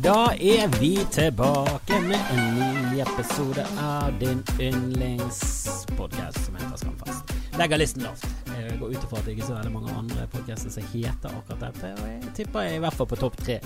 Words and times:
da 0.00 0.32
er 0.40 0.80
vi 0.80 0.96
tilbake 1.12 2.00
med 2.00 2.20
en 2.30 2.54
ny 2.92 3.00
episode 3.00 3.66
av 3.80 4.18
din 4.18 4.44
yndlingspodkast 4.60 6.44
som 6.46 6.54
heter 6.54 6.76
Skamfest. 6.76 7.32
Legger 7.58 7.78
listen 7.78 8.02
lavt. 8.02 8.26
Jeg 8.46 8.78
går 8.80 8.88
ut 8.94 9.04
ifra 9.04 9.18
at 9.18 9.26
det 9.26 9.34
ikke 9.34 9.42
er 9.44 9.50
så 9.50 9.56
veldig 9.58 9.72
mange 9.74 9.96
andre 9.98 10.26
podkaster 10.32 10.72
som 10.72 10.86
heter 10.94 11.28
akkurat 11.28 11.66
dette, 11.66 11.92
og 11.98 12.08
jeg 12.08 12.32
tipper 12.38 12.60
jeg 12.68 12.78
i 12.78 12.82
hvert 12.84 12.96
fall 12.96 13.10
på 13.10 13.18
topp 13.20 13.36
tre 13.42 13.58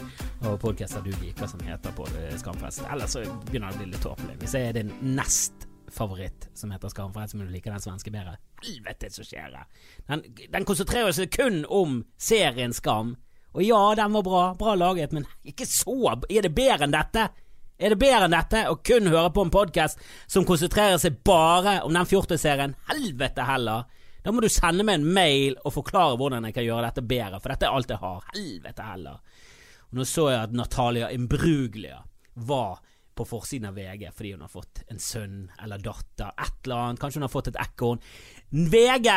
av 0.43 0.59
podkaster 0.63 1.05
du 1.05 1.13
liker 1.21 1.47
som 1.51 1.63
heter 1.67 1.95
på 1.95 2.09
Skamfest. 2.43 2.83
Ellers 2.91 3.15
så 3.15 3.23
begynner 3.47 3.71
det 3.71 3.77
å 3.77 3.83
bli 3.83 3.91
litt 3.93 4.03
tåpelig. 4.03 4.39
Hvis 4.43 4.57
jeg 4.59 4.71
er 4.71 4.81
din 4.81 4.93
nest 5.15 5.69
favoritt 5.95 6.49
som 6.59 6.75
heter 6.75 6.91
Skamfest, 6.91 7.37
men 7.37 7.47
du 7.47 7.55
liker 7.55 7.71
den 7.71 7.85
svenske 7.85 8.11
bedre. 8.11 8.35
Helvete, 8.65 9.13
så 9.15 9.23
skjer 9.27 9.53
det! 9.55 9.63
Den, 10.11 10.27
den 10.53 10.67
konsentrerer 10.67 11.15
seg 11.15 11.31
kun 11.37 11.63
om 11.71 12.01
serien 12.19 12.75
Skam. 12.75 13.15
Og 13.55 13.63
ja, 13.65 13.81
den 13.97 14.13
var 14.13 14.25
bra, 14.27 14.45
bra 14.59 14.75
laget, 14.75 15.13
men 15.17 15.27
ikke 15.47 15.67
så 15.69 16.17
Er 16.29 16.43
det 16.43 16.55
bedre 16.57 16.85
enn 16.85 16.95
dette? 16.95 17.29
Er 17.77 17.93
det 17.93 18.01
bedre 18.01 18.25
enn 18.25 18.35
dette 18.35 18.65
å 18.71 18.79
kun 18.81 19.09
høre 19.13 19.31
på 19.33 19.45
en 19.45 19.53
podkast 19.53 20.01
som 20.27 20.47
konsentrerer 20.49 20.97
seg 21.01 21.21
bare 21.25 21.83
om 21.85 21.93
den 21.93 22.09
fjortisserien? 22.09 22.77
Helvete 22.89 23.45
heller! 23.45 23.85
Da 24.25 24.33
må 24.35 24.43
du 24.43 24.49
sende 24.51 24.83
meg 24.83 24.99
en 24.99 25.13
mail 25.15 25.55
og 25.63 25.77
forklare 25.77 26.17
hvordan 26.19 26.49
jeg 26.49 26.57
kan 26.57 26.65
gjøre 26.67 26.89
dette 26.89 27.05
bedre, 27.07 27.39
for 27.39 27.53
dette 27.53 27.69
er 27.69 27.77
alt 27.77 27.93
jeg 27.93 28.03
har. 28.03 28.25
Helvete 28.33 28.87
heller! 28.89 29.45
Og 29.87 30.01
nå 30.01 30.07
så 30.09 30.31
jeg 30.33 30.49
at 30.49 30.57
Natalia 30.57 31.11
Imbruglia 31.15 32.01
var 32.49 32.81
på 33.17 33.25
forsiden 33.25 33.71
av 33.71 33.79
VG 33.79 34.09
fordi 34.13 34.33
hun 34.35 34.43
har 34.45 34.53
fått 34.53 34.83
en 34.93 34.99
sønn 35.01 35.39
eller 35.63 35.81
datter, 35.85 36.33
et 36.33 36.67
eller 36.67 36.77
annet. 36.81 37.01
Kanskje 37.01 37.21
hun 37.21 37.29
har 37.29 37.33
fått 37.33 37.53
et 37.53 37.61
ekorn. 37.63 38.03
VG! 38.51 39.13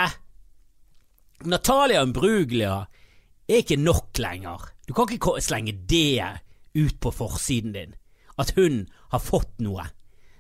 Natalia 1.50 2.04
Imbruglia 2.04 2.76
er 3.50 3.64
ikke 3.64 3.80
nok 3.82 4.20
lenger. 4.22 4.70
Du 4.88 4.94
kan 4.94 5.10
ikke 5.12 5.40
slenge 5.42 5.74
det 5.90 6.22
ut 6.78 7.00
på 7.02 7.12
forsiden 7.12 7.74
din. 7.74 7.96
At 8.38 8.54
hun 8.56 8.86
har 9.12 9.20
fått 9.24 9.58
noe. 9.64 9.88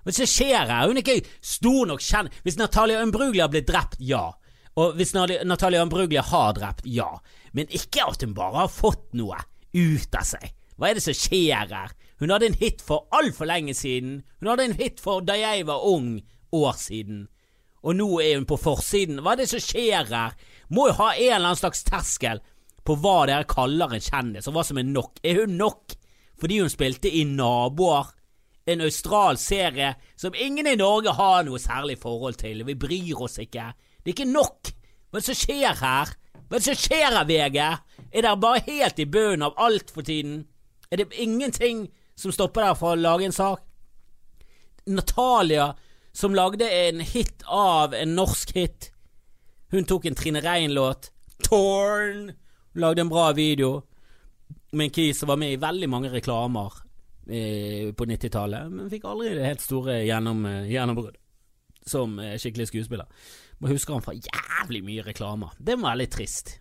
Hva 0.06 0.14
skjer 0.16 0.70
her? 0.70 0.88
Hun 0.88 0.98
er 0.98 1.04
ikke 1.04 1.28
stor 1.44 1.86
nok 1.90 2.02
kjent 2.02 2.34
Hvis 2.46 2.58
Natalia 2.58 3.02
Umbruglia 3.04 3.50
blitt 3.52 3.68
drept, 3.68 4.00
ja. 4.00 4.30
Og 4.80 4.96
hvis 4.96 5.12
Natalia 5.14 5.84
Umbruglia 5.84 6.24
har 6.24 6.54
drept, 6.56 6.86
ja. 6.86 7.18
Men 7.52 7.68
ikke 7.70 8.06
at 8.08 8.24
hun 8.24 8.34
bare 8.38 8.64
har 8.64 8.72
fått 8.72 9.12
noe 9.18 9.42
ut 9.73 10.16
av 10.16 10.26
seg. 10.26 10.54
Hva 10.80 10.90
er 10.90 10.98
det 10.98 11.04
som 11.04 11.18
skjer 11.18 11.73
her? 11.73 11.92
Hun 12.20 12.32
hadde 12.32 12.48
en 12.50 12.60
hit 12.60 12.82
for 12.84 13.10
altfor 13.16 13.50
lenge 13.50 13.73
siden. 13.76 14.22
Hun 14.40 14.52
hadde 14.52 14.70
en 14.70 14.78
hit 14.80 15.02
for 15.04 15.23
da 15.26 15.36
jeg 15.40 15.68
var 15.68 15.84
ung, 15.88 16.22
år 16.56 16.78
siden. 16.80 17.28
Og 17.84 17.96
nå 17.96 18.08
er 18.23 18.38
hun 18.38 18.48
på 18.48 18.58
forsiden. 18.60 19.20
Hva 19.23 19.36
er 19.36 19.44
det 19.44 19.50
som 19.52 19.62
skjer 19.64 20.08
her? 20.10 20.34
Må 20.72 20.90
jo 20.90 20.98
ha 21.00 21.12
en 21.14 21.36
eller 21.36 21.52
annen 21.52 21.60
slags 21.60 21.84
terskel 21.88 22.42
på 22.90 22.95
hva 22.98 23.20
dere 23.30 23.45
kaller 23.50 23.94
en 23.94 24.02
kjendis, 24.02 24.48
og 24.50 24.56
hva 24.56 24.64
som 24.66 24.80
er 24.82 24.88
nok. 24.90 25.20
Er 25.22 25.44
hun 25.44 25.59
nok 25.59 25.94
fordi 26.40 26.62
hun 26.62 26.72
spilte 26.72 27.12
i 27.12 27.26
Naboer? 27.28 28.16
En 28.70 28.84
australsk 28.86 29.42
serie 29.50 29.95
som 30.20 30.36
ingen 30.38 30.68
i 30.70 30.76
Norge 30.78 31.14
har 31.17 31.45
noe 31.45 31.58
særlig 31.62 31.95
forhold 32.02 32.38
til. 32.38 32.62
Vi 32.67 32.76
bryr 32.78 33.22
oss 33.26 33.40
ikke. 33.42 33.72
Det 33.98 34.12
er 34.12 34.14
ikke 34.14 34.28
nok. 34.30 34.70
Hva 35.10 35.22
som 35.26 35.38
skjer 35.38 35.80
her? 35.80 36.12
Hva 36.50 36.62
som 36.62 36.78
skjer 36.78 37.16
her, 37.16 37.26
VG? 37.26 37.58
Er 38.10 38.26
dere 38.26 38.36
bare 38.42 38.62
helt 38.67 39.02
i 39.02 39.08
bunnen 39.10 39.48
av 39.48 39.58
alt 39.58 39.90
for 39.94 40.06
tiden? 40.06 40.44
Er 40.90 41.02
det 41.02 41.17
ingenting 41.17 41.88
som 42.17 42.34
stopper 42.34 42.67
dere 42.67 42.78
fra 42.78 42.94
å 42.94 43.00
lage 43.00 43.26
en 43.26 43.34
sak? 43.34 43.64
Natalia, 44.90 45.72
som 46.14 46.38
lagde 46.38 46.70
en 46.70 47.02
hit 47.06 47.42
av 47.45 47.98
en 47.98 48.14
norsk 48.17 48.54
hit. 48.58 48.92
Hun 49.73 49.89
tok 49.89 50.06
en 50.10 50.17
Trine 50.17 50.45
Rein-låt. 50.45 51.10
Torn! 51.45 52.32
Lagde 52.74 53.02
en 53.02 53.10
bra 53.10 53.32
video 53.34 53.82
med 54.72 54.86
en 54.86 54.94
kis 54.94 55.20
som 55.20 55.28
var 55.28 55.38
med 55.42 55.54
i 55.54 55.62
veldig 55.62 55.90
mange 55.90 56.12
reklamer 56.14 56.74
eh, 57.26 57.90
på 57.94 58.06
90-tallet, 58.06 58.70
men 58.70 58.92
fikk 58.92 59.08
aldri 59.10 59.34
det 59.38 59.48
helt 59.48 59.64
store 59.64 60.04
gjennom, 60.06 60.46
eh, 60.46 60.70
gjennombrudd 60.70 61.18
som 61.90 62.20
eh, 62.22 62.38
skikkelig 62.38 62.68
skuespiller. 62.70 63.08
Må 63.60 63.72
husker 63.72 63.98
han 63.98 64.06
fra 64.06 64.14
jævlig 64.14 64.84
mye 64.86 65.06
reklamer. 65.08 65.56
Det 65.58 65.80
var 65.82 65.98
litt 65.98 66.14
trist. 66.14 66.60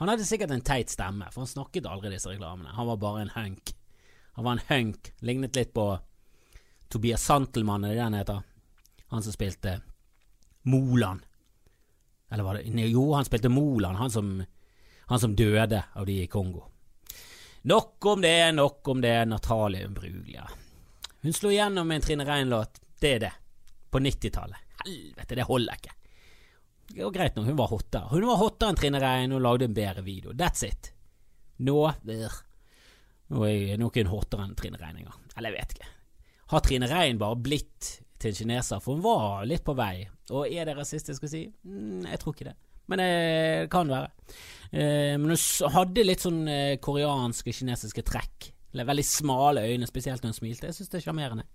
Han 0.00 0.08
hadde 0.08 0.24
sikkert 0.24 0.54
en 0.54 0.64
teit 0.64 0.92
stemme, 0.92 1.26
for 1.32 1.42
han 1.42 1.50
snakket 1.50 1.88
aldri 1.90 2.14
disse 2.14 2.30
reklamene. 2.30 2.70
Han 2.76 2.88
var 2.92 3.00
bare 3.02 3.24
en 3.26 3.34
hunk. 3.34 3.74
Han 4.38 4.46
var 4.46 4.56
en 4.56 4.68
hunk. 4.70 5.10
Lignet 5.26 5.58
litt 5.58 5.74
på 5.74 5.88
Tobias 6.88 7.26
Santelmann, 7.26 7.84
er 7.84 7.92
det 7.92 7.98
det 7.98 8.06
han 8.06 8.16
heter? 8.16 8.46
Han 9.10 9.26
som 9.26 9.34
spilte 9.34 9.80
Moland. 10.70 11.26
Eller 12.30 12.46
var 12.46 12.56
det 12.56 12.88
Jo, 12.88 13.10
han 13.12 13.26
spilte 13.26 13.50
Moland, 13.50 13.98
han 13.98 14.10
som 14.10 14.32
han 15.10 15.20
som 15.20 15.36
døde 15.36 15.84
av 15.92 16.06
de 16.06 16.22
i 16.22 16.26
Kongo. 16.26 16.68
Nok 17.62 18.06
om 18.06 18.20
det, 18.22 18.52
nok 18.52 18.88
om 18.88 19.00
det, 19.00 19.24
Natalie 19.24 19.88
Bruglia. 19.88 20.48
Hun 21.20 21.32
slo 21.32 21.50
igjennom 21.50 21.88
med 21.88 21.96
en 21.96 22.02
Trine 22.02 22.24
Rein-låt. 22.24 22.78
Det 23.00 23.10
er 23.14 23.24
det. 23.24 23.32
På 23.90 23.98
90-tallet. 23.98 24.56
Helvete, 24.84 25.34
det 25.34 25.48
holder 25.48 25.80
ikke. 25.80 25.96
Det 26.94 27.02
var 27.02 27.10
greit 27.10 27.36
nok, 27.36 27.46
hun 27.46 27.58
var 27.58 27.72
hottere. 27.72 28.06
Hun 28.12 28.28
var 28.28 28.38
hottere 28.38 28.70
enn 28.70 28.78
Trine 28.78 29.00
Rein 29.02 29.34
og 29.34 29.42
lagde 29.42 29.66
en 29.66 29.74
bedre 29.74 30.06
video. 30.06 30.30
That's 30.30 30.62
it. 30.68 30.92
Nå 31.58 31.82
er 31.90 32.38
hun 33.34 33.88
ikke 33.90 34.06
hottere 34.14 34.46
enn 34.46 34.54
Trine 34.58 34.78
Rein 34.78 35.02
engang. 35.02 35.18
Eller 35.34 35.50
jeg 35.50 35.58
vet 35.58 35.76
ikke. 35.76 35.90
Har 36.54 36.64
Trine 36.64 36.86
Rein 36.94 37.18
bare 37.18 37.42
blitt 37.50 37.92
til 38.22 38.30
en 38.30 38.40
kineser? 38.44 38.78
For 38.78 38.94
hun 38.94 39.04
var 39.04 39.42
litt 39.50 39.66
på 39.66 39.74
vei. 39.74 40.06
Og 40.30 40.46
er 40.46 40.70
det 40.70 40.78
rasistisk 40.78 41.26
å 41.26 41.34
si? 41.34 41.48
Mm, 41.66 42.06
jeg 42.06 42.22
tror 42.22 42.38
ikke 42.38 42.52
det. 42.52 42.56
Men 42.90 42.98
det 42.98 43.68
kan 43.70 43.90
være. 43.90 44.10
Eh, 44.70 45.16
men 45.18 45.32
hun 45.32 45.72
hadde 45.74 46.06
litt 46.06 46.22
sånn 46.22 46.44
eh, 46.50 46.76
koreanske, 46.82 47.54
kinesiske 47.54 48.04
trekk. 48.06 48.50
Veldig 48.70 49.06
smale 49.06 49.64
øyne, 49.66 49.88
spesielt 49.90 50.22
når 50.22 50.32
hun 50.32 50.38
smilte. 50.38 50.70
Jeg 50.70 50.78
syns 50.78 50.92
det 50.92 51.00
er 51.00 51.08
sjarmerende. 51.08 51.46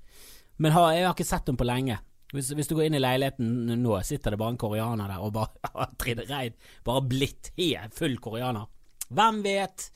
Men 0.60 0.72
jeg 0.72 1.06
har 1.06 1.14
ikke 1.14 1.28
sett 1.28 1.48
henne 1.48 1.60
på 1.60 1.68
lenge. 1.68 2.00
Hvis, 2.34 2.50
hvis, 2.58 2.68
du 2.68 2.76
går 2.76 2.90
inn 2.90 2.98
i 2.98 3.04
leiligheten 3.04 3.78
nå, 3.80 3.94
sitter 4.04 4.34
det 4.34 4.40
bare 4.42 4.56
en 4.56 4.60
koreaner 4.60 5.12
der 5.12 5.24
og 5.24 5.36
bare 5.36 5.86
Trine 6.02 6.26
Reid 6.28 6.56
bare 6.84 7.04
blitt 7.06 7.52
helt 7.60 7.96
full 7.96 8.18
koreaner. 8.24 8.68
Hvem 9.16 9.42
vet? 9.46 9.90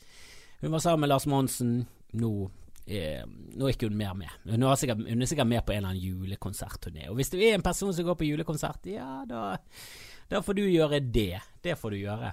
Hun 0.61 0.71
var 0.75 0.83
sammen 0.83 1.03
med 1.03 1.11
Lars 1.11 1.25
Monsen. 1.27 1.73
Nå, 2.19 2.33
eh, 2.85 3.23
nå 3.25 3.67
er 3.67 3.73
ikke 3.73 3.89
hun 3.89 3.97
mer 3.99 4.13
med. 4.17 4.31
Hun 4.45 4.63
er, 4.63 4.75
sikkert, 4.79 5.03
hun 5.09 5.25
er 5.25 5.31
sikkert 5.31 5.49
med 5.49 5.65
på 5.65 5.73
en 5.73 5.81
eller 5.81 5.95
annen 5.95 6.03
julekonsertturné. 6.05 7.09
Og 7.09 7.17
hvis 7.19 7.33
du 7.33 7.39
er 7.41 7.57
en 7.57 7.65
person 7.65 7.91
som 7.95 8.07
går 8.07 8.19
på 8.19 8.29
julekonsert, 8.29 8.87
ja, 8.93 9.23
da, 9.27 9.57
da 10.29 10.43
får 10.45 10.59
du 10.59 10.67
gjøre 10.67 11.01
det. 11.03 11.41
Det 11.65 11.75
får 11.79 11.95
du 11.95 12.03
gjøre. 12.03 12.31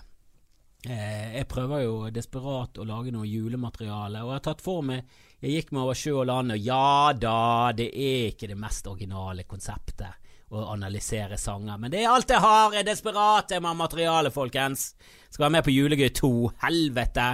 Eh, 0.86 1.32
jeg 1.34 1.48
prøver 1.50 1.82
jo 1.82 1.94
desperat 2.14 2.78
å 2.78 2.84
lage 2.86 3.10
noe 3.10 3.26
julemateriale, 3.26 4.20
og 4.22 4.30
jeg 4.30 4.38
har 4.38 4.44
tatt 4.44 4.62
for 4.62 4.84
meg 4.86 5.02
Jeg 5.42 5.50
gikk 5.52 5.72
meg 5.74 5.82
over 5.82 5.98
sjø 5.98 6.12
og 6.20 6.28
land, 6.30 6.54
og 6.54 6.62
ja 6.62 7.12
da, 7.12 7.72
det 7.76 7.88
er 7.90 8.30
ikke 8.30 8.48
det 8.48 8.56
mest 8.56 8.86
originale 8.88 9.44
konseptet 9.44 10.22
å 10.54 10.62
analysere 10.70 11.36
sanger, 11.36 11.76
men 11.82 11.90
det 11.92 12.04
er 12.04 12.12
alt 12.12 12.30
jeg 12.30 12.40
har, 12.40 12.70
jeg 12.72 12.84
er 12.84 12.88
desperat, 12.88 13.50
jeg 13.50 13.64
må 13.64 13.74
materiale, 13.76 14.30
folkens. 14.32 14.92
Skal 15.28 15.48
være 15.48 15.56
med 15.58 15.66
på 15.66 15.74
Julegøy 15.74 16.08
2, 16.14 16.30
helvete. 16.62 17.26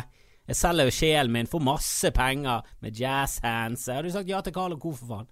Jeg 0.48 0.58
selger 0.58 0.88
jo 0.88 0.94
sjelen 0.96 1.34
min 1.36 1.50
for 1.50 1.62
masse 1.62 2.10
penger 2.16 2.64
med 2.82 2.98
jazzhands. 2.98 3.84
Har 3.92 4.02
du 4.02 4.10
sagt 4.10 4.32
ja 4.32 4.40
til 4.42 4.56
Carl 4.56 4.74
og 4.74 4.82
Co, 4.82 4.94
for 4.96 5.12
faen. 5.12 5.28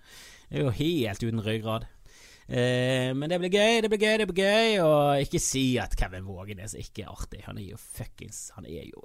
Det 0.51 0.61
er 0.61 0.69
jo 0.69 0.77
helt 0.77 1.25
uten 1.25 1.43
ryggrad. 1.47 1.89
Eh, 2.51 3.13
men 3.15 3.31
det 3.31 3.39
blir 3.39 3.53
gøy, 3.55 3.77
det 3.85 3.91
blir 3.93 4.03
gøy, 4.03 4.17
det 4.19 4.27
blir 4.31 4.43
gøy. 4.43 4.79
Og 4.83 5.27
ikke 5.27 5.43
si 5.43 5.65
at 5.79 5.95
Kevin 5.99 6.27
Vågenes 6.27 6.75
ikke 6.79 7.05
er 7.05 7.13
artig. 7.13 7.45
Han 7.47 7.61
er 7.61 7.71
jo 7.71 7.79
fuckings 7.81 8.49
Han 8.57 8.67
er 8.67 8.89
jo 8.91 9.05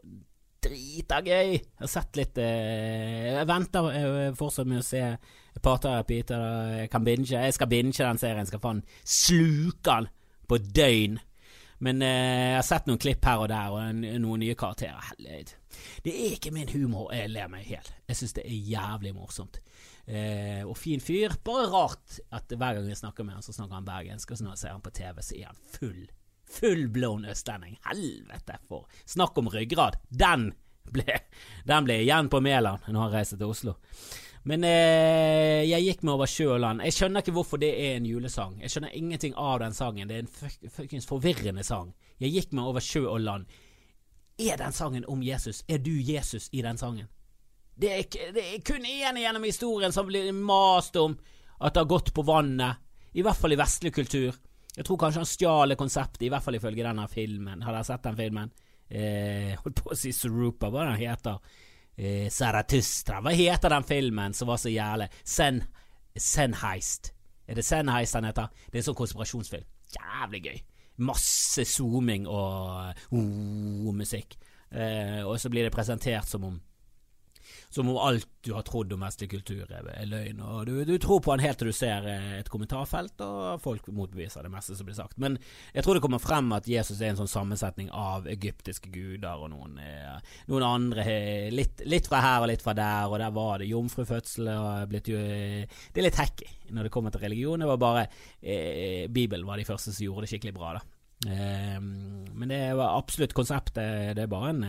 drita 0.65 1.21
gøy. 1.21 1.53
Jeg 1.53 1.83
har 1.83 1.91
sett 1.91 2.17
litt 2.17 2.41
eh, 2.41 3.35
Jeg 3.35 3.49
venter 3.49 3.89
eh, 3.91 4.31
fortsatt 4.37 4.69
med 4.69 4.81
å 4.81 4.85
se 4.85 5.03
Parterapi 5.63 6.17
til 6.27 6.41
jeg 6.81 6.89
kan 6.91 7.05
binge. 7.05 7.29
Jeg 7.31 7.55
skal 7.55 7.69
binge 7.71 7.95
den 8.01 8.19
serien. 8.19 8.49
Skal 8.49 8.63
faen 8.63 8.81
sluke 9.05 9.93
den 9.93 10.09
på 10.49 10.59
døgn. 10.65 11.21
Men 11.85 12.01
eh, 12.01 12.49
jeg 12.49 12.57
har 12.57 12.65
sett 12.65 12.89
noen 12.89 13.01
klipp 13.01 13.25
her 13.27 13.45
og 13.45 13.49
der, 13.51 13.71
og 13.71 13.81
en, 13.83 14.01
noen 14.23 14.41
nye 14.41 14.57
karakterer. 14.57 15.11
Helvete. 15.11 15.61
Det 16.03 16.11
er 16.11 16.35
ikke 16.37 16.53
min 16.55 16.71
humor 16.71 17.13
jeg 17.13 17.29
ler 17.29 17.49
meg 17.51 17.67
i 17.67 17.75
hjel. 17.75 17.93
Jeg 18.09 18.19
syns 18.19 18.35
det 18.37 18.45
er 18.47 18.67
jævlig 18.73 19.13
morsomt 19.15 19.61
eh, 20.07 20.61
og 20.65 20.77
fin 20.77 21.01
fyr. 21.03 21.37
Bare 21.45 21.69
rart 21.71 22.19
at 22.35 22.51
hver 22.51 22.77
gang 22.77 22.89
jeg 22.89 23.01
snakker 23.01 23.27
med 23.27 23.37
han, 23.37 23.45
så 23.45 23.55
snakker 23.55 23.79
han 23.79 23.87
bergensk, 23.87 24.31
og 24.31 24.37
så 24.37 24.45
når 24.45 24.55
jeg 24.55 24.63
ser 24.63 24.75
han 24.75 24.85
på 24.85 24.93
TV, 24.95 25.21
så 25.21 25.39
er 25.39 25.49
han 25.49 25.63
full. 25.77 26.03
Fullblown 26.55 27.25
østlending. 27.31 27.79
Helvete, 27.89 28.59
for 28.69 28.85
Snakk 29.09 29.37
om 29.41 29.49
ryggrad. 29.49 29.97
Den 30.09 30.51
ble, 30.93 31.21
den 31.65 31.87
ble 31.87 31.99
igjen 32.03 32.29
på 32.29 32.41
Mæland 32.43 32.85
når 32.87 33.07
han 33.07 33.15
reiser 33.17 33.41
til 33.41 33.49
Oslo. 33.49 33.75
Men 34.45 34.61
eh, 34.67 35.65
jeg 35.65 35.81
gikk 35.87 36.03
meg 36.05 36.19
over 36.19 36.29
sjø 36.29 36.51
og 36.53 36.59
land. 36.61 36.83
Jeg 36.85 36.93
skjønner 36.93 37.23
ikke 37.23 37.33
hvorfor 37.33 37.61
det 37.61 37.71
er 37.81 37.95
en 37.97 38.05
julesang. 38.05 38.59
Jeg 38.61 38.73
skjønner 38.73 38.93
ingenting 38.93 39.33
av 39.41 39.57
den 39.63 39.73
sangen. 39.73 40.11
Det 40.11 40.19
er 40.19 40.25
en 40.27 40.69
fuckings 40.69 41.09
forvirrende 41.09 41.65
sang. 41.65 41.95
Jeg 42.21 42.35
gikk 42.35 42.53
meg 42.53 42.69
over 42.69 42.83
sjø 42.85 43.07
og 43.09 43.23
land. 43.25 43.49
Er 44.37 44.59
den 44.61 44.75
sangen 44.75 45.07
om 45.09 45.23
Jesus? 45.25 45.63
Er 45.67 45.81
du 45.81 45.93
Jesus 45.97 46.51
i 46.53 46.61
den 46.61 46.77
sangen? 46.77 47.09
Det 47.75 47.91
er, 47.91 48.31
det 48.33 48.43
er 48.53 48.61
kun 48.63 48.85
én 48.87 49.17
gjennom 49.19 49.43
historien 49.43 49.91
som 49.91 50.07
blir 50.07 50.29
mast 50.35 50.95
om 50.95 51.17
at 51.59 51.73
det 51.75 51.81
har 51.83 51.89
gått 51.91 52.13
på 52.15 52.23
vannet. 52.27 52.81
I 53.15 53.23
hvert 53.23 53.39
fall 53.39 53.55
i 53.55 53.59
vestlig 53.59 53.93
kultur. 53.95 54.35
Jeg 54.75 54.83
tror 54.83 54.99
kanskje 54.99 55.21
han 55.21 55.29
stjal 55.29 55.75
konseptet, 55.79 56.25
i 56.27 56.29
hvert 56.31 56.43
fall 56.43 56.57
ifølge 56.57 56.83
denne 56.83 57.07
filmen. 57.11 57.61
Har 57.63 57.75
dere 57.75 57.87
sett 57.87 58.03
den 58.03 58.17
filmen? 58.19 58.51
Eh, 58.89 59.53
holdt 59.61 59.81
på 59.83 59.93
å 59.93 59.97
si 59.97 60.11
Surupa, 60.13 60.69
hva 60.71 60.83
den 60.89 60.99
heter. 60.99 61.39
eh, 61.97 62.27
Zarathustra. 62.29 63.21
Hva 63.23 63.31
heter 63.31 63.71
den 63.71 63.87
filmen 63.87 64.33
som 64.35 64.49
var 64.51 64.59
så 64.59 64.69
jævlig? 64.69 65.07
Sen, 65.23 65.63
Senheist. 66.15 67.13
Er 67.47 67.55
det 67.55 67.63
Senheist 67.65 68.13
den 68.17 68.27
heter? 68.27 68.51
Det 68.71 68.79
er 68.79 68.87
sånn 68.87 68.99
konspirasjonsfilm. 68.99 69.67
Jævlig 69.95 70.43
gøy. 70.43 70.59
Masse 71.07 71.65
zooming 71.67 72.27
og 72.27 72.95
uh, 73.11 73.91
musikk. 73.95 74.35
Eh, 74.71 75.23
og 75.23 75.39
så 75.39 75.49
blir 75.51 75.67
det 75.67 75.75
presentert 75.75 76.27
som 76.27 76.43
om 76.47 76.59
som 77.69 77.89
om 77.91 77.99
alt 78.01 78.27
du 78.45 78.51
har 78.53 78.65
trodd 78.65 78.93
om 78.93 79.01
vestlig 79.01 79.29
kultur 79.31 79.65
er 79.73 80.05
løgn. 80.05 80.41
og 80.45 80.65
Du, 80.69 80.73
du 80.85 80.95
tror 81.01 81.21
på 81.23 81.33
han 81.33 81.43
helt 81.43 81.57
til 81.59 81.71
du 81.71 81.75
ser 81.75 82.05
eh, 82.09 82.35
et 82.39 82.49
kommentarfelt, 82.51 83.21
og 83.25 83.61
folk 83.63 83.87
motbeviser 83.89 84.45
det 84.45 84.53
meste 84.53 84.77
som 84.77 84.87
blir 84.87 84.97
sagt. 84.97 85.17
Men 85.21 85.39
jeg 85.73 85.85
tror 85.85 85.97
det 85.97 86.03
kommer 86.05 86.21
frem 86.21 86.51
at 86.55 86.69
Jesus 86.69 87.01
er 87.01 87.13
en 87.13 87.21
sånn 87.23 87.31
sammensetning 87.31 87.89
av 87.89 88.29
egyptiske 88.29 88.91
guder 88.93 89.41
og 89.41 89.51
noen, 89.55 89.79
eh, 89.81 90.35
noen 90.51 90.67
andre. 90.67 91.05
Litt, 91.53 91.85
litt, 91.89 92.09
fra 92.11 92.21
her 92.25 92.45
og 92.45 92.51
litt 92.53 92.65
fra 92.65 92.75
der, 92.77 93.09
og 93.09 93.17
der 93.21 93.33
var 93.35 93.61
det 93.61 93.71
jomfrufødsel. 93.71 94.51
Og 94.55 94.91
blitt, 94.91 95.09
det 95.09 96.01
er 96.01 96.09
litt 96.09 96.21
hacky 96.21 96.51
når 96.75 96.87
det 96.87 96.93
kommer 96.93 97.13
til 97.13 97.25
religion. 97.25 97.61
Det 97.61 97.69
var 97.69 97.81
bare 97.81 98.07
eh, 98.41 99.05
Bibelen 99.09 99.47
var 99.47 99.57
de 99.57 99.67
første 99.67 99.93
som 99.93 100.05
gjorde 100.05 100.25
det 100.25 100.35
skikkelig 100.35 100.57
bra. 100.57 100.77
da. 100.77 100.94
Eh, 101.23 101.79
men 101.79 102.51
det 102.51 102.63
var 102.75 102.97
absolutt 102.97 103.33
konseptet. 103.33 104.15
Det 104.17 104.25
er 104.25 104.31
bare 104.31 104.51
en 104.51 104.65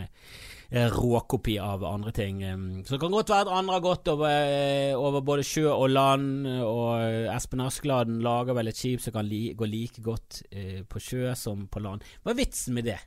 Eh, 0.69 0.91
råkopi 0.91 1.59
av 1.59 1.85
andre 1.85 2.13
ting. 2.13 2.41
Så 2.85 2.95
det 2.95 3.01
kan 3.01 3.13
godt 3.13 3.31
være 3.31 3.47
at 3.47 3.53
andre 3.55 3.73
har 3.73 3.81
gått 3.81 4.09
over, 4.09 4.29
eh, 4.29 4.99
over 4.99 5.21
både 5.21 5.45
sjø 5.47 5.71
og 5.71 5.91
land, 5.91 6.47
og 6.47 7.31
Espen 7.31 7.61
Askeladden 7.61 8.19
lager 8.21 8.55
vel 8.55 8.69
et 8.69 8.77
skip 8.77 9.01
som 9.01 9.13
kan 9.13 9.29
li, 9.29 9.55
gå 9.55 9.65
like 9.65 10.03
godt 10.03 10.43
eh, 10.51 10.83
på 10.83 10.99
sjø 10.99 11.37
som 11.37 11.69
på 11.69 11.83
land. 11.85 12.03
Hva 12.25 12.35
er 12.35 12.41
vitsen 12.43 12.75
med 12.75 12.91
det? 12.91 12.99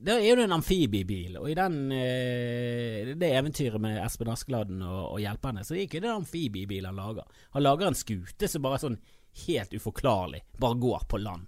Det 0.00 0.14
er 0.14 0.22
jo 0.22 0.42
en 0.42 0.54
amfibiebil, 0.54 1.36
og 1.38 1.50
i 1.50 1.54
den, 1.54 1.88
det 1.90 3.30
eventyret 3.30 3.80
med 3.80 3.98
Espen 4.02 4.30
Askeladden 4.30 4.82
og, 4.82 5.14
og 5.14 5.20
hjelperne, 5.22 5.62
så 5.66 5.74
er 5.74 5.86
ikke 5.86 6.02
det 6.02 6.10
amfibiebil 6.10 6.86
han 6.86 6.98
lager. 6.98 7.26
Han 7.54 7.62
lager 7.62 7.90
en 7.90 7.98
skute 7.98 8.50
som 8.50 8.62
bare 8.62 8.78
er 8.78 8.86
sånn 8.86 8.98
helt 9.46 9.74
uforklarlig 9.74 10.42
bare 10.58 10.82
går 10.82 11.06
på 11.10 11.22
land. 11.22 11.46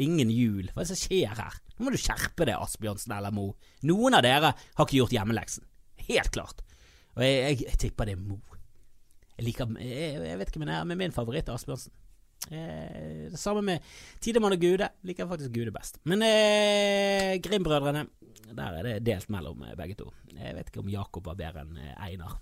Ingen 0.00 0.30
jul. 0.32 0.70
Hva 0.72 0.82
er 0.82 0.86
det 0.86 0.94
som 0.94 1.00
skjer 1.02 1.34
her? 1.36 1.58
Nå 1.76 1.84
må 1.86 1.92
du 1.92 2.00
skjerpe 2.00 2.46
deg, 2.48 2.56
Asbjørnsen 2.56 3.12
eller 3.16 3.34
Mo. 3.34 3.50
Noen 3.88 4.16
av 4.16 4.24
dere 4.24 4.52
har 4.54 4.86
ikke 4.86 5.00
gjort 5.02 5.16
hjemmeleksen. 5.16 5.66
Helt 6.08 6.32
klart. 6.34 6.62
Og 7.16 7.24
jeg, 7.26 7.42
jeg, 7.42 7.58
jeg 7.68 7.80
tipper 7.86 8.08
det 8.08 8.16
er 8.16 8.22
Mo. 8.22 8.38
Jeg 9.36 9.48
liker 9.48 9.74
jeg, 9.80 10.22
jeg 10.22 10.38
vet 10.40 10.50
ikke 10.52 10.62
hvem 10.62 10.70
det 10.70 10.78
er, 10.78 10.88
men 10.88 11.00
min 11.00 11.14
favoritt 11.14 11.50
er 11.50 11.58
Asbjørnsen. 11.58 11.92
Eh, 12.50 13.28
det 13.30 13.38
samme 13.38 13.62
med 13.66 13.84
Tidemann 14.20 14.56
og 14.56 14.62
Gude. 14.62 14.88
Liker 15.06 15.28
faktisk 15.30 15.52
Gude 15.54 15.74
best. 15.74 16.00
Men 16.08 16.24
eh, 16.26 17.36
Grim-brødrene, 17.44 18.06
der 18.52 18.78
er 18.78 18.88
det 18.88 18.96
delt 19.06 19.28
mellom 19.32 19.62
eh, 19.66 19.76
begge 19.78 19.98
to. 20.00 20.08
Jeg 20.32 20.56
vet 20.56 20.72
ikke 20.72 20.82
om 20.82 20.90
Jakob 20.92 21.28
var 21.28 21.38
bedre 21.38 21.66
enn 21.66 21.76
eh, 21.78 21.94
Einar. 22.08 22.40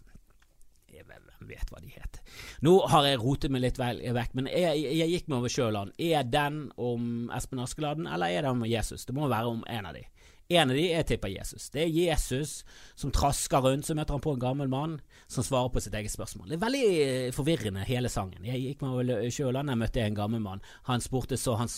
Hvem 0.90 1.48
vet 1.48 1.70
hva 1.72 1.80
de 1.82 1.90
het. 1.94 2.20
Nå 2.66 2.74
har 2.92 3.06
jeg 3.08 3.20
rotet 3.22 3.52
meg 3.52 3.64
litt 3.64 3.78
vekk, 3.80 4.34
men 4.38 4.48
jeg, 4.52 4.82
jeg 4.98 5.12
gikk 5.14 5.30
meg 5.30 5.40
over 5.40 5.52
Sjøland. 5.52 5.94
Er 5.96 6.26
den 6.26 6.66
om 6.80 7.30
Espen 7.36 7.62
Askeladden, 7.62 8.08
eller 8.10 8.32
er 8.32 8.44
det 8.44 8.52
om 8.52 8.66
Jesus? 8.68 9.06
Det 9.08 9.16
må 9.16 9.30
være 9.30 9.54
om 9.54 9.62
en 9.70 9.88
av 9.90 9.96
de. 9.96 10.04
En 10.50 10.72
av 10.72 10.74
de 10.74 10.84
er 10.90 11.04
tipper 11.06 11.30
Jesus. 11.30 11.68
Det 11.70 11.84
er 11.84 11.92
Jesus 11.94 12.64
som 12.98 13.12
trasker 13.14 13.62
rundt, 13.62 13.86
så 13.86 13.94
møter 13.94 14.16
han 14.16 14.22
på 14.24 14.34
en 14.34 14.42
gammel 14.42 14.70
mann 14.70 14.96
som 15.30 15.46
svarer 15.46 15.70
på 15.70 15.82
sitt 15.82 15.94
eget 15.94 16.10
spørsmål. 16.10 16.48
Det 16.50 16.56
er 16.58 16.64
veldig 16.64 16.86
eh, 17.04 17.26
forvirrende, 17.34 17.86
hele 17.86 18.10
sangen. 18.10 18.42
Jeg 18.44 18.58
gikk 18.64 18.82
meg 18.82 18.96
over 18.96 19.30
Sjøland, 19.30 19.70
jeg 19.70 19.82
møtte 19.84 20.02
en 20.02 20.18
gammel 20.18 20.42
mann. 20.42 20.64
Han 20.90 21.04
spurte 21.04 21.38
så, 21.38 21.54
han, 21.60 21.70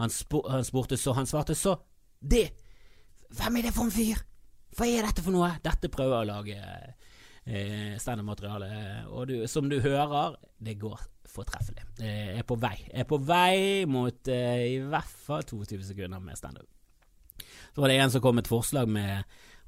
han, 0.00 0.14
han 0.48 0.64
spurte 0.64 0.96
så, 1.00 1.16
han 1.18 1.28
svarte 1.28 1.58
så. 1.58 1.76
Det! 2.24 2.46
Hvem 3.34 3.60
er 3.60 3.68
det 3.68 3.74
for 3.76 3.84
en 3.84 3.92
fyr? 3.92 4.24
Hva 4.74 4.88
er 4.88 5.04
dette 5.06 5.22
for 5.22 5.34
noe? 5.34 5.52
Dette 5.62 5.92
prøver 5.92 6.16
jeg 6.16 6.24
å 6.24 6.30
lage 6.32 6.56
eh, 7.46 7.96
standup-materiale. 8.00 8.68
Og 9.12 9.28
du, 9.28 9.34
som 9.50 9.68
du 9.70 9.80
hører, 9.80 10.36
det 10.58 10.78
går 10.80 11.00
fortreffelig. 11.28 11.84
Jeg 12.00 12.38
er 12.38 12.46
på 12.46 12.58
vei. 12.60 12.76
Er 12.92 13.08
på 13.08 13.18
vei 13.18 13.84
mot 13.90 14.30
eh, 14.30 14.76
i 14.76 14.78
hvert 14.78 15.18
fall 15.26 15.44
22 15.46 15.82
sekunder 15.90 16.22
med 16.22 16.38
standup. 16.38 16.68
Så 17.74 17.82
var 17.82 17.90
det 17.90 17.98
en 17.98 18.14
som 18.14 18.22
kom 18.22 18.38
med 18.38 18.46
et 18.46 18.52
forslag 18.52 18.88
med 18.88 19.24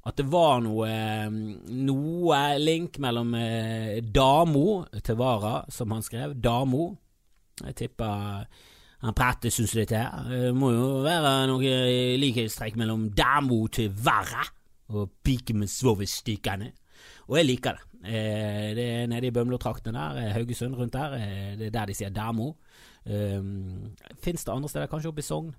at 0.07 0.15
det 0.15 0.27
var 0.31 0.61
noe, 0.63 0.87
noe 1.67 2.37
link 2.61 2.95
mellom 3.03 3.33
eh, 3.35 3.99
Damo 3.99 4.85
til 5.03 5.19
Vara, 5.19 5.59
som 5.69 5.91
han 5.91 6.05
skrev. 6.05 6.37
Damo. 6.39 6.93
Jeg 7.65 7.75
tipper 7.75 8.45
han 8.97 9.13
prater 9.13 9.53
syns 9.53 9.75
det 9.77 9.91
her. 9.93 10.29
Det 10.29 10.53
må 10.57 10.71
jo 10.73 10.85
være 11.05 11.33
noe 11.51 11.73
likhetstrekk 12.17 12.79
mellom 12.79 13.09
Damo 13.13 13.67
til 13.69 13.91
Vara 13.93 14.45
og 14.95 15.11
pike 15.23 15.53
med. 15.53 15.67
Og 17.27 17.37
jeg 17.39 17.47
liker 17.47 17.77
det. 17.77 17.83
Eh, 18.07 18.73
det 18.77 18.87
er 18.87 19.07
nede 19.11 19.27
i 19.27 19.33
Bømlo-traktene 19.35 19.93
der, 19.97 20.19
eh, 20.21 20.33
Haugesund 20.35 20.75
rundt 20.75 20.93
der. 20.93 21.13
Eh, 21.17 21.55
det 21.59 21.67
er 21.67 21.71
der 21.79 21.85
de 21.85 21.93
sier 21.93 22.09
Damo. 22.09 22.55
Eh, 23.05 23.41
Fins 24.23 24.43
det 24.45 24.53
andre 24.53 24.69
steder, 24.69 24.87
kanskje 24.87 25.09
oppe 25.11 25.23
i 25.23 25.27
Sogn? 25.27 25.55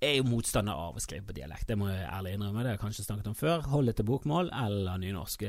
Jeg 0.00 0.14
er 0.14 0.16
jo 0.16 0.30
motstander 0.30 0.72
av 0.72 0.96
å 0.96 1.00
skrive 1.00 1.26
på 1.28 1.34
dialekt, 1.36 1.66
det 1.68 1.76
må 1.76 1.90
jeg 1.90 2.08
ærlig 2.08 2.32
innrømme. 2.32 2.62
Det 2.62 2.70
har 2.70 2.76
jeg 2.78 2.80
kanskje 2.80 3.04
snakket 3.04 3.26
om 3.28 3.34
før. 3.36 3.66
Hold 3.68 3.86
det 3.86 3.96
til 3.96 4.06
bokmål 4.08 4.48
eller 4.48 4.96
nynorsk. 4.96 5.42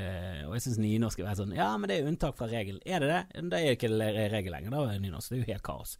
Og 0.50 0.56
jeg 0.58 0.64
syns 0.66 0.78
nynorsk 0.78 1.20
er 1.24 1.38
sånn 1.40 1.56
Ja, 1.56 1.78
men 1.78 1.88
det 1.88 2.02
er 2.02 2.10
unntak 2.10 2.36
fra 2.36 2.48
regelen. 2.52 2.82
Er 2.86 3.00
det 3.00 3.08
det? 3.08 3.50
Det 3.50 3.62
er 3.62 3.78
ikke 3.78 3.92
regel 3.96 4.52
lenger, 4.52 4.76
da 4.76 4.98
nynorsk. 5.00 5.30
Det 5.30 5.38
er 5.38 5.44
jo 5.46 5.54
helt 5.54 5.64
kaos. 5.64 5.98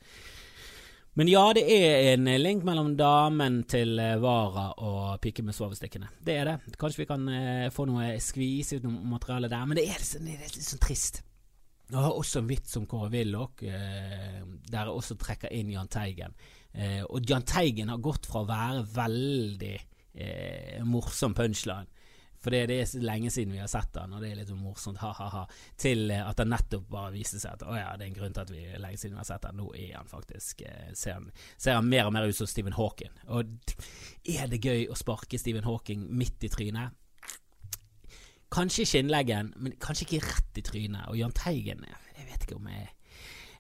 Men 1.20 1.28
ja, 1.28 1.44
det 1.52 1.66
er 1.68 2.14
en 2.14 2.30
link 2.40 2.64
mellom 2.64 2.94
damen 2.96 3.66
til 3.68 4.00
eh, 4.00 4.16
Vara 4.24 4.70
og 4.80 5.18
piken 5.20 5.50
med 5.50 5.58
svovelstikkene. 5.58 6.08
Det 6.24 6.38
er 6.40 6.48
det. 6.48 6.78
Kanskje 6.80 7.02
vi 7.02 7.08
kan 7.10 7.26
eh, 7.28 7.68
få 7.76 7.84
noe 7.90 8.14
skvis 8.24 8.72
ut 8.78 8.86
noe 8.86 9.12
materiale 9.12 9.50
der, 9.52 9.66
men 9.68 9.76
det 9.76 9.90
er, 9.90 10.00
liksom, 10.00 10.24
det 10.24 10.38
er 10.38 10.56
litt 10.56 10.70
sånn 10.70 10.84
trist. 10.86 11.20
Jeg 11.92 12.00
har 12.00 12.16
også 12.16 12.40
en 12.40 12.48
vits 12.48 12.80
om 12.80 12.88
Kåre 12.88 13.12
Willoch, 13.12 13.60
eh, 13.68 14.40
der 14.72 14.88
jeg 14.88 14.96
også 14.96 15.20
trekker 15.20 15.52
inn 15.52 15.74
Jahn 15.74 15.92
Teigen. 15.92 16.38
Eh, 16.72 17.02
og 17.04 17.28
Jahn 17.28 17.44
Teigen 17.44 17.92
har 17.92 18.00
gått 18.00 18.32
fra 18.32 18.46
å 18.46 18.52
være 18.52 18.86
veldig 18.96 19.78
morsom 20.84 21.32
punchline 21.32 21.88
for 22.42 22.54
det, 22.54 22.74
er 22.74 23.04
lenge 23.06 23.30
siden 23.34 23.54
vi 23.54 23.62
har 23.62 23.70
sett 23.70 23.98
han, 24.02 24.14
og 24.16 24.24
det 24.24 24.32
er 24.32 24.40
litt 24.40 24.50
sånn 24.50 24.64
morsomt, 24.64 25.02
ha-ha-ha, 25.04 25.44
til 25.80 26.10
eh, 26.10 26.24
at 26.26 26.42
han 26.42 26.50
nettopp 26.50 26.88
bare 26.90 27.14
viste 27.14 27.42
seg 27.42 27.54
at 27.54 27.66
å 27.68 27.76
ja, 27.78 27.92
det 27.98 28.08
er 28.08 28.10
en 28.10 28.18
grunn 28.18 28.34
til 28.34 28.44
at 28.46 28.54
vi 28.54 28.64
lenge 28.82 28.98
siden 28.98 29.18
vi 29.18 29.22
har 29.22 29.30
sett 29.30 29.46
han. 29.46 29.60
Nå 29.62 29.68
er 29.78 30.00
han 30.00 30.10
faktisk 30.10 30.64
eh, 30.66 30.90
ser, 30.98 31.20
han, 31.20 31.30
ser 31.62 31.78
han 31.78 31.90
mer 31.92 32.10
og 32.10 32.16
mer 32.16 32.26
ut 32.26 32.38
som 32.38 32.50
Stephen 32.50 32.78
Hawking. 32.78 33.14
Og 33.30 33.76
er 34.26 34.50
det 34.50 34.64
gøy 34.66 34.88
å 34.90 34.98
sparke 34.98 35.40
Stephen 35.42 35.68
Hawking 35.68 36.08
midt 36.18 36.48
i 36.48 36.52
trynet? 36.52 36.98
Kanskje 38.52 38.84
i 38.84 38.90
skinnleggen, 38.90 39.54
men 39.64 39.78
kanskje 39.80 40.10
ikke 40.10 40.26
rett 40.26 40.58
i 40.60 40.66
trynet. 40.66 41.06
Og 41.08 41.22
Jahn 41.22 41.36
Teigen, 41.38 41.86
jeg 42.18 42.28
vet 42.28 42.48
ikke 42.48 42.58
om 42.58 42.68
jeg 42.68 42.90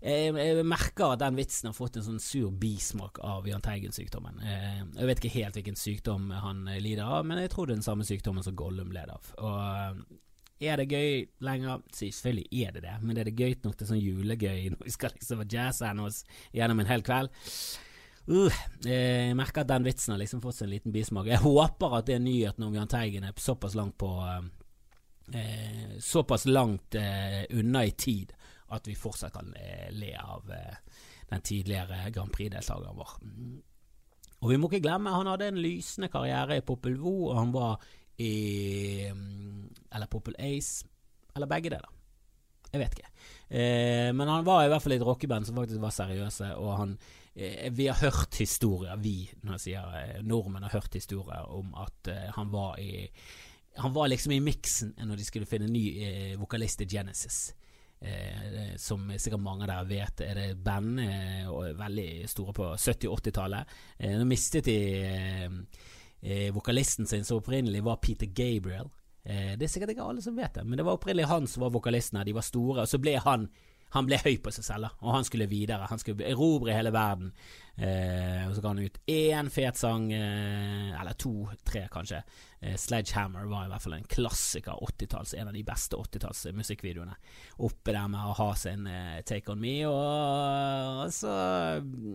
jeg, 0.01 0.33
jeg, 0.33 0.65
merker 0.65 1.13
at 1.13 1.21
den 1.21 1.37
vitsen 1.37 1.69
har 1.69 1.77
fått 1.77 1.99
en 1.99 2.07
sånn 2.07 2.23
sur 2.23 2.49
bismak 2.57 3.19
av 3.25 3.45
Jahn 3.49 3.61
Teigen-sykdommen. 3.61 4.41
Eh, 4.41 4.81
jeg 4.97 5.09
vet 5.09 5.21
ikke 5.21 5.35
helt 5.35 5.59
hvilken 5.59 5.77
sykdom 5.77 6.31
han 6.41 6.65
lider 6.81 7.05
av, 7.05 7.27
men 7.27 7.41
jeg 7.43 7.53
tror 7.53 7.69
det 7.69 7.75
er 7.75 7.81
den 7.83 7.87
samme 7.89 8.07
sykdommen 8.07 8.45
som 8.45 8.57
Gollum 8.57 8.89
led 8.95 9.13
av. 9.13 9.29
Og 9.37 9.61
eh, 9.61 10.19
er 10.61 10.77
det 10.77 10.89
gøy 10.89 11.23
lenger? 11.45 11.85
Selvfølgelig 11.93 12.65
er 12.65 12.73
det 12.75 12.83
det, 12.85 12.97
men 13.01 13.17
er 13.17 13.29
det 13.29 13.37
gøy 13.37 13.55
nok 13.63 13.77
til 13.77 13.89
sånn 13.89 14.01
julegøy 14.01 14.67
når 14.73 14.83
vi 14.85 14.93
skal 14.93 15.15
liksom 15.15 15.45
jazze 15.49 15.93
oss 16.05 16.23
gjennom 16.53 16.83
en 16.83 16.91
hel 16.91 17.05
kveld? 17.05 17.33
Uh, 18.29 18.53
jeg 18.85 19.33
merker 19.35 19.63
at 19.63 19.71
den 19.71 19.85
vitsen 19.87 20.13
har 20.13 20.19
liksom 20.21 20.43
fått 20.43 20.59
seg 20.59 20.67
en 20.67 20.75
liten 20.75 20.93
bismak. 20.93 21.29
Jeg 21.29 21.41
håper 21.41 21.97
at 21.97 22.09
det 22.09 22.19
er 22.19 22.25
nyheten 22.25 22.67
om 22.67 22.75
Jahn 22.77 22.91
Teigen 22.91 23.25
er 23.25 23.37
såpass 23.41 23.73
langt 23.75 23.97
på 23.99 24.11
eh, 25.33 25.97
Såpass 25.99 26.45
langt 26.45 26.95
eh, 26.95 27.43
unna 27.57 27.83
i 27.89 27.91
tid 27.97 28.33
at 28.75 28.87
vi 28.87 28.97
fortsatt 28.97 29.35
kan 29.35 29.51
eh, 29.59 29.89
le 29.93 30.13
av 30.17 30.51
eh, 30.51 30.99
den 31.31 31.43
tidligere 31.45 32.09
Grand 32.15 32.31
Prix-deltakeren 32.33 32.97
vår. 32.97 33.15
Og 34.41 34.49
vi 34.49 34.57
må 34.57 34.69
ikke 34.69 34.83
glemme, 34.87 35.13
han 35.13 35.29
hadde 35.29 35.51
en 35.51 35.61
lysende 35.61 36.09
karriere 36.11 36.57
i 36.59 36.65
Popul 36.65 36.97
Vo, 36.99 37.15
og 37.29 37.37
han 37.37 37.51
var 37.53 37.89
i 38.21 39.07
Eller 39.07 40.09
Popul 40.09 40.35
Ace, 40.37 40.85
eller 41.35 41.49
begge 41.49 41.71
deler. 41.73 41.89
Jeg 42.71 42.79
vet 42.79 42.93
ikke. 42.95 43.09
Eh, 43.49 44.09
men 44.15 44.29
han 44.29 44.45
var 44.47 44.63
i 44.63 44.69
hvert 44.71 44.83
fall 44.83 44.95
i 44.95 44.99
et 44.99 45.05
rockeband 45.07 45.47
som 45.47 45.57
faktisk 45.59 45.81
var 45.83 45.95
seriøse, 45.95 46.53
og 46.57 46.77
han 46.77 47.01
Vi 47.33 47.85
har 47.87 47.95
hørt 47.95 48.35
historier, 48.35 48.97
vi, 48.99 49.29
når 49.43 49.53
jeg 49.53 49.61
sier 49.63 50.23
nordmenn, 50.27 50.65
har 50.67 50.73
hørt 50.73 50.93
historier 50.93 51.45
om 51.47 51.69
at 51.79 52.09
han 52.35 52.51
var 52.51 52.75
i 52.79 53.07
Han 53.79 53.93
var 53.93 54.09
liksom 54.11 54.33
i 54.35 54.41
miksen 54.43 54.91
når 54.99 55.15
de 55.15 55.23
skulle 55.23 55.47
finne 55.47 55.71
ny 55.71 56.35
vokalist 56.35 56.81
i 56.81 56.89
Genesis. 56.91 57.53
Eh, 58.01 58.75
som 58.81 59.03
sikkert 59.13 59.43
mange 59.45 59.67
av 59.67 59.69
dere 59.69 59.85
vet, 59.85 60.21
er 60.25 60.37
det 60.39 60.63
band 60.65 60.99
eh, 61.03 61.49
veldig 61.77 62.07
store 62.29 62.55
på 62.57 62.69
70-80-tallet. 62.73 63.75
Eh, 63.99 64.15
nå 64.17 64.25
mistet 64.25 64.65
de 64.65 64.77
eh, 65.05 65.59
eh, 66.21 66.47
vokalisten 66.55 67.05
sin, 67.05 67.27
som 67.27 67.37
opprinnelig 67.43 67.83
var 67.85 68.01
Peter 68.01 68.25
Gabriel. 68.25 68.89
Eh, 69.21 69.53
det 69.53 69.67
er 69.67 69.73
sikkert 69.75 69.93
ikke 69.93 70.07
alle 70.09 70.25
som 70.25 70.37
vet 70.37 70.57
det, 70.57 70.65
men 70.65 70.81
det 70.81 70.87
var 70.87 70.97
opprinnelig 70.97 71.29
han 71.29 71.45
som 71.47 71.67
var 71.67 71.75
vokalisten 71.75 72.17
her. 72.17 72.25
De 72.25 72.37
var 72.39 72.47
store, 72.47 72.81
og 72.81 72.89
så 72.89 72.97
ble 73.01 73.19
han 73.21 73.45
Han 73.91 74.07
ble 74.07 74.19
høy 74.21 74.37
på 74.43 74.53
seg 74.55 74.65
selv, 74.65 74.93
og 75.01 75.17
han 75.17 75.25
skulle 75.27 75.49
videre. 75.51 75.89
Han 75.89 75.99
skulle 75.99 76.29
erobre 76.31 76.75
hele 76.75 76.93
verden. 76.95 77.33
Eh, 77.75 78.45
og 78.47 78.53
så 78.55 78.63
ga 78.63 78.71
han 78.71 78.81
ut 78.83 78.99
én 79.09 79.49
fet 79.51 79.79
sang, 79.79 80.05
eh, 80.13 80.91
eller 80.95 81.17
to-tre 81.19 81.87
kanskje. 81.91 82.21
Eh, 82.61 82.75
'Sledgehammer' 82.75 83.49
var 83.49 83.65
i 83.65 83.71
hvert 83.71 83.81
fall 83.81 83.97
en 83.97 84.07
klassiker. 84.07 84.79
80-talls, 84.79 85.33
En 85.33 85.47
av 85.47 85.53
de 85.53 85.63
beste 85.63 85.95
80-talls 85.95 86.45
musikkvideoene. 86.53 87.15
Oppe 87.59 87.91
der 87.91 88.07
med 88.07 88.19
å 88.21 88.35
ha 88.37 88.53
sin 88.55 88.87
eh, 88.87 89.21
'Take 89.21 89.51
On 89.51 89.59
Me', 89.59 89.85
og, 89.87 91.05
og 91.05 91.11
så 91.11 91.35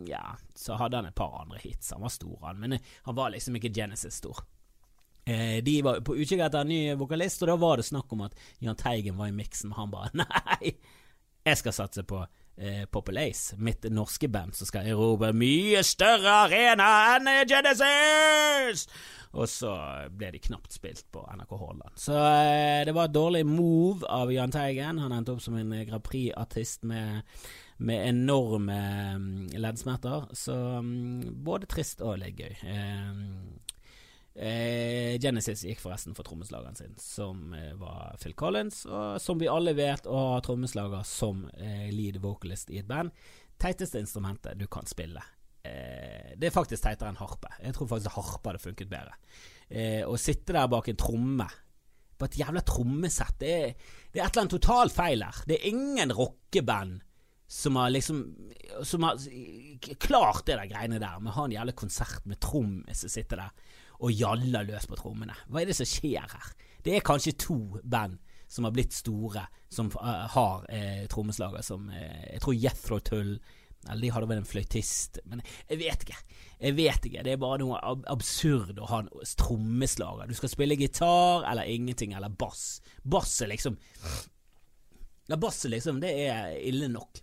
Ja, 0.09 0.37
så 0.55 0.77
hadde 0.77 0.97
han 0.97 1.07
et 1.07 1.15
par 1.15 1.41
andre 1.41 1.59
hits. 1.59 1.91
Han 1.93 2.03
var 2.03 2.15
stor, 2.15 2.39
han, 2.43 2.61
men 2.61 2.79
han 2.79 3.15
var 3.15 3.31
liksom 3.31 3.57
ikke 3.57 3.75
Genesis-stor. 3.75 4.45
Eh, 5.27 5.63
de 5.65 5.81
var 5.83 6.01
på 6.07 6.15
utkikk 6.15 6.45
etter 6.45 6.63
en 6.63 6.69
ny 6.71 6.95
vokalist, 6.95 7.43
og 7.43 7.51
da 7.51 7.57
var 7.59 7.81
det 7.81 7.89
snakk 7.89 8.13
om 8.15 8.21
at 8.29 8.37
Jahn 8.63 8.79
Teigen 8.79 9.17
var 9.19 9.27
i 9.27 9.35
miksen. 9.35 9.73
Han 9.75 9.91
bare 9.91 10.13
Nei, 10.23 10.77
jeg 11.47 11.61
skal 11.61 11.75
satse 11.77 12.03
på 12.07 12.25
eh, 12.59 12.85
Popple 12.91 13.29
mitt 13.63 13.87
norske 13.93 14.29
band, 14.29 14.57
som 14.57 14.69
skal 14.69 14.89
erobre 14.91 15.33
mye 15.37 15.83
større 15.87 16.41
arena 16.47 16.89
enn 17.15 17.31
Genesis! 17.49 18.87
Og 19.37 19.49
så 19.53 19.73
ble 20.17 20.31
de 20.33 20.41
knapt 20.47 20.73
spilt 20.73 21.05
på 21.13 21.21
NRK 21.29 21.53
Haaland. 21.61 21.95
Så 22.01 22.17
eh, 22.17 22.83
det 22.89 22.95
var 22.97 23.09
et 23.09 23.17
dårlig 23.17 23.45
move 23.49 24.07
av 24.09 24.33
Jahn 24.33 24.55
Teigen. 24.55 25.01
Han 25.03 25.13
endte 25.13 25.35
opp 25.35 25.45
som 25.45 25.59
en 25.61 25.75
Grand 25.85 26.05
Prix-artist 26.05 26.87
med, 26.89 27.37
med 27.77 28.09
enorme 28.09 28.79
um, 29.17 29.29
leddsmerter. 29.53 30.31
Så 30.33 30.57
um, 30.81 31.21
både 31.45 31.69
trist 31.69 32.01
og 32.01 32.17
litt 32.23 32.41
gøy. 32.41 32.57
Eh, 32.65 33.76
Eh, 34.37 35.17
Genesis 35.23 35.63
gikk 35.65 35.81
forresten 35.81 36.13
for 36.17 36.27
trommeslageren 36.27 36.77
sin, 36.77 36.93
som 37.01 37.55
eh, 37.57 37.73
var 37.81 38.19
Phil 38.21 38.35
Collins, 38.37 38.83
og 38.85 39.17
som 39.23 39.41
vi 39.41 39.49
alle 39.49 39.73
vet 39.79 40.05
å 40.05 40.19
ha 40.35 40.43
trommeslager 40.45 41.07
som 41.09 41.47
eh, 41.57 41.89
lead 41.95 42.21
vocalist 42.21 42.69
i 42.75 42.83
et 42.83 42.89
band. 42.89 43.15
Teiteste 43.57 44.03
instrumentet 44.03 44.59
du 44.61 44.67
kan 44.69 44.85
spille. 44.89 45.23
Eh, 45.65 46.35
det 46.37 46.51
er 46.51 46.55
faktisk 46.55 46.85
teitere 46.85 47.15
enn 47.15 47.21
harpe. 47.23 47.49
Jeg 47.63 47.77
tror 47.79 47.89
faktisk 47.95 48.19
harpe 48.19 48.53
hadde 48.53 48.65
funket 48.67 48.93
bedre. 48.93 49.17
Eh, 49.71 50.03
å 50.05 50.19
sitte 50.21 50.53
der 50.53 50.69
bak 50.69 50.93
en 50.93 51.01
tromme 51.01 51.49
på 52.17 52.29
et 52.29 52.39
jævla 52.41 52.63
trommesett, 52.65 53.35
det 53.41 53.51
er, 53.53 53.91
det 54.13 54.21
er 54.21 54.25
et 54.25 54.31
eller 54.31 54.47
annet 54.47 54.55
totalt 54.57 54.95
feil 54.97 55.25
her. 55.25 55.41
Det 55.49 55.59
er 55.59 55.69
ingen 55.73 56.13
rockeband 56.17 57.03
som 57.47 57.77
har 57.79 57.93
liksom 57.95 58.25
Som 58.83 59.05
har 59.07 59.21
klart 60.03 60.47
det 60.49 60.57
der 60.59 60.67
greiene 60.67 60.99
der, 60.99 61.21
med 61.21 61.31
å 61.31 61.37
ha 61.37 61.45
en 61.47 61.53
jævla 61.55 61.73
konsert 61.79 62.25
med 62.27 62.41
trommis 62.43 63.05
som 63.05 63.13
sitter 63.13 63.45
der 63.45 63.77
og 64.01 64.13
jaller 64.13 64.67
løs 64.69 64.89
på 64.89 64.99
trommene. 64.99 65.37
Hva 65.49 65.63
er 65.63 65.71
det 65.71 65.77
som 65.79 65.89
skjer 65.89 66.27
her? 66.33 66.49
Det 66.85 66.97
er 66.97 67.07
kanskje 67.07 67.37
to 67.41 67.59
band 67.83 68.19
som 68.49 68.65
har 68.65 68.75
blitt 68.77 68.95
store, 68.95 69.43
som 69.69 69.91
uh, 69.99 70.27
har 70.31 70.67
eh, 70.71 71.07
trommeslager 71.11 71.65
som 71.67 71.89
eh, 71.91 72.35
Jeg 72.35 72.43
tror 72.45 72.55
Jethro 72.55 72.99
Tull 73.03 73.33
Eller 73.89 74.05
de 74.05 74.11
hadde 74.15 74.29
vel 74.31 74.39
en 74.39 74.47
fløytist, 74.47 75.19
men 75.27 75.43
jeg 75.69 75.81
vet 75.83 76.07
ikke. 76.07 76.17
Jeg 76.59 76.77
vet 76.79 77.05
ikke. 77.07 77.25
Det 77.27 77.35
er 77.35 77.43
bare 77.43 77.59
noe 77.63 77.81
ab 77.83 78.07
absurd 78.11 78.79
å 78.83 78.89
ha 78.91 79.03
en 79.03 79.11
trommeslager. 79.39 80.27
Du 80.27 80.35
skal 80.39 80.51
spille 80.51 80.79
gitar 80.79 81.47
eller 81.47 81.71
ingenting, 81.71 82.15
eller 82.17 82.33
bass. 82.33 82.81
Bass 83.03 83.37
er 83.43 83.53
liksom 83.53 83.79
Ja, 85.27 85.39
bass 85.39 85.65
er 85.67 85.75
liksom 85.77 86.01
Det 86.03 86.11
er 86.25 86.57
ille 86.59 86.89
nok. 86.91 87.23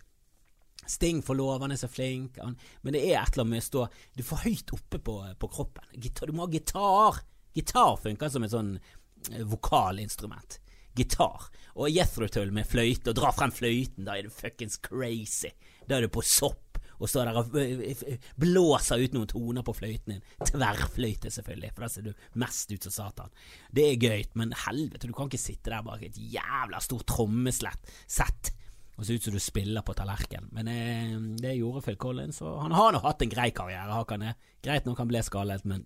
Sting 0.90 1.22
for 1.24 1.38
lov, 1.38 1.62
han 1.64 1.74
er 1.74 1.80
så 1.80 1.88
flink, 1.90 2.38
han, 2.42 2.56
men 2.82 2.96
det 2.96 3.04
er 3.04 3.20
et 3.20 3.34
eller 3.34 3.44
annet 3.44 3.54
med 3.54 3.62
å 3.62 3.68
stå 3.68 3.86
Du 4.16 4.24
får 4.26 4.44
høyt 4.44 4.74
oppe 4.76 5.00
på, 5.06 5.16
på 5.40 5.50
kroppen. 5.52 5.88
Gitar, 5.94 6.30
du 6.30 6.36
må 6.36 6.46
ha 6.46 6.52
gitar! 6.52 7.22
Gitar 7.54 7.96
funker 8.02 8.32
som 8.32 8.44
et 8.46 8.54
sånn 8.54 8.74
eh, 8.76 9.44
vokalinstrument. 9.46 10.58
Gitar. 10.98 11.48
Og 11.74 11.90
Jethro 11.90 12.28
Tull 12.30 12.52
med 12.54 12.68
fløyte, 12.70 13.12
og 13.12 13.18
dra 13.18 13.30
frem 13.34 13.54
fløyten, 13.54 14.06
da 14.06 14.18
er 14.18 14.26
du 14.26 14.34
fuckings 14.34 14.78
crazy. 14.82 15.52
Da 15.88 15.98
er 15.98 16.06
du 16.06 16.12
på 16.14 16.22
sopp 16.26 16.64
og 17.02 17.10
står 17.10 17.28
der 17.28 17.38
og 17.38 17.56
eh, 17.58 18.02
eh, 18.14 18.26
blåser 18.40 19.02
ut 19.02 19.14
noen 19.16 19.30
toner 19.30 19.66
på 19.66 19.74
fløyten 19.76 20.16
din. 20.16 20.26
Tverrfløyte, 20.50 21.32
selvfølgelig, 21.34 21.72
for 21.74 21.86
da 21.86 21.90
ser 21.92 22.06
du 22.06 22.12
mest 22.40 22.74
ut 22.74 22.86
som 22.86 22.94
Satan. 22.94 23.34
Det 23.74 23.86
er 23.90 24.02
gøy, 24.02 24.26
men 24.38 24.54
helvete, 24.64 25.08
du 25.10 25.16
kan 25.16 25.30
ikke 25.30 25.42
sitte 25.42 25.72
der 25.72 25.84
bak 25.86 26.04
et 26.06 26.18
jævla 26.18 26.82
stort 26.84 27.08
trommeslett 27.10 27.94
sett 28.06 28.54
og 28.94 29.06
ser 29.06 29.18
ut 29.18 29.26
som 29.26 29.34
du 29.34 29.42
spiller 29.42 29.82
på 29.82 29.94
tallerken. 29.98 30.46
Men 30.54 30.68
eh, 30.70 31.14
det 31.42 31.56
gjorde 31.58 31.82
Phil 31.82 31.98
Collins, 32.00 32.40
og 32.46 32.60
han 32.62 32.74
har 32.76 32.94
nå 32.94 33.00
hatt 33.02 33.24
en 33.24 33.32
grei 33.32 33.48
karriere. 33.54 33.90
Har 33.90 34.06
han 34.10 34.26
det. 34.28 34.34
Greit 34.64 34.86
nok 34.86 35.00
han 35.02 35.10
ble 35.10 35.22
skallet, 35.26 35.64
men 35.68 35.82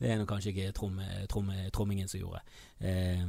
det 0.00 0.10
er 0.10 0.18
nå 0.18 0.26
kanskje 0.28 0.50
ikke 0.52 0.72
tromme, 0.76 1.06
tromme, 1.30 1.68
trommingen 1.74 2.10
som 2.10 2.22
gjorde. 2.22 2.42
Eh, 2.82 3.22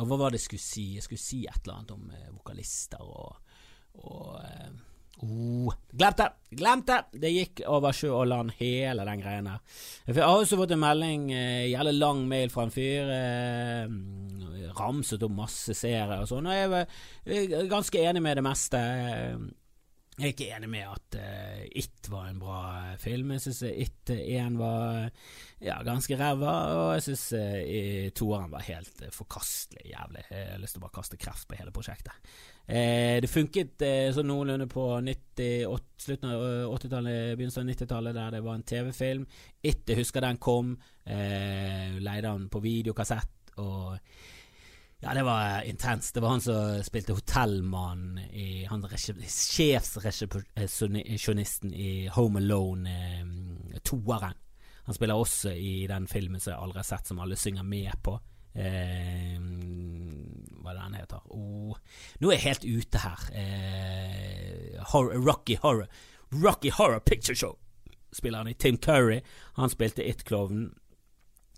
og 0.00 0.08
hva 0.10 0.18
var 0.24 0.34
det 0.34 0.42
jeg 0.42 0.48
skulle 0.48 0.66
si? 0.66 0.88
Jeg 0.98 1.06
skulle 1.06 1.22
si 1.22 1.44
et 1.46 1.62
eller 1.62 1.78
annet 1.78 1.94
om 1.94 2.10
eh, 2.10 2.32
vokalister 2.34 3.06
og, 3.06 3.54
og 4.02 4.34
eh, 4.42 4.74
Oh, 5.22 5.70
glemte! 5.94 6.26
Glemte! 6.50 6.96
Det 7.14 7.30
gikk 7.30 7.62
over 7.70 7.94
sjø 7.94 8.10
og 8.16 8.26
land, 8.30 8.54
hele 8.58 9.06
den 9.06 9.22
greia 9.22 9.42
der. 9.46 9.80
Jeg 10.08 10.18
har 10.18 10.34
også 10.34 10.58
fått 10.58 10.74
en 10.74 10.82
melding, 10.82 11.28
eh, 11.32 11.70
jævlig 11.70 11.94
lang 12.00 12.24
mail 12.28 12.50
fra 12.50 12.66
en 12.66 12.74
fyr. 12.74 13.12
Eh, 13.14 14.72
ramset 14.74 15.22
opp 15.22 15.36
masse 15.36 15.74
serier 15.78 16.16
og 16.18 16.26
sånn, 16.30 16.48
og 16.50 16.56
jeg 17.26 17.52
er 17.52 17.70
ganske 17.70 18.02
enig 18.02 18.22
med 18.24 18.40
det 18.40 18.46
meste. 18.46 18.80
Jeg 20.14 20.28
er 20.28 20.30
ikke 20.30 20.46
enig 20.54 20.68
med 20.70 20.84
at 20.86 21.16
uh, 21.18 21.62
It 21.74 22.06
var 22.06 22.28
en 22.28 22.38
bra 22.38 22.58
film. 23.02 23.32
Jeg 23.34 23.42
syns 23.42 23.62
It 23.66 24.12
1 24.14 24.58
var 24.60 25.08
ja, 25.58 25.80
ganske 25.82 26.14
ræva, 26.20 26.52
og 26.76 26.90
jeg 26.94 27.02
syns 27.08 27.24
uh, 27.34 28.12
toeren 28.14 28.52
var 28.52 28.62
helt 28.68 29.02
uh, 29.02 29.08
forkastelig 29.10 29.88
jævlig. 29.90 30.22
Jeg 30.30 30.52
har 30.52 30.62
lyst 30.62 30.76
til 30.76 30.82
å 30.82 30.84
bare 30.84 30.96
kaste 31.00 31.18
kreft 31.18 31.48
på 31.50 31.58
hele 31.58 31.74
prosjektet. 31.74 32.30
Uh, 32.68 33.18
det 33.24 33.32
funket 33.32 33.82
sånn 34.14 34.30
noenlunde 34.30 34.68
på 34.70 34.86
90, 35.02 35.82
slutten 36.06 36.30
av 36.30 36.46
80-tallet, 36.76 37.34
begynnelsen 37.34 37.64
av 37.64 37.74
90-tallet, 37.74 38.18
der 38.20 38.36
det 38.36 38.44
var 38.46 38.60
en 38.60 38.66
TV-film. 38.70 39.26
It, 39.64 39.82
jeg 39.90 39.98
husker 39.98 40.22
den 40.22 40.38
kom. 40.38 40.76
leide 41.04 42.30
han 42.30 42.46
på 42.48 42.62
videokassett. 42.62 43.58
og 43.58 43.98
ja, 45.04 45.14
det 45.14 45.24
var 45.26 45.62
intenst. 45.68 46.14
Det 46.14 46.22
var 46.24 46.30
han 46.34 46.40
som 46.40 46.82
spilte 46.84 47.12
hotellmann 47.12 48.18
i 48.32 48.66
Han 48.70 48.88
sjefsresepsjonisten 48.88 51.74
i 51.74 52.08
Home 52.14 52.38
Alone, 52.40 52.90
eh, 52.90 53.26
toeren. 53.84 54.34
Han 54.84 54.94
spiller 54.94 55.14
også 55.16 55.50
i 55.52 55.86
den 55.88 56.06
filmen 56.08 56.40
som 56.40 56.50
jeg 56.52 56.60
aldri 56.60 56.78
har 56.78 56.84
sett, 56.88 57.06
som 57.08 57.18
alle 57.20 57.36
synger 57.36 57.62
med 57.62 57.92
på. 58.04 58.20
Eh, 58.54 59.38
hva 60.60 60.70
er 60.70 60.74
det 60.74 60.82
den 60.82 60.94
heter? 61.00 61.20
Oh, 61.32 61.76
nå 62.20 62.30
er 62.30 62.34
jeg 62.36 62.48
helt 62.48 62.64
ute 62.64 62.98
her. 63.04 63.18
Eh, 63.32 64.82
horror, 64.92 65.20
Rocky 65.20 65.56
Horror 65.62 65.88
Rocky 66.34 66.70
Horror 66.70 67.00
Picture 67.00 67.36
Show 67.36 67.58
spiller 68.12 68.38
han 68.38 68.48
i. 68.48 68.54
Tim 68.54 68.76
Curry. 68.76 69.20
Han 69.54 69.70
spilte 69.70 70.08
It-klovnen. 70.08 70.74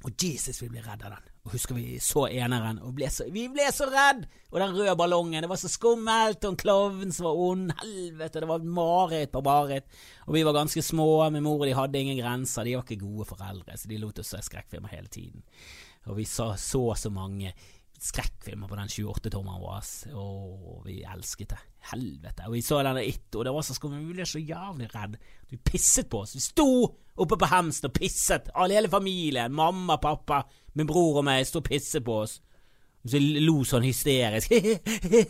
Og 0.05 0.13
Jesus, 0.23 0.63
vi 0.63 0.69
blir 0.69 0.83
redd 0.83 1.05
av 1.05 1.17
den. 1.17 1.36
Og 1.47 1.53
husker 1.55 1.77
vi 1.79 2.01
så 2.03 2.25
eneren, 2.27 2.81
og 2.83 2.97
ble 2.99 3.07
så, 3.13 3.29
vi 3.31 3.45
ble 3.55 3.69
så 3.71 3.87
redd! 3.87 4.25
Og 4.51 4.59
den 4.59 4.75
røde 4.75 4.97
ballongen, 4.99 5.45
det 5.45 5.51
var 5.51 5.61
så 5.61 5.71
skummelt, 5.71 6.43
og 6.43 6.53
en 6.53 6.59
klovn 6.59 7.15
som 7.15 7.29
var 7.29 7.39
ond, 7.39 7.71
helvete, 7.85 8.43
det 8.43 8.49
var 8.51 8.65
mareritt 8.67 9.31
på 9.31 9.45
mareritt. 9.47 9.87
Og 10.27 10.35
vi 10.35 10.43
var 10.47 10.57
ganske 10.57 10.83
små, 10.83 11.09
min 11.31 11.47
mor 11.47 11.61
og 11.61 11.69
de 11.69 11.77
hadde 11.79 12.03
ingen 12.03 12.19
grenser, 12.19 12.67
de 12.67 12.75
var 12.75 12.83
ikke 12.83 13.05
gode 13.05 13.29
foreldre, 13.31 13.79
så 13.79 13.91
de 13.91 14.01
lot 14.03 14.19
oss 14.19 14.35
se 14.35 14.43
skrekkfilmer 14.43 14.91
hele 14.97 15.13
tiden. 15.13 15.47
Og 16.11 16.19
vi 16.19 16.27
så 16.27 16.53
så, 16.59 16.83
så 16.99 17.11
mange 17.15 17.55
skrekkfilmer 18.07 18.71
på 18.71 18.79
den 18.79 18.91
28-tommeren 18.93 19.63
vår, 19.63 19.91
og 20.17 20.87
vi 20.87 21.01
elsket 21.07 21.53
det. 21.55 21.59
Helvete. 21.91 22.47
Og 22.49 22.57
vi 22.57 22.63
så 22.67 22.81
denne 22.83 23.05
It, 23.07 23.29
og 23.35 23.45
det 23.47 23.53
var 23.55 23.67
så 23.67 23.77
skummelt, 23.77 24.07
vi 24.09 24.17
ble 24.17 24.27
så 24.27 24.43
jævlig 24.43 24.89
redd. 24.95 25.19
Vi 25.51 25.59
pisset 25.63 26.09
på 26.11 26.25
oss. 26.25 26.35
Vi 26.35 26.43
sto 26.43 26.69
oppe 27.17 27.39
på 27.39 27.51
hemsen 27.51 27.89
og 27.89 27.95
pisset, 27.97 28.51
alle 28.55 28.79
hele 28.79 28.91
familien, 28.93 29.55
mamma, 29.55 29.99
pappa, 30.03 30.43
min 30.75 30.89
bror 30.89 31.21
og 31.23 31.29
meg, 31.29 31.47
sto 31.47 31.63
og 31.63 31.69
pisset 31.69 32.05
på 32.07 32.21
oss. 32.25 32.41
Og 33.07 33.13
så 33.13 33.21
lo 33.23 33.61
sånn 33.63 33.87
hysterisk. 33.87 34.51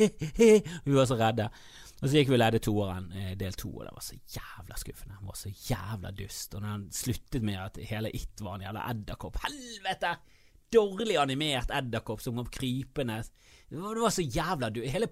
vi 0.87 0.95
var 0.97 1.09
så 1.09 1.19
redde. 1.21 1.51
Og 1.97 2.09
så 2.09 2.19
gikk 2.19 2.31
vi 2.31 2.37
og 2.37 2.41
leide 2.43 2.61
toeren, 2.65 3.11
eh, 3.17 3.35
del 3.41 3.55
to, 3.57 3.71
og 3.73 3.85
det 3.87 3.93
var 3.97 4.05
så 4.05 4.17
jævla 4.37 4.81
skuffende. 4.81 5.19
Det 5.21 5.29
var 5.29 5.39
så 5.41 5.53
jævla 5.53 6.13
dust. 6.17 6.57
Og 6.57 6.67
han 6.69 6.89
sluttet 6.93 7.45
med 7.45 7.61
at 7.61 7.81
hele 7.89 8.13
It 8.17 8.41
var 8.45 8.57
en 8.57 8.67
jævla 8.67 8.89
edderkopp 8.93 9.39
Helvete! 9.45 10.17
Dårlig 10.77 11.19
animert 11.21 11.73
edderkopp 11.75 12.23
som 12.25 12.39
kom 12.39 12.51
krypende. 12.53 13.23
Det 13.69 13.81
var, 13.83 14.11
så 14.15 14.23
jævla 14.23 14.71
du 14.71 14.85
Hele, 14.87 15.09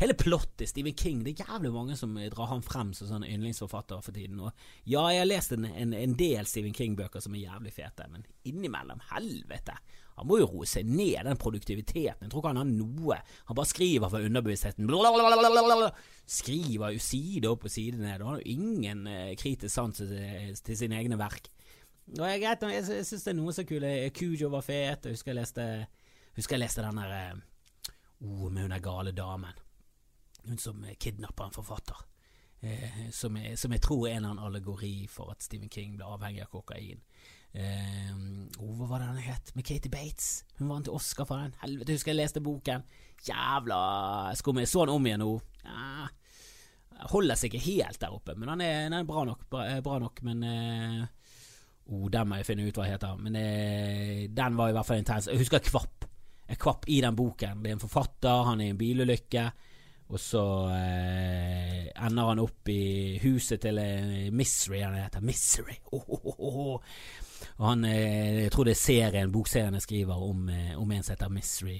hele 0.00 0.14
plottet 0.16 0.70
Stephen 0.70 0.94
King 0.96 1.18
Det 1.20 1.34
er 1.34 1.50
jævlig 1.50 1.72
mange 1.74 1.98
som 2.00 2.14
drar 2.32 2.48
ham 2.48 2.62
frem 2.64 2.94
som 2.96 3.10
sånn 3.10 3.26
yndlingsforfatter 3.28 4.00
for 4.04 4.16
tiden. 4.16 4.40
Og 4.40 4.54
ja, 4.88 5.04
jeg 5.12 5.20
har 5.24 5.28
lest 5.28 5.52
en, 5.56 5.68
en, 5.68 5.92
en 5.98 6.16
del 6.16 6.48
Stephen 6.48 6.76
King-bøker 6.76 7.20
som 7.24 7.36
er 7.36 7.44
jævlig 7.44 7.74
fete, 7.76 8.08
men 8.12 8.24
innimellom, 8.48 9.04
helvete. 9.12 9.76
Han 10.14 10.28
må 10.30 10.38
jo 10.38 10.46
roe 10.46 10.66
seg 10.68 10.86
ned, 10.86 11.24
den 11.26 11.38
produktiviteten. 11.40 12.22
Jeg 12.22 12.30
tror 12.30 12.42
ikke 12.42 12.52
han 12.52 12.60
har 12.62 12.68
noe. 12.70 13.16
Han 13.48 13.58
bare 13.58 13.70
skriver 13.70 14.12
for 14.12 14.26
underbevisstheten. 14.28 14.86
Blablabla. 14.86 15.90
Skriver 16.30 16.94
jo 16.94 17.02
side 17.02 17.50
opp 17.50 17.66
og 17.66 17.74
side 17.74 17.98
ned. 17.98 18.22
Han 18.22 18.28
har 18.30 18.42
jo 18.42 18.54
ingen 18.54 19.08
uh, 19.10 19.32
kritisk 19.40 19.74
sans 19.74 19.98
til, 19.98 20.14
til 20.62 20.78
sine 20.78 21.00
egne 21.00 21.18
verk. 21.18 21.50
Og 22.12 22.24
jeg, 22.28 22.42
jeg, 22.44 22.58
jeg 22.70 23.06
syns 23.08 23.24
det 23.24 23.32
er 23.32 23.38
noe 23.38 23.52
så 23.56 23.64
kule. 23.66 23.92
Kujo 24.14 24.50
var 24.52 24.64
fet. 24.66 25.06
Jeg 25.08 25.16
husker 25.16 25.32
jeg 25.32 25.40
leste, 25.40 25.68
husker 26.36 26.58
jeg 26.58 26.64
leste 26.66 26.84
den 26.84 27.00
der 27.00 27.14
uh, 27.14 27.44
oh, 28.28 28.50
med 28.50 28.66
hun 28.66 28.74
der 28.74 28.82
gale 28.84 29.14
damen. 29.16 29.62
hun 30.44 30.58
som 30.58 30.84
kidnapper 31.00 31.48
en 31.48 31.56
forfatter. 31.56 32.02
Eh, 32.64 33.10
som, 33.12 33.36
jeg, 33.36 33.58
som, 33.60 33.72
jeg, 33.72 33.82
tror 33.84 34.06
er 34.06 34.14
en 34.14 34.16
eller 34.16 34.30
annen 34.30 34.44
allegori 34.46 35.06
for 35.10 35.32
at 35.32 35.42
Stephen 35.44 35.68
King 35.68 35.96
ble 35.98 36.06
avhengig 36.08 36.44
av 36.44 36.52
kokain. 36.52 37.00
Eh, 37.54 38.12
oh, 38.58 38.74
hva 38.78 38.88
var 38.88 39.02
det 39.02 39.08
den 39.10 39.26
het? 39.26 39.52
Med 39.56 39.66
Katie 39.68 39.92
Bates. 39.92 40.44
Hun 40.58 40.70
vant 40.72 40.88
Oscar 40.92 41.28
for 41.28 41.40
den. 41.40 41.56
Helvete, 41.60 41.96
husker 41.96 42.12
jeg 42.12 42.20
leste 42.22 42.44
boken. 42.44 42.84
Jævla 43.24 43.80
skum. 44.36 44.60
Jeg 44.60 44.72
så 44.72 44.84
den 44.84 44.96
om 44.96 45.08
igjen 45.08 45.24
nå. 45.24 45.32
Ja, 45.64 46.08
holder 47.10 47.38
seg 47.38 47.52
ikke 47.52 47.66
helt 47.66 48.00
der 48.00 48.14
oppe, 48.14 48.36
men 48.38 48.48
den 48.52 48.64
er, 48.64 48.86
den 48.86 48.96
er 49.00 49.08
bra 49.08 49.24
nok. 49.28 49.44
Bra, 49.50 49.66
bra 49.84 49.98
nok 50.02 50.20
men 50.26 50.44
eh, 50.48 51.04
Oh, 51.92 52.08
den 52.08 52.28
må 52.28 52.40
jeg 52.40 52.48
finne 52.48 52.64
ut 52.64 52.78
hva 52.78 52.88
heter. 52.88 53.18
Men 53.20 53.36
eh, 53.36 54.24
den 54.32 54.56
var 54.56 54.70
i 54.70 54.76
hvert 54.76 54.88
fall 54.88 55.02
intens. 55.02 55.28
Jeg 55.28 55.42
husker 55.42 55.64
Kvapp. 55.64 56.08
Jeg 56.48 56.60
kvapp 56.60 56.84
i 56.92 57.00
den 57.00 57.16
boken. 57.16 57.62
Det 57.62 57.70
er 57.70 57.76
en 57.78 57.80
forfatter, 57.80 58.42
han 58.48 58.60
er 58.60 58.68
i 58.68 58.72
en 58.74 58.80
bilulykke. 58.80 59.44
Og 60.12 60.20
så 60.20 60.42
eh, 60.76 61.86
ender 62.04 62.28
han 62.28 62.42
opp 62.42 62.68
i 62.68 63.16
huset 63.22 63.62
til 63.64 63.80
eh, 63.80 64.28
Misery, 64.32 64.82
han 64.84 64.98
heter 64.98 65.24
Misery. 65.24 65.78
Oh, 65.96 66.04
oh, 66.18 66.34
oh, 66.34 66.74
og 67.56 67.64
han, 67.64 67.84
eh, 67.88 68.42
Jeg 68.44 68.52
tror 68.52 68.68
det 68.68 68.74
er 68.74 68.82
serien, 68.82 69.32
bokserien 69.32 69.74
jeg 69.74 69.86
skriver 69.86 70.20
om, 70.28 70.48
eh, 70.52 70.74
om 70.80 70.92
en 70.92 71.02
som 71.02 71.14
heter 71.16 71.32
Misery. 71.32 71.78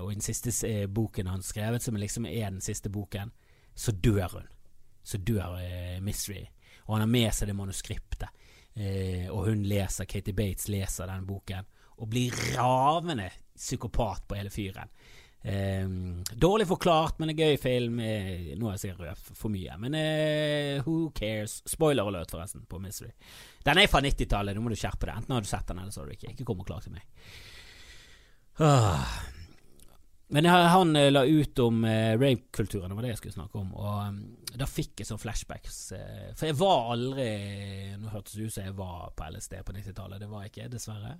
Og 0.00 0.12
i 0.12 0.14
den 0.14 0.22
siste 0.22 0.86
boken 0.88 1.26
han 1.26 1.42
skrevet, 1.42 1.82
som 1.82 1.98
liksom 1.98 2.26
er 2.30 2.50
den 2.50 2.60
siste 2.60 2.90
boken, 2.90 3.32
så 3.74 3.92
dør 3.92 4.38
hun. 4.38 4.48
Så 5.02 5.18
dør 5.18 5.58
Misery. 6.00 6.46
Og 6.86 6.94
han 6.94 7.00
har 7.00 7.10
med 7.10 7.34
seg 7.34 7.48
det 7.48 7.56
manuskriptet. 7.56 8.28
Og 9.30 9.44
hun 9.46 9.60
leser, 9.70 10.08
Katie 10.10 10.34
Bates 10.34 10.66
leser 10.72 11.06
den 11.06 11.26
boken, 11.28 11.68
og 12.02 12.08
blir 12.10 12.34
ravende 12.56 13.28
psykopat 13.54 14.24
på 14.26 14.38
hele 14.38 14.50
fyren. 14.50 14.90
Eh, 15.46 15.88
dårlig 16.32 16.66
forklart, 16.68 17.18
men 17.18 17.30
en 17.30 17.36
gøy 17.36 17.58
film. 17.60 17.98
Eh, 18.00 18.54
nå 18.56 18.70
har 18.70 18.78
jeg 18.78 18.86
sikkert 18.86 19.10
røpt 19.10 19.36
for 19.36 19.52
mye, 19.52 19.76
men 19.82 19.96
eh, 19.98 20.80
who 20.86 21.10
cares? 21.12 21.58
Spoiler 21.68 22.08
alert, 22.08 22.32
forresten, 22.32 22.64
på 22.68 22.80
Misery. 22.80 23.12
Den 23.66 23.82
er 23.82 23.90
fra 23.92 24.00
90-tallet, 24.00 24.56
nå 24.56 24.64
må 24.64 24.72
du 24.72 24.78
skjerpe 24.80 25.04
deg. 25.04 25.20
Enten 25.20 25.36
har 25.36 25.44
du 25.44 25.50
sett 25.50 25.68
den, 25.68 25.82
eller 25.82 25.92
så 25.92 26.00
har 26.00 26.08
du 26.08 26.16
ikke. 26.16 26.32
Ikke 26.32 26.48
kom 26.48 26.64
og 26.64 26.70
klag 26.70 26.80
til 26.86 26.96
meg. 26.96 27.04
Ah. 28.64 29.20
Men 30.34 30.48
han 30.50 30.96
eh, 30.96 31.12
la 31.12 31.24
ut 31.24 31.58
om 31.62 31.84
eh, 31.84 32.18
rape-kulturen, 32.18 32.88
det 32.90 32.96
var 32.98 33.06
det 33.06 33.12
jeg 33.12 33.20
skulle 33.20 33.36
snakke 33.36 33.60
om. 33.60 33.68
Og 33.78 34.00
um, 34.08 34.16
da 34.58 34.66
fikk 34.66 34.98
jeg 34.98 35.06
sånn 35.06 35.20
flashbacks. 35.22 35.76
Uh, 35.94 36.32
for 36.34 36.48
jeg 36.48 36.56
var 36.58 36.90
aldri 36.96 37.28
Nå 38.02 38.10
hørtes 38.10 38.34
det 38.34 38.48
ut 38.48 38.56
som 38.56 38.66
jeg 38.66 38.74
var 38.74 39.12
på 39.14 39.28
LSD 39.30 39.54
på 39.62 39.76
90-tallet, 39.76 40.18
det 40.18 40.30
var 40.32 40.42
jeg 40.42 40.50
ikke, 40.50 40.66
dessverre. 40.72 41.12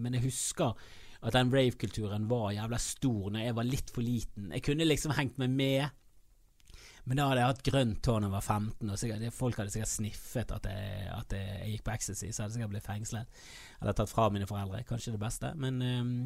Men 0.00 0.16
jeg 0.16 0.24
husker 0.24 0.72
at 1.20 1.36
den 1.36 1.52
rave-kulturen 1.52 2.24
var 2.30 2.54
jævla 2.56 2.78
stor 2.80 3.34
når 3.34 3.44
jeg 3.44 3.56
var 3.58 3.68
litt 3.68 3.92
for 3.92 4.06
liten. 4.06 4.48
Jeg 4.56 4.64
kunne 4.64 4.88
liksom 4.88 5.12
hengt 5.18 5.36
meg 5.42 5.52
med, 5.52 5.99
men 7.08 7.18
da 7.18 7.26
hadde 7.30 7.42
jeg 7.42 7.52
hatt 7.52 7.62
grønt 7.66 8.08
hår 8.10 8.20
da 8.20 8.28
jeg 8.28 8.34
var 8.34 8.46
15, 8.46 8.90
og 8.90 9.00
sikkert, 9.00 9.36
folk 9.36 9.60
hadde 9.60 9.74
sikkert 9.74 9.92
sniffet 9.92 10.54
at 10.56 10.68
jeg, 10.70 11.04
at 11.16 11.36
jeg 11.36 11.74
gikk 11.74 11.84
på 11.86 11.94
ecstasy, 11.94 12.30
så 12.30 12.42
hadde 12.42 12.50
jeg 12.50 12.58
sikkert 12.58 12.74
blitt 12.74 12.88
fengslet. 12.88 13.44
Eller 13.80 13.96
tatt 13.96 14.12
fra 14.12 14.28
mine 14.32 14.48
foreldre. 14.48 14.82
Kanskje 14.88 15.14
det 15.16 15.22
beste. 15.22 15.52
Men 15.60 15.80
um, 15.80 16.16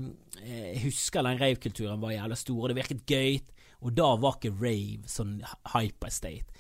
jeg 0.42 0.86
husker 0.88 1.24
den 1.26 1.40
rave-kulturen 1.40 2.02
var 2.02 2.16
jævla 2.16 2.38
stor, 2.38 2.62
og 2.62 2.72
det 2.72 2.78
virket 2.80 3.04
gøy. 3.06 3.38
Og 3.84 3.94
da 3.94 4.14
var 4.18 4.38
ikke 4.38 4.56
rave 4.58 5.10
sånn 5.10 5.38
hyperstate 5.74 6.50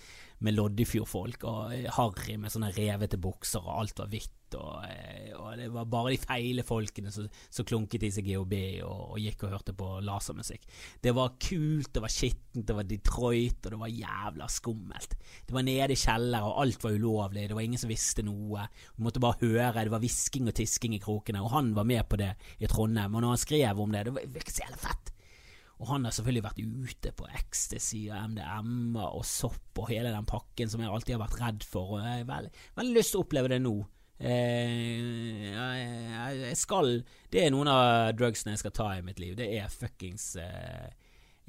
med 0.44 0.56
Loddefjord-folk 0.58 1.44
og 1.48 1.74
harry 1.96 2.38
med 2.40 2.52
sånne 2.52 2.72
revete 2.76 3.20
bukser, 3.20 3.64
og 3.64 3.84
alt 3.84 4.02
var 4.02 4.10
hvitt 4.12 4.32
og, 4.54 4.84
eh, 4.86 5.32
og, 5.34 5.54
det 5.58 5.68
var 5.72 5.86
bare 5.90 6.12
de 6.14 6.18
feile 6.20 6.64
folkene 6.66 7.12
som, 7.14 7.28
klunket 7.66 8.04
i 8.06 8.10
seg 8.14 8.28
GHB 8.28 8.54
og, 8.86 9.14
og, 9.14 9.16
gikk 9.22 9.46
og 9.46 9.54
hørte 9.54 9.74
på 9.76 9.88
lasermusikk. 10.04 10.66
Det 11.02 11.14
var 11.16 11.34
kult, 11.42 11.90
det 11.94 12.02
var 12.04 12.12
skittent, 12.12 12.66
det 12.68 12.76
var 12.76 12.88
Detroit, 12.88 13.58
og 13.64 13.74
det 13.74 13.80
var 13.80 13.94
jævla 13.94 14.50
skummelt. 14.52 15.16
Det 15.46 15.56
var 15.56 15.66
nede 15.66 15.96
i 15.96 15.98
kjeller, 15.98 16.46
og 16.46 16.60
alt 16.64 16.84
var 16.84 16.98
ulovlig, 16.98 17.48
det 17.50 17.58
var 17.58 17.66
ingen 17.66 17.82
som 17.82 17.92
visste 17.92 18.26
noe. 18.26 18.68
Du 18.94 19.02
måtte 19.06 19.22
bare 19.24 19.40
høre, 19.42 19.86
det 19.86 19.94
var 19.94 20.04
hvisking 20.04 20.50
og 20.50 20.56
tisking 20.58 20.98
i 20.98 21.02
krokene, 21.02 21.42
og 21.42 21.54
han 21.56 21.74
var 21.76 21.88
med 21.88 22.04
på 22.10 22.20
det 22.20 22.34
i 22.60 22.70
Trondheim. 22.70 23.14
Og 23.14 23.24
når 23.24 23.36
han 23.36 23.44
skrev 23.46 23.84
om 23.84 23.94
det, 23.94 24.06
det 24.10 24.28
virket 24.28 24.58
så 24.58 24.66
jævla 24.66 24.82
fett. 24.86 25.13
Og 25.82 25.88
han 25.90 26.06
har 26.06 26.14
selvfølgelig 26.14 26.44
vært 26.44 26.60
ute 26.62 27.12
på 27.18 27.26
ecstasy 27.34 28.04
og 28.06 28.30
MDMA 28.34 29.08
og 29.08 29.24
sopp 29.26 29.82
og 29.82 29.90
hele 29.90 30.12
den 30.14 30.28
pakken 30.28 30.70
som 30.70 30.82
jeg 30.82 30.92
alltid 30.92 31.16
har 31.16 31.24
vært 31.24 31.40
redd 31.40 31.66
for. 31.66 31.96
Og 31.96 32.04
jeg 32.04 32.22
har 32.22 32.30
veldig, 32.30 32.52
veldig 32.78 32.96
lyst 32.96 33.14
til 33.14 33.20
å 33.20 33.26
oppleve 33.26 33.50
det 33.50 33.60
nå. 33.64 33.74
Eh, 34.24 35.50
jeg 35.50 36.56
skal 36.56 37.00
Det 37.32 37.40
er 37.42 37.50
noen 37.50 37.66
av 37.68 38.12
drugsene 38.14 38.54
jeg 38.54 38.62
skal 38.62 38.76
ta 38.78 38.92
i 38.94 39.02
mitt 39.06 39.18
liv. 39.18 39.34
Det 39.38 39.48
er 39.58 39.72
fuckings 39.72 40.36
eh, 40.40 40.94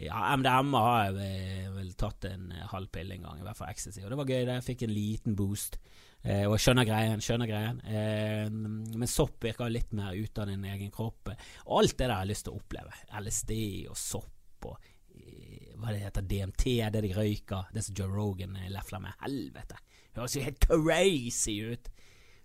ja, 0.02 0.36
MDMA 0.36 0.80
har 0.84 1.04
jeg 1.06 1.16
vel, 1.16 1.76
vel 1.78 1.94
tatt 2.00 2.28
en 2.28 2.50
halv 2.72 2.90
pille 2.92 3.16
en 3.16 3.30
gang, 3.30 3.40
i 3.40 3.46
hvert 3.46 3.60
fall 3.60 3.72
ecstasy. 3.72 4.02
Og 4.04 4.12
det 4.12 4.18
var 4.20 4.28
gøy. 4.28 4.42
det 4.44 4.58
Jeg 4.58 4.68
fikk 4.70 4.84
en 4.88 4.96
liten 4.96 5.38
boost. 5.40 5.80
Eh, 6.26 6.44
og 6.50 6.58
skjønner 6.60 6.88
greien. 6.88 7.22
skjønner 7.22 7.46
greien 7.46 7.78
eh, 7.86 8.48
Men 8.50 9.10
sopp 9.10 9.44
virker 9.46 9.70
litt 9.70 9.92
mer 9.94 10.16
ut 10.18 10.42
av 10.42 10.50
din 10.50 10.66
egen 10.74 10.92
kropp. 10.94 11.30
Og 11.68 11.84
alt 11.84 11.94
det 11.94 12.08
der 12.08 12.16
jeg 12.16 12.24
har 12.24 12.32
lyst 12.32 12.48
til 12.48 12.56
å 12.56 12.60
oppleve. 12.60 12.98
LSD 13.22 13.54
og 13.92 14.00
sopp 14.00 14.70
og 14.72 14.90
eh, 15.14 15.72
hva 15.78 15.94
det 15.94 16.02
heter, 16.02 16.26
DMT, 16.26 16.66
det 16.96 17.04
de 17.06 17.14
røyker. 17.14 17.70
Det 17.76 17.86
som 17.86 17.98
Joe 18.00 18.10
Rogan 18.10 18.58
lefler 18.74 19.04
med. 19.06 19.16
Helvete! 19.22 19.80
Høres 20.16 20.38
jo 20.38 20.46
helt 20.46 20.64
crazy 20.64 21.60
ut! 21.72 21.92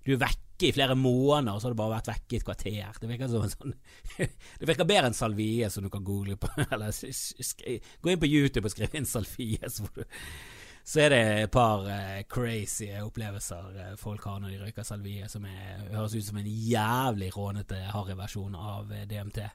Du 0.04 0.12
er 0.14 0.22
vekke 0.60 0.68
i 0.68 0.76
flere 0.76 0.94
måneder, 0.94 1.54
og 1.54 1.60
så 1.60 1.68
har 1.68 1.74
du 1.74 1.80
bare 1.80 1.96
vært 1.96 2.10
vekke 2.10 2.34
i 2.34 2.38
et 2.38 2.44
kvarter. 2.44 2.98
Det 3.00 3.08
virker 3.08 3.30
som 3.30 3.44
en 3.44 3.52
sånn 3.52 3.74
Det 4.60 4.68
virker 4.68 4.88
bedre 4.88 5.10
enn 5.10 5.16
salvie, 5.16 5.70
som 5.70 5.84
du 5.84 5.90
kan 5.90 6.04
google 6.04 6.36
på. 6.36 6.50
Eller 6.74 6.92
gå 6.92 8.12
inn 8.12 8.20
på 8.20 8.30
YouTube 8.30 8.68
og 8.68 8.74
skrive 8.74 8.98
inn 8.98 9.08
salvie, 9.08 9.60
så, 9.74 9.88
så 10.84 11.04
er 11.04 11.14
det 11.14 11.22
et 11.46 11.52
par 11.52 11.84
uh, 11.86 12.22
crazy 12.28 12.90
opplevelser 13.00 13.76
uh, 13.80 13.92
folk 14.00 14.24
har 14.28 14.40
når 14.40 14.54
de 14.54 14.62
røyker 14.64 14.86
salvie, 14.86 15.28
som 15.28 15.46
er, 15.48 15.86
høres 15.94 16.16
ut 16.16 16.26
som 16.26 16.40
en 16.40 16.50
jævlig 16.50 17.30
rånete 17.36 17.80
harryversjon 17.94 18.56
av 18.56 18.90
uh, 18.90 18.98
eh, 19.00 19.06
DMT. 19.08 19.46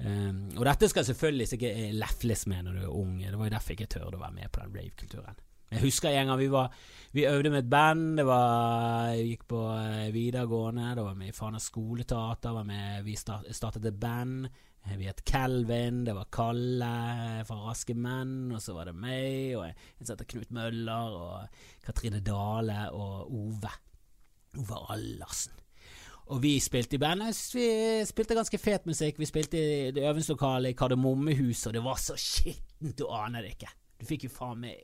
Um, 0.00 0.46
og 0.56 0.64
dette 0.64 0.88
skal 0.88 1.04
selvfølgelig 1.04 1.52
ikke 1.56 1.76
lefles 1.92 2.46
med 2.48 2.66
når 2.66 2.78
du 2.78 2.84
er 2.86 2.98
ung. 3.02 3.18
Det 3.20 3.36
var 3.36 3.48
jo 3.48 3.56
derfor 3.56 3.74
jeg 3.74 3.82
ikke 3.82 3.94
tørde 3.98 4.16
å 4.16 4.24
være 4.24 4.36
med 4.38 4.52
på 4.52 4.64
den 4.64 4.76
rave-kulturen. 4.76 5.46
Jeg 5.70 5.84
husker 5.84 6.10
en 6.10 6.32
gang 6.32 6.40
vi 6.40 6.48
var 6.50 6.72
Vi 7.12 7.26
øvde 7.26 7.50
med 7.50 7.64
et 7.64 7.70
band. 7.70 8.16
Det 8.18 8.26
var 8.26 9.12
Jeg 9.14 9.26
gikk 9.26 9.46
på 9.50 9.60
eh, 9.74 10.12
videregående. 10.14 10.94
Da 10.94 11.02
var 11.02 11.14
vi 11.18 11.28
i 11.30 11.34
Fana 11.34 11.58
skoleteater. 11.58 12.52
Var 12.54 12.66
med, 12.66 13.02
vi 13.04 13.16
start, 13.16 13.46
startet 13.50 13.86
et 13.86 13.98
band. 14.00 14.46
Eh, 14.86 14.96
vi 14.98 15.08
het 15.08 15.24
Kelvin. 15.26 16.04
Det 16.06 16.14
var 16.14 16.28
Kalle 16.30 16.90
fra 17.46 17.56
Raske 17.66 17.94
menn. 17.94 18.52
Og 18.54 18.62
så 18.62 18.74
var 18.74 18.90
det 18.90 18.94
meg 18.94 19.56
og 19.58 19.66
en 19.66 20.04
som 20.04 20.14
heter 20.14 20.30
Knut 20.34 20.52
Møller. 20.54 21.16
Og 21.18 21.82
Katrine 21.86 22.22
Dale 22.22 22.90
og 22.94 23.34
Ove. 23.34 23.74
Ove 24.58 24.84
Allersen. 24.94 25.58
Og 26.30 26.38
vi 26.42 26.60
spilte 26.62 26.94
i 26.94 27.02
bandet. 27.02 27.34
Vi 27.54 27.66
spilte 28.06 28.38
ganske 28.38 28.58
fet 28.58 28.86
musikk. 28.86 29.18
Vi 29.18 29.26
spilte 29.26 29.58
i 29.58 29.90
det 29.90 30.06
øvingslokalet 30.06 30.70
i 30.70 30.78
Kardemommehuset, 30.78 31.66
og 31.70 31.74
det 31.74 31.82
var 31.82 31.98
så 31.98 32.14
skittent, 32.14 32.98
du 32.98 33.08
aner 33.10 33.42
det 33.42 33.56
ikke. 33.56 33.72
Du 33.98 34.06
fikk 34.06 34.28
jo 34.28 34.30
faen 34.36 34.62
meg 34.62 34.78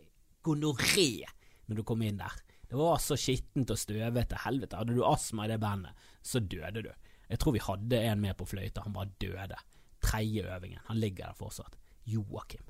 gonoré 0.46 1.26
når 1.66 1.80
du 1.80 1.86
kom 1.86 2.04
inn 2.06 2.20
der. 2.20 2.34
Det 2.66 2.78
var 2.78 2.98
så 3.02 3.18
skittent 3.18 3.70
og 3.70 3.78
støvete. 3.78 4.38
Helvete, 4.42 4.78
hadde 4.78 4.94
du 4.96 5.04
astma 5.06 5.46
i 5.46 5.50
det 5.52 5.60
bandet, 5.62 6.06
så 6.22 6.42
døde 6.42 6.82
du. 6.86 6.92
Jeg 7.26 7.42
tror 7.42 7.54
vi 7.56 7.62
hadde 7.62 8.00
en 8.10 8.22
med 8.22 8.36
på 8.38 8.46
fløyta, 8.46 8.84
han 8.86 8.94
bare 8.94 9.10
døde. 9.22 9.58
Tredje 10.02 10.46
øvingen. 10.54 10.82
Han 10.86 10.98
ligger 11.02 11.28
der 11.30 11.38
fortsatt. 11.38 11.78
Joakim. 12.06 12.66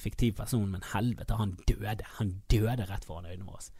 Fiktiv 0.00 0.36
person, 0.38 0.68
men 0.70 0.84
helvete, 0.92 1.36
han 1.36 1.56
døde. 1.68 2.06
Han 2.20 2.36
døde 2.50 2.86
rett 2.88 3.04
foran 3.04 3.28
øynene 3.28 3.48
våre. 3.48 3.72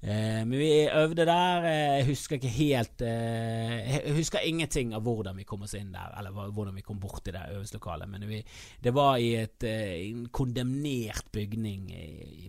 Eh, 0.00 0.42
men 0.44 0.58
vi 0.58 0.88
øvde 0.92 1.24
der. 1.26 1.66
Jeg 1.66 2.06
husker 2.10 2.36
ikke 2.36 2.52
helt 2.52 3.02
eh, 3.02 3.94
Jeg 4.04 4.16
husker 4.16 4.44
ingenting 4.44 4.92
av 4.94 5.04
hvordan 5.06 5.38
vi 5.38 5.46
kom 5.48 5.64
oss 5.64 5.76
inn 5.78 5.94
der, 5.94 6.12
eller 6.18 6.34
hvordan 6.34 6.76
vi 6.76 6.84
kom 6.86 7.00
bort 7.00 7.28
i 7.28 7.34
det 7.34 7.46
øvingslokalet. 7.54 8.10
Men 8.10 8.26
vi, 8.28 8.42
det 8.82 8.92
var 8.94 9.16
i 9.22 9.32
et, 9.40 9.64
eh, 9.64 10.10
en 10.10 10.26
kondemnert 10.28 11.32
bygning 11.32 11.88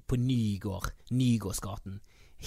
på 0.07 0.19
Nygård, 0.19 0.91
Nygårdsgaten. 1.11 2.01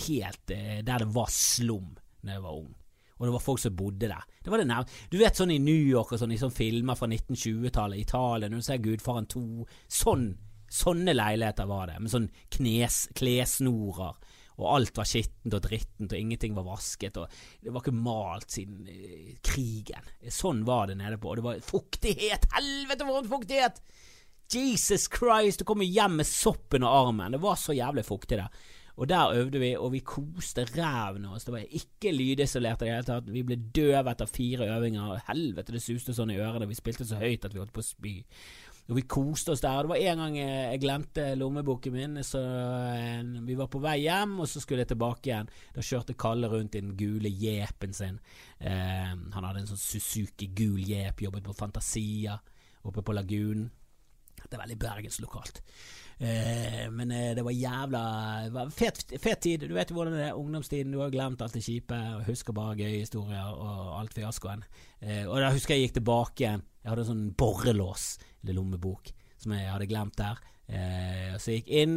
Helt 0.07 0.47
der 0.47 1.03
det 1.03 1.09
var 1.15 1.33
slum 1.35 1.97
da 2.21 2.37
jeg 2.37 2.45
var 2.45 2.61
ung. 2.61 2.75
Og 3.21 3.27
det 3.27 3.33
var 3.35 3.43
folk 3.45 3.61
som 3.61 3.75
bodde 3.77 4.09
der. 4.09 4.23
Det 4.45 4.53
var 4.53 4.61
det 4.63 4.69
nær. 4.69 4.87
Du 5.13 5.19
vet 5.21 5.37
sånn 5.37 5.51
i 5.53 5.59
New 5.61 5.77
York 5.77 6.15
og 6.15 6.21
sånn, 6.23 6.33
i 6.33 6.39
sånne 6.41 6.57
filmer 6.57 6.97
fra 6.97 7.09
1920-tallet, 7.11 8.01
Italia, 8.01 8.49
når 8.49 8.63
du 8.63 8.65
ser 8.65 8.81
Gudfaren 8.85 9.29
2 9.29 9.43
Sånn, 9.93 10.31
Sånne 10.71 11.13
leiligheter 11.17 11.67
var 11.67 11.91
det, 11.91 11.97
med 11.99 12.13
sånn 12.13 12.29
knes, 12.55 13.09
klesnorer 13.19 14.15
og 14.61 14.77
alt 14.77 15.01
var 15.01 15.09
skittent 15.09 15.57
og 15.57 15.65
drittent, 15.65 16.13
og 16.13 16.19
ingenting 16.19 16.55
var 16.57 16.69
vasket, 16.69 17.17
og 17.21 17.33
det 17.61 17.73
var 17.73 17.85
ikke 17.85 17.97
malt 17.97 18.57
siden 18.57 18.85
uh, 18.87 19.33
krigen. 19.47 20.11
Sånn 20.29 20.65
var 20.69 20.91
det 20.91 20.99
nede 21.01 21.21
på. 21.21 21.33
Og 21.33 21.41
det 21.41 21.47
var 21.47 21.65
fuktighet! 21.65 22.49
Helvete, 22.57 23.09
for 23.09 23.23
en 23.23 23.33
fuktighet! 23.33 23.81
Jesus 24.51 25.07
Christ, 25.07 25.63
du 25.63 25.65
kommer 25.69 25.87
hjem 25.87 26.19
med 26.21 26.27
soppen 26.27 26.83
og 26.83 27.07
armen. 27.07 27.37
Det 27.37 27.43
var 27.43 27.59
så 27.61 27.77
jævlig 27.77 28.03
fuktig 28.09 28.41
der. 28.41 28.63
Og 29.01 29.09
der 29.09 29.33
øvde 29.33 29.61
vi, 29.63 29.71
og 29.77 29.93
vi 29.95 30.03
koste 30.05 30.67
ræven 30.75 31.25
av 31.25 31.39
oss. 31.39 31.47
Det 31.47 31.55
var 31.55 31.77
ikke 31.79 32.11
lydisolert 32.13 32.83
i 32.83 32.89
det 32.89 32.93
hele 32.93 33.07
tatt. 33.09 33.31
Vi 33.33 33.45
ble 33.47 33.57
døve 33.73 34.13
etter 34.13 34.29
fire 34.29 34.67
øvinger. 34.75 35.23
Helvete, 35.31 35.73
det 35.73 35.81
suste 35.81 36.13
sånn 36.17 36.35
i 36.35 36.41
ørene. 36.43 36.69
Vi 36.69 36.77
spilte 36.77 37.07
så 37.09 37.21
høyt 37.21 37.47
at 37.47 37.55
vi 37.55 37.63
holdt 37.63 37.73
på 37.73 37.81
å 37.81 37.87
spy. 37.87 38.13
Og 38.91 38.97
vi 38.99 39.07
koste 39.07 39.55
oss 39.55 39.63
der. 39.63 39.85
Det 39.87 39.93
var 39.93 40.03
en 40.03 40.23
gang 40.25 40.37
jeg 40.41 40.81
glemte 40.83 41.29
lommeboken 41.39 41.95
min, 41.95 42.19
så 42.27 42.41
eh, 42.91 43.23
vi 43.47 43.55
var 43.59 43.71
på 43.71 43.79
vei 43.83 44.01
hjem, 44.03 44.41
og 44.43 44.51
så 44.51 44.63
skulle 44.63 44.83
jeg 44.83 44.91
tilbake 44.91 45.31
igjen. 45.31 45.51
Da 45.77 45.85
kjørte 45.87 46.19
Kalle 46.19 46.51
rundt 46.51 46.75
i 46.75 46.83
den 46.83 46.97
gule 46.99 47.31
jeepen 47.31 47.95
sin. 47.95 48.19
Eh, 48.59 49.15
han 49.15 49.47
hadde 49.47 49.63
en 49.63 49.71
sånn 49.71 49.79
Suzuki 49.79 50.51
gul 50.59 50.83
jeep, 50.83 51.23
jobbet 51.23 51.47
på 51.47 51.55
Fantasia 51.55 52.35
oppe 52.83 53.05
på 53.07 53.15
Lagunen. 53.15 53.69
Det 54.41 54.57
er 54.57 54.65
veldig 54.65 54.81
bergenslokalt. 54.83 55.63
Eh, 55.63 56.00
men 56.21 57.11
eh, 57.17 57.31
det 57.35 57.43
var 57.43 57.55
jævla 57.57 58.01
det 58.45 58.53
var 58.53 58.71
fet, 58.77 59.05
fet, 59.17 59.41
tid. 59.41 59.63
Du 59.65 59.75
vet 59.75 59.89
jo 59.89 59.97
hvordan 59.97 60.19
det 60.19 60.27
er 60.29 60.37
ungdomstiden. 60.37 60.93
Du 60.93 61.01
har 61.01 61.13
glemt 61.13 61.41
alt 61.41 61.55
det 61.57 61.63
kjipe 61.65 61.97
og 61.97 62.27
husker 62.29 62.57
bare 62.57 62.77
gøye 62.77 62.99
historier 63.01 63.55
og 63.55 63.95
alt 63.97 64.13
fiaskoen. 64.17 64.65
Eh, 65.01 65.25
og 65.25 65.39
da 65.41 65.49
husker 65.55 65.75
jeg 65.75 65.89
gikk 65.89 65.97
tilbake. 66.01 66.51
Jeg 66.61 66.91
hadde 66.91 67.07
en 67.07 67.11
sånn 67.13 67.31
borrelås 67.41 68.11
eller 68.43 68.59
lommebok 68.59 69.13
som 69.41 69.55
jeg 69.57 69.71
hadde 69.73 69.89
glemt 69.89 70.19
der. 70.21 70.43
Eh, 70.69 71.39
så 71.41 71.55
jeg 71.55 71.63
gikk 71.63 71.73
inn, 71.81 71.97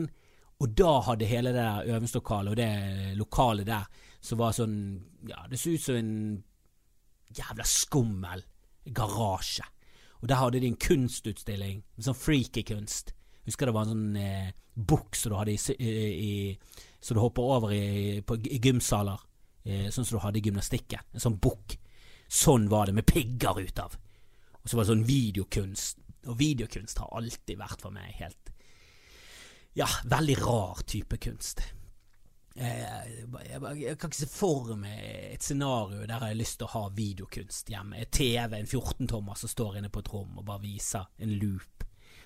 og 0.63 0.71
da 0.79 0.93
hadde 1.09 1.27
hele 1.27 1.51
det 1.51 1.59
der 1.59 1.91
øvingslokalet 1.97 2.53
og 2.53 2.59
det 2.62 3.17
lokalet 3.19 3.67
der 3.67 3.89
som 4.23 4.39
var 4.39 4.55
sånn 4.55 4.77
Ja, 5.27 5.45
det 5.51 5.59
så 5.59 5.71
ut 5.71 5.83
som 5.83 5.95
en 5.99 6.15
jævla 7.31 7.63
skummel 7.67 8.43
garasje. 8.86 9.67
Og 10.21 10.29
der 10.31 10.39
hadde 10.39 10.59
de 10.63 10.69
en 10.71 10.79
kunstutstilling, 10.79 11.83
en 11.83 12.07
sånn 12.07 12.15
freaky 12.15 12.63
kunst. 12.67 13.12
Husker 13.45 13.67
det 13.67 13.75
var 13.75 13.88
en 13.88 13.93
sånn 13.93 14.19
eh, 14.19 14.51
bukk 14.73 15.17
som 15.19 15.34
du 15.34 15.38
hadde 15.38 15.53
i, 15.53 15.84
i, 15.84 16.34
Som 17.03 17.17
du 17.17 17.23
hopper 17.23 17.49
over 17.58 17.73
i, 17.75 18.21
på, 18.25 18.38
i 18.47 18.60
gymsaler. 18.63 19.19
Eh, 19.63 19.89
sånn 19.91 20.08
som 20.08 20.17
du 20.17 20.23
hadde 20.23 20.39
i 20.39 20.45
gymnastikken. 20.47 21.03
En 21.13 21.23
sånn 21.23 21.39
bukk. 21.43 21.77
Sånn 22.32 22.69
var 22.71 22.88
det, 22.88 22.95
med 22.97 23.08
pigger 23.08 23.60
ut 23.60 23.84
av. 23.84 23.99
Og 24.62 24.65
så 24.65 24.77
var 24.77 24.86
det 24.86 24.93
sånn 24.93 25.06
videokunst. 25.08 26.01
Og 26.32 26.39
videokunst 26.39 27.03
har 27.03 27.15
alltid 27.19 27.60
vært 27.60 27.84
for 27.84 27.95
meg 27.95 28.15
helt 28.21 28.51
Ja, 29.75 29.88
veldig 30.08 30.36
rar 30.39 30.84
type 30.88 31.17
kunst. 31.19 31.63
Jeg, 32.53 33.23
jeg, 33.49 33.62
jeg, 33.82 33.95
kan 33.97 34.12
ikke 34.12 34.19
se 34.19 34.27
for 34.29 34.75
meg 34.77 34.99
et 35.34 35.43
scenario 35.43 36.03
der 36.03 36.21
jeg 36.21 36.21
har 36.21 36.38
lyst 36.38 36.60
til 36.62 36.67
å 36.67 36.73
ha 36.75 36.84
videokunst 36.93 37.71
hjemme. 37.73 38.06
TV, 38.13 38.60
en 38.60 38.69
14-tommer 38.69 39.39
som 39.41 39.51
står 39.51 39.79
inne 39.79 39.89
på 39.91 40.03
et 40.03 40.12
rom 40.13 40.38
og 40.38 40.45
bare 40.47 40.63
viser 40.63 41.10
en 41.17 41.34
loop 41.41 41.84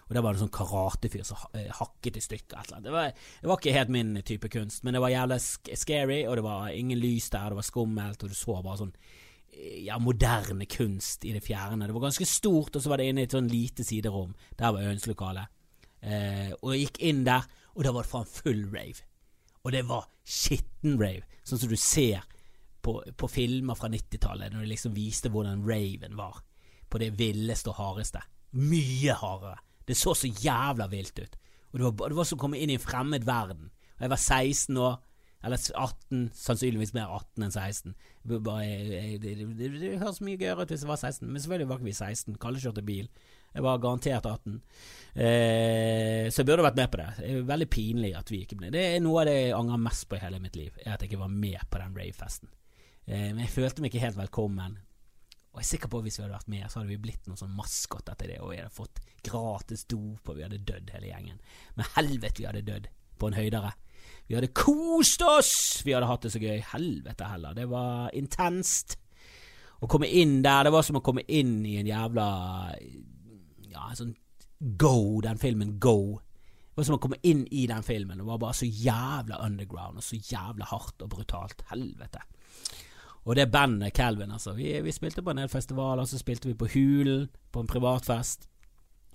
og 0.07 0.15
der 0.15 0.23
var 0.23 0.33
det 0.33 0.39
en 0.39 0.45
sånn 0.45 0.55
karatefyr 0.55 1.23
som 1.27 1.39
eh, 1.57 1.67
hakket 1.75 2.19
i 2.19 2.23
stykker 2.23 2.55
et 2.55 2.69
eller 2.69 2.77
annet. 2.77 2.87
Det 2.87 2.93
var, 2.95 3.23
det 3.41 3.49
var, 3.51 3.59
ikke 3.59 3.75
helt 3.75 3.91
min 3.91 4.13
type 4.27 4.51
kunst, 4.53 4.85
men 4.87 4.95
det 4.95 5.01
var 5.03 5.11
jævlig 5.11 5.39
scary, 5.83 6.21
og 6.27 6.37
det 6.39 6.45
var 6.45 6.69
ingen 6.71 7.01
lys 7.01 7.27
der, 7.33 7.51
det 7.51 7.59
var 7.59 7.67
skummelt, 7.67 8.23
og 8.23 8.31
du 8.31 8.37
så 8.37 8.55
bare 8.61 8.79
sånn 8.83 8.93
eh, 8.95 9.81
ja, 9.89 9.99
moderne 9.99 10.69
kunst 10.71 11.27
i 11.27 11.33
det 11.35 11.43
fjerne. 11.43 11.89
Det 11.89 11.97
var 11.97 12.07
ganske 12.07 12.29
stort, 12.29 12.71
og 12.77 12.83
så 12.83 12.93
var 12.93 13.03
det 13.03 13.09
inne 13.11 13.25
i 13.25 13.27
et 13.27 13.35
sånn 13.35 13.51
lite 13.51 13.83
siderom. 13.87 14.31
Der 14.55 14.71
var 14.71 14.87
øvingslokalet. 14.87 15.53
Eh, 16.07 16.55
og 16.61 16.71
jeg 16.71 16.87
gikk 16.87 17.03
inn 17.11 17.21
der, 17.27 17.43
og 17.75 17.83
da 17.83 17.93
var 17.93 18.07
det 18.07 18.13
faen 18.13 18.31
full 18.31 18.63
rave. 18.71 19.03
Og 19.67 19.75
det 19.75 19.83
var 19.89 20.07
skitten 20.23 20.95
rave, 21.01 21.27
sånn 21.43 21.59
som 21.59 21.71
du 21.71 21.75
ser 21.75 22.23
på, 22.79 23.01
på 23.11 23.27
filmer 23.27 23.75
fra 23.75 23.91
90-tallet, 23.91 24.53
når 24.53 24.63
de 24.63 24.71
liksom 24.71 24.95
viste 24.95 25.31
hvordan 25.33 25.67
raven 25.67 26.15
var. 26.15 26.39
På 26.87 27.03
det 27.03 27.17
villeste 27.19 27.73
og 27.73 27.81
hardeste. 27.81 28.21
Mye 28.55 29.11
hardere. 29.19 29.57
Det 29.87 29.97
så 29.97 30.13
så 30.17 30.27
jævla 30.27 30.89
vilt 30.91 31.19
ut. 31.19 31.37
Og 31.71 31.79
det 31.79 31.85
var, 31.87 32.09
det 32.09 32.17
var 32.17 32.27
som 32.27 32.39
å 32.39 32.41
komme 32.41 32.59
inn 32.59 32.71
i 32.73 32.77
en 32.77 32.83
fremmed 32.83 33.27
verden. 33.27 33.69
Og 33.97 34.05
jeg 34.05 34.13
var 34.13 34.23
16 34.23 34.81
år. 34.83 34.97
Eller 35.45 35.61
18, 35.61 36.31
sannsynligvis 36.33 36.95
mer 36.95 37.11
18 37.13 37.45
enn 37.45 37.53
16. 37.53 37.93
Det, 38.25 38.39
bare, 38.43 38.63
jeg, 38.65 39.19
det, 39.21 39.35
det, 39.37 39.67
det, 39.77 39.91
høres 40.01 40.19
mye 40.25 40.39
gøyere 40.39 40.65
ut 40.65 40.71
hvis 40.73 40.83
jeg 40.83 40.89
var 40.89 40.97
16, 40.97 41.27
men 41.29 41.43
selvfølgelig 41.43 41.67
var 41.69 41.77
ikke 41.77 41.87
vi 41.87 41.93
16. 41.93 42.39
Kalle 42.41 42.61
kjørte 42.63 42.83
bil. 42.87 43.05
Jeg 43.53 43.65
var 43.65 43.79
garantert 43.83 44.25
18. 44.25 44.57
Eh, 45.13 46.25
så 46.33 46.41
jeg 46.41 46.49
burde 46.49 46.65
vært 46.65 46.81
med 46.81 46.89
på 46.91 46.99
det. 46.99 47.07
Det 47.19 47.29
er 47.29 47.47
veldig 47.53 47.69
pinlig 47.73 48.11
at 48.17 48.33
vi 48.33 48.41
ikke 48.43 48.57
ble 48.59 48.73
Det 48.73 48.83
er 48.89 48.99
noe 49.05 49.21
av 49.21 49.29
det 49.29 49.37
jeg 49.37 49.55
angrer 49.59 49.85
mest 49.85 50.07
på 50.09 50.17
i 50.17 50.23
hele 50.25 50.41
mitt 50.41 50.57
liv, 50.59 50.73
er 50.83 50.95
at 50.95 51.05
jeg 51.05 51.13
ikke 51.13 51.23
var 51.23 51.33
med 51.37 51.63
på 51.69 51.81
den 51.83 51.95
ravefesten. 52.01 52.51
Eh, 53.05 53.29
men 53.29 53.45
jeg 53.45 53.53
følte 53.53 53.85
meg 53.85 53.93
ikke 53.93 54.05
helt 54.07 54.19
velkommen. 54.19 54.77
Og 55.57 55.63
jeg 55.63 55.65
er 55.65 55.69
sikker 55.71 55.89
på 55.89 55.97
at 55.97 56.05
hvis 56.05 56.19
vi 56.19 56.21
hadde 56.21 56.35
vært 56.35 56.49
med, 56.53 56.65
så 56.69 56.77
hadde 56.77 56.91
vi 56.91 56.99
blitt 57.01 57.23
noen 57.25 57.39
sånn 57.39 57.55
maskot 57.57 58.11
etter 58.11 58.29
det, 58.29 58.35
og 58.45 58.51
vi 58.51 58.59
hadde 58.59 58.75
fått 58.75 58.99
gratis 59.25 59.87
dop, 59.89 60.29
og 60.29 60.35
vi 60.37 60.43
hadde 60.45 60.59
dødd 60.61 60.91
hele 60.93 61.09
gjengen. 61.09 61.39
Men 61.73 61.87
helvete, 61.95 62.43
vi 62.43 62.45
hadde 62.45 62.61
dødd 62.67 62.85
på 63.17 63.31
en 63.31 63.37
høydere. 63.39 63.71
Vi 64.29 64.37
hadde 64.37 64.51
kost 64.53 65.25
oss! 65.25 65.55
Vi 65.81 65.95
hadde 65.95 66.11
hatt 66.11 66.27
det 66.27 66.31
så 66.35 66.43
gøy. 66.43 66.61
Helvete 66.75 67.31
heller. 67.31 67.57
Det 67.57 67.65
var 67.71 68.13
intenst. 68.21 68.99
Å 69.81 69.89
komme 69.89 70.11
inn 70.13 70.43
der, 70.45 70.67
det 70.67 70.75
var 70.77 70.85
som 70.85 71.01
å 71.01 71.03
komme 71.09 71.25
inn 71.25 71.57
i 71.65 71.79
en 71.81 71.89
jævla 71.89 72.29
Ja, 73.73 73.89
en 73.89 73.97
sånn 73.97 74.15
Go, 74.77 75.23
den 75.25 75.41
filmen 75.41 75.79
Go. 75.81 76.19
Det 76.21 76.83
var 76.83 76.91
som 76.91 76.99
å 76.99 77.01
komme 77.01 77.17
inn 77.25 77.47
i 77.49 77.65
den 77.65 77.81
filmen. 77.81 78.21
Det 78.21 78.29
var 78.29 78.45
bare 78.45 78.61
så 78.61 78.69
jævla 78.69 79.41
underground 79.41 79.97
og 79.97 80.05
så 80.05 80.21
jævla 80.21 80.69
hardt 80.69 81.01
og 81.01 81.15
brutalt. 81.17 81.65
Helvete. 81.73 82.21
Og 83.27 83.35
det 83.35 83.49
bandet 83.51 83.93
Calvin, 83.93 84.31
altså. 84.31 84.53
Vi, 84.55 84.69
vi, 84.81 84.91
spilte 84.95 85.21
på 85.23 85.33
en 85.33 85.41
del 85.41 85.51
festivaler, 85.51 86.07
så 86.07 86.19
spilte 86.19 86.47
vi 86.47 86.55
på 86.55 86.69
Hulen, 86.71 87.27
på 87.51 87.63
en 87.63 87.67
privatfest. 87.67 88.47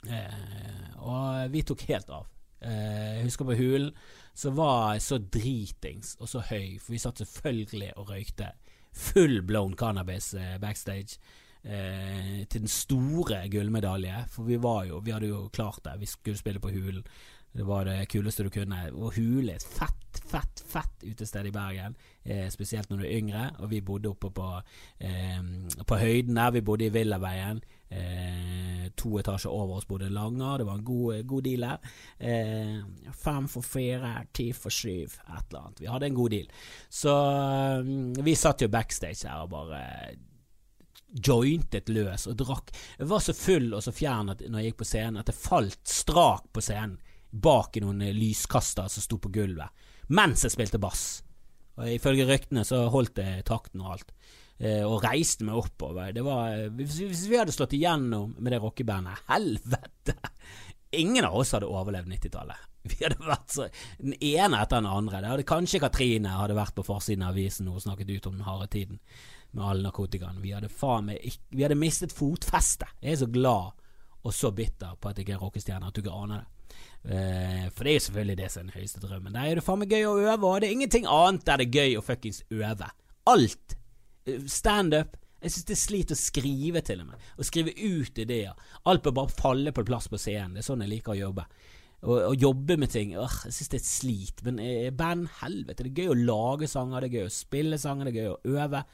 Eh, 0.04 0.98
og 1.00 1.52
vi 1.52 1.62
tok 1.64 1.86
helt 1.88 2.10
av. 2.12 2.26
Eh, 2.60 3.16
jeg 3.16 3.24
husker 3.30 3.48
på 3.48 3.56
Hulen, 3.56 3.94
så 4.34 4.52
var 4.52 4.92
jeg 4.94 5.02
så 5.06 5.18
dritings 5.18 6.16
og 6.20 6.28
så 6.28 6.42
høy, 6.50 6.76
for 6.82 6.92
vi 6.92 7.00
satt 7.00 7.22
selvfølgelig 7.22 7.92
og 7.96 8.12
røykte 8.12 8.52
full 8.92 9.40
blown 9.48 9.76
cannabis 9.80 10.34
eh, 10.34 10.58
backstage. 10.60 11.16
Eh, 11.62 12.42
til 12.50 12.64
den 12.64 12.68
store 12.68 13.44
gullmedalje, 13.48 14.24
for 14.28 14.42
vi 14.42 14.56
var 14.58 14.84
jo 14.88 14.98
Vi 14.98 15.12
hadde 15.14 15.28
jo 15.30 15.48
klart 15.48 15.84
det. 15.84 16.00
Vi 16.00 16.06
skulle 16.06 16.38
spille 16.38 16.60
på 16.60 16.70
Hulen. 16.70 17.04
Det 17.52 17.62
var 17.62 17.84
det 17.84 18.08
kuleste 18.08 18.46
du 18.46 18.50
kunne. 18.50 18.78
Og 18.96 19.12
Hule 19.16 19.52
er 19.52 19.60
et 19.60 19.66
fett, 19.76 20.20
fett, 20.24 20.62
fett 20.66 21.04
utested 21.04 21.46
i 21.46 21.52
Bergen. 21.52 21.94
Eh, 22.24 22.48
spesielt 22.50 22.88
når 22.90 23.02
du 23.02 23.04
er 23.04 23.18
yngre. 23.18 23.50
Og 23.60 23.70
vi 23.70 23.80
bodde 23.84 24.08
oppe 24.08 24.30
på, 24.30 24.48
eh, 25.00 25.42
på 25.86 25.98
høyden 26.00 26.34
der. 26.34 26.50
Vi 26.50 26.60
bodde 26.60 26.86
i 26.86 26.88
Villaveien. 26.88 27.60
Eh, 27.90 28.88
to 28.96 29.18
etasjer 29.18 29.52
over 29.52 29.76
oss 29.76 29.84
bodde 29.84 30.08
Langer. 30.08 30.58
Det 30.58 30.66
var 30.66 30.78
en 30.78 30.84
god, 30.84 31.26
god 31.26 31.42
deal 31.42 31.60
der. 31.60 31.78
Eh, 32.20 33.12
fem 33.12 33.48
for 33.48 33.60
fire, 33.60 34.26
ti 34.32 34.52
for 34.52 34.70
syv, 34.70 35.18
et 35.28 35.44
eller 35.50 35.60
annet. 35.60 35.80
Vi 35.80 35.86
hadde 35.86 36.06
en 36.06 36.14
god 36.14 36.30
deal. 36.30 36.48
Så 36.88 37.12
mm, 37.84 38.24
vi 38.24 38.34
satt 38.34 38.62
jo 38.62 38.68
backstage 38.68 39.28
her 39.28 39.44
og 39.44 39.50
bare 39.50 40.16
jointet 41.12 41.90
løs 41.92 42.26
og 42.30 42.36
drakk. 42.40 42.72
Jeg 42.98 43.08
var 43.10 43.24
så 43.24 43.34
full 43.36 43.72
og 43.76 43.82
så 43.84 43.94
fjern 43.94 44.32
når 44.32 44.58
jeg 44.58 44.70
gikk 44.70 44.80
på 44.82 44.88
scenen 44.88 45.20
at 45.22 45.32
jeg 45.32 45.40
falt 45.40 45.80
strak 45.88 46.48
på 46.52 46.64
scenen 46.64 46.98
bak 47.32 47.76
i 47.76 47.80
noen 47.80 48.02
lyskastere 48.02 48.20
lyskaster 48.20 48.88
som 48.92 49.04
sto 49.06 49.18
på 49.22 49.32
gulvet, 49.32 49.84
mens 50.12 50.44
jeg 50.44 50.52
spilte 50.52 50.80
bass. 50.82 51.22
Og 51.80 51.88
Ifølge 51.88 52.26
ryktene 52.28 52.64
så 52.68 52.84
holdt 52.92 53.22
jeg 53.22 53.46
takten 53.48 53.80
og 53.80 53.94
alt, 53.94 54.12
eh, 54.60 54.82
og 54.84 55.00
reiste 55.04 55.46
meg 55.48 55.56
oppover. 55.62 56.12
Det 56.12 56.24
var, 56.26 56.52
eh, 56.52 56.68
hvis 56.68 57.24
vi 57.30 57.38
hadde 57.40 57.54
slått 57.54 57.72
igjennom 57.72 58.34
med 58.38 58.52
det 58.52 58.60
rockebandet, 58.60 59.24
helvete! 59.30 60.18
Ingen 60.92 61.24
av 61.24 61.38
oss 61.40 61.54
hadde 61.56 61.70
overlevd 61.72 62.10
90-tallet. 62.12 62.68
Vi 62.90 62.98
hadde 62.98 63.22
vært 63.22 63.52
så 63.54 63.68
Den 63.98 64.16
ene 64.18 64.58
etter 64.58 64.82
den 64.82 64.90
andre. 64.90 65.20
Det 65.22 65.30
hadde 65.30 65.46
Kanskje 65.48 65.80
Katrine 65.80 66.34
hadde 66.34 66.56
vært 66.58 66.74
på 66.74 66.84
forsiden 66.84 67.22
av 67.24 67.36
avisen 67.36 67.70
og 67.70 67.80
snakket 67.80 68.10
ut 68.10 68.26
om 68.28 68.34
den 68.36 68.44
harde 68.44 68.66
tiden 68.74 68.98
med 69.52 69.64
all 69.68 69.84
narkotikaen. 69.84 70.40
Vi 70.42 70.54
hadde 70.54 70.72
faen 70.72 71.10
meg 71.10 71.38
Vi 71.52 71.64
hadde 71.64 71.78
mistet 71.78 72.14
fotfestet. 72.14 72.90
Jeg 73.00 73.16
er 73.16 73.22
så 73.24 73.30
glad 73.30 73.78
og 74.22 74.34
så 74.34 74.52
bitter 74.54 74.96
på 75.00 75.10
at 75.10 75.18
jeg 75.18 75.26
ikke 75.26 75.36
er 75.36 75.42
rockestjerne 75.42 75.88
at 75.88 75.96
du 75.96 76.02
ikke 76.02 76.14
aner 76.14 76.42
det. 76.42 76.48
Uh, 77.02 77.64
for 77.74 77.82
det 77.82 77.90
er 77.90 77.96
jo 77.96 78.04
selvfølgelig 78.04 78.36
det 78.38 78.50
som 78.52 78.60
er 78.60 78.68
den 78.68 78.76
høyeste 78.78 79.02
drømmen. 79.02 79.34
Der 79.34 79.48
er 79.48 79.58
det 79.58 79.64
faen 79.66 79.82
meg 79.82 79.90
gøy 79.90 80.06
å 80.06 80.14
øve, 80.20 80.46
og 80.46 80.60
det 80.62 80.68
er 80.68 80.76
ingenting 80.76 81.08
annet 81.10 81.46
der 81.48 81.58
det 81.58 81.66
er 81.66 81.80
gøy 81.80 81.98
å 81.98 82.04
fuckings 82.06 82.44
øve. 82.54 82.88
Alt. 83.32 83.76
Uh, 84.28 84.38
Standup. 84.46 85.18
Jeg 85.42 85.50
synes 85.50 85.66
det 85.66 85.74
er 85.74 85.80
slit 85.82 86.14
å 86.14 86.18
skrive, 86.18 86.80
til 86.86 87.00
og 87.02 87.08
med. 87.10 87.22
Å 87.34 87.44
skrive 87.46 87.72
ut 87.74 88.18
ideer. 88.22 88.66
Alt 88.86 89.02
bør 89.02 89.16
bare 89.16 89.34
falle 89.34 89.72
på 89.74 89.82
plass 89.88 90.06
på 90.06 90.20
scenen. 90.22 90.54
Det 90.54 90.62
er 90.62 90.68
sånn 90.68 90.84
jeg 90.84 90.92
liker 90.92 91.16
å 91.16 91.18
jobbe. 91.18 91.48
Å 92.02 92.32
jobbe 92.34 92.74
med 92.82 92.90
ting 92.90 93.12
øh, 93.14 93.34
Jeg 93.46 93.54
synes 93.54 93.68
det 93.70 93.76
er 93.76 93.82
et 93.82 93.88
slit. 93.88 94.44
Men 94.46 94.62
uh, 94.62 94.90
band, 94.94 95.26
helvete. 95.40 95.82
Det 95.82 95.90
er 95.90 96.04
gøy 96.04 96.14
å 96.14 96.20
lage 96.30 96.70
sanger, 96.70 97.02
det 97.02 97.10
er 97.10 97.18
gøy 97.18 97.26
å 97.26 97.34
spille 97.34 97.82
sanger, 97.82 98.06
det 98.06 98.14
er 98.14 98.20
gøy 98.22 98.30
å 98.30 98.60
øve. 98.62 98.84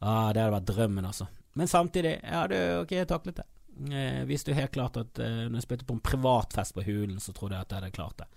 Ah, 0.00 0.30
det 0.32 0.42
hadde 0.42 0.56
vært 0.56 0.68
drømmen, 0.70 1.06
altså. 1.06 1.28
Men 1.58 1.68
samtidig, 1.68 2.16
jeg 2.22 2.36
hadde 2.36 2.58
jo 2.60 2.84
ikke 2.86 3.08
taklet 3.10 3.40
det. 3.42 3.46
Jeg 3.90 4.26
visste 4.28 4.52
jo 4.52 4.58
helt 4.58 4.74
klart 4.74 4.98
at 5.00 5.20
uh, 5.22 5.46
når 5.46 5.60
jeg 5.60 5.66
spilte 5.66 5.86
på 5.88 5.96
en 5.96 6.02
privatfest 6.04 6.74
på 6.76 6.84
Hulen, 6.84 7.20
så 7.22 7.32
trodde 7.36 7.56
jeg 7.56 7.66
at 7.66 7.72
jeg 7.72 7.80
hadde 7.80 7.96
klart 7.96 8.20
det. 8.20 8.28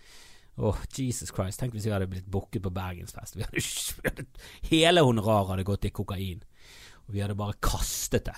Åh, 0.54 0.69
oh, 0.69 0.82
Jesus 0.93 1.34
Christ, 1.34 1.60
tenk 1.60 1.73
hvis 1.73 1.88
vi 1.88 1.93
hadde 1.93 2.08
blitt 2.10 2.30
booket 2.32 2.62
på 2.63 2.71
Bergensfest. 2.73 3.38
Vi 3.38 3.45
hadde, 3.45 3.63
vi 3.63 4.10
hadde, 4.10 4.26
hele 4.69 5.04
honoraret 5.04 5.56
hadde 5.56 5.67
gått 5.67 5.88
i 5.89 5.93
kokain. 5.93 6.43
Og 7.08 7.15
vi 7.15 7.23
hadde 7.23 7.38
bare 7.38 7.58
kastet 7.63 8.28
det. 8.30 8.38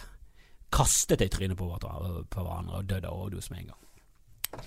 Kastet 0.74 1.20
det 1.22 1.30
i 1.30 1.34
trynet 1.34 1.60
på, 1.60 1.68
på 1.70 2.46
hverandre 2.46 2.80
og 2.80 2.88
dødd 2.90 3.10
av 3.10 3.20
overdose 3.20 3.54
med 3.54 3.66
en 3.66 3.74
gang. 3.74 4.64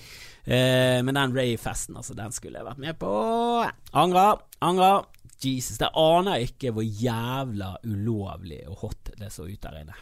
Eh, 0.49 0.99
men 1.05 1.17
den 1.17 1.35
Ray-festen, 1.37 1.97
altså, 1.97 2.15
den 2.17 2.33
skulle 2.33 2.61
jeg 2.61 2.69
vært 2.69 2.81
med 2.81 2.99
på. 3.01 3.11
Angra, 3.93 4.31
angra. 4.65 4.93
Jesus, 5.45 5.79
det 5.79 5.91
aner 5.95 6.39
jeg 6.39 6.53
ikke 6.53 6.73
hvor 6.75 6.87
jævla 6.87 7.73
ulovlig 7.87 8.63
og 8.67 8.85
hot 8.85 9.13
det 9.19 9.31
så 9.31 9.47
ut 9.47 9.63
der 9.63 9.83
inne. 9.83 9.99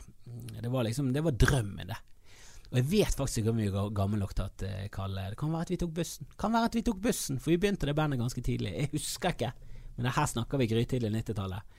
Det 0.63 0.71
var 0.73 0.87
liksom 0.87 1.13
Det 1.13 1.23
var 1.25 1.37
drømmen, 1.37 1.87
det. 1.87 1.99
Og 2.73 2.79
jeg 2.81 2.89
vet 2.91 3.15
faktisk 3.15 3.41
ikke 3.41 3.53
hvor 3.53 3.61
mye 3.61 3.85
gammel 3.95 4.23
nok 4.23 4.33
at 4.43 4.65
eh, 4.67 4.89
Kalle 4.93 5.29
Det 5.31 5.39
kan 5.39 5.53
være 5.53 5.69
at 5.69 5.71
vi 5.71 5.79
tok 5.81 5.93
bussen. 5.95 6.27
Kan 6.39 6.53
være 6.57 6.71
at 6.71 6.75
vi 6.75 6.83
tok 6.83 7.03
bussen, 7.03 7.39
for 7.39 7.53
vi 7.53 7.61
begynte 7.63 7.87
det 7.87 7.95
bandet 7.95 8.19
ganske 8.19 8.43
tidlig. 8.43 8.73
Jeg 8.75 8.93
husker 8.97 9.37
ikke, 9.37 9.53
men 9.97 10.11
her 10.11 10.27
snakker 10.27 10.59
vi 10.59 10.71
grytidlig 10.73 11.13
90-tallet. 11.15 11.77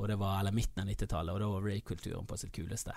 Og 0.00 0.08
det 0.08 0.16
var, 0.16 0.38
eller 0.40 0.54
midten 0.56 0.80
av 0.80 0.88
90-tallet, 0.88 1.34
og 1.34 1.42
da 1.42 1.50
var 1.50 1.66
rave-kulturen 1.66 2.26
på 2.26 2.38
sitt 2.40 2.54
kuleste. 2.56 2.94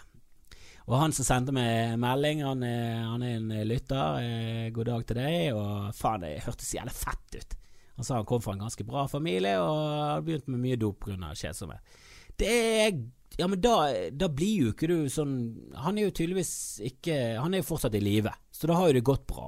Og 0.88 0.98
han 1.00 1.16
som 1.16 1.28
sendte 1.28 1.56
meg 1.56 1.98
melding, 2.00 2.44
han 2.44 2.64
er, 2.68 3.04
han 3.08 3.24
er 3.24 3.36
en 3.40 3.52
lytter. 3.68 4.24
Eh, 4.24 4.72
god 4.76 4.90
dag 4.92 5.06
til 5.08 5.20
deg. 5.20 5.38
Og 5.56 5.92
faen, 5.96 6.24
det 6.24 6.44
hørtes 6.48 6.74
jævlig 6.76 6.96
fett 6.96 7.38
ut. 7.40 7.58
Han 7.98 8.08
sa 8.08 8.16
han 8.18 8.30
kom 8.30 8.42
fra 8.42 8.56
en 8.56 8.64
ganske 8.66 8.86
bra 8.88 9.06
familie 9.08 9.58
og 9.62 9.82
hadde 9.82 10.24
begynt 10.28 10.48
med 10.50 10.64
mye 10.64 10.80
dop 10.82 11.04
pga. 11.06 11.34
kjedsomhet. 11.38 12.00
Det 12.40 12.50
er 12.50 12.96
ja, 13.38 13.48
men 13.48 13.62
da, 13.62 13.88
da, 14.14 14.30
blir 14.30 14.68
jo 14.68 14.72
ikke 14.74 14.88
du 14.90 14.98
sånn 15.10 15.38
Han 15.82 15.98
er 15.98 16.08
jo 16.08 16.14
tydeligvis 16.14 16.82
ikke 16.86 17.16
Han 17.42 17.54
er 17.54 17.64
jo 17.64 17.70
fortsatt 17.72 17.96
i 17.98 18.02
live, 18.04 18.34
så 18.54 18.70
da 18.70 18.78
har 18.78 18.92
jo 18.92 18.98
det 19.00 19.06
gått 19.10 19.24
bra. 19.30 19.48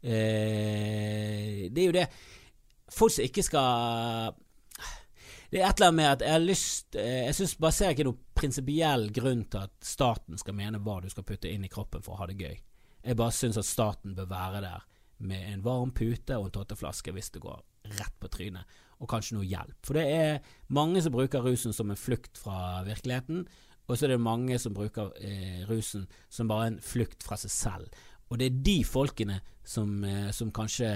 Eh, 0.00 1.66
det 1.68 1.82
er 1.82 1.88
jo 1.90 1.96
det 1.96 2.06
Folk 2.90 3.12
som 3.12 3.26
ikke 3.26 3.44
skal 3.44 4.32
Det 5.52 5.60
er 5.60 5.66
et 5.68 5.76
eller 5.76 5.90
annet 5.90 5.98
med 5.98 6.08
at 6.08 6.24
jeg 6.24 6.32
har 6.32 6.46
lyst 6.46 6.96
eh, 6.96 7.26
Jeg 7.26 7.36
synes 7.36 7.58
bare 7.60 7.76
ser 7.76 7.92
ikke 7.92 8.08
noen 8.08 8.24
prinsipiell 8.40 9.10
grunn 9.12 9.44
til 9.52 9.68
at 9.68 9.76
staten 9.84 10.40
skal 10.40 10.56
mene 10.56 10.80
hva 10.80 11.02
du 11.04 11.10
skal 11.12 11.26
putte 11.28 11.52
inn 11.52 11.66
i 11.68 11.72
kroppen 11.72 12.00
for 12.00 12.16
å 12.16 12.22
ha 12.22 12.30
det 12.30 12.38
gøy. 12.40 12.54
Jeg 13.04 13.18
bare 13.20 13.36
syns 13.36 13.60
at 13.60 13.68
staten 13.68 14.16
bør 14.16 14.30
være 14.30 14.62
der 14.64 14.86
med 15.28 15.44
en 15.50 15.64
varm 15.64 15.92
pute 15.92 16.38
og 16.40 16.48
en 16.48 16.54
totteflaske 16.54 17.12
hvis 17.12 17.28
det 17.34 17.44
går 17.44 17.60
rett 17.98 18.16
på 18.20 18.30
trynet, 18.32 18.78
og 19.00 19.08
kanskje 19.08 19.38
noe 19.38 19.48
hjelp. 19.48 19.78
For 19.86 19.96
det 19.96 20.06
er 20.12 20.54
mange 20.76 21.00
som 21.02 21.14
bruker 21.14 21.44
rusen 21.44 21.74
som 21.76 21.90
en 21.90 21.98
flukt 21.98 22.40
fra 22.40 22.82
virkeligheten, 22.86 23.46
og 23.88 23.96
så 23.98 24.06
er 24.06 24.14
det 24.14 24.22
mange 24.22 24.58
som 24.62 24.74
bruker 24.76 25.10
eh, 25.18 25.62
rusen 25.66 26.04
som 26.30 26.50
bare 26.50 26.68
en 26.70 26.80
flukt 26.84 27.24
fra 27.26 27.38
seg 27.40 27.50
selv. 27.50 28.02
Og 28.30 28.38
det 28.38 28.46
er 28.46 28.60
de 28.68 28.76
folkene 28.86 29.40
som, 29.66 30.04
eh, 30.06 30.28
som 30.36 30.52
kanskje 30.54 30.90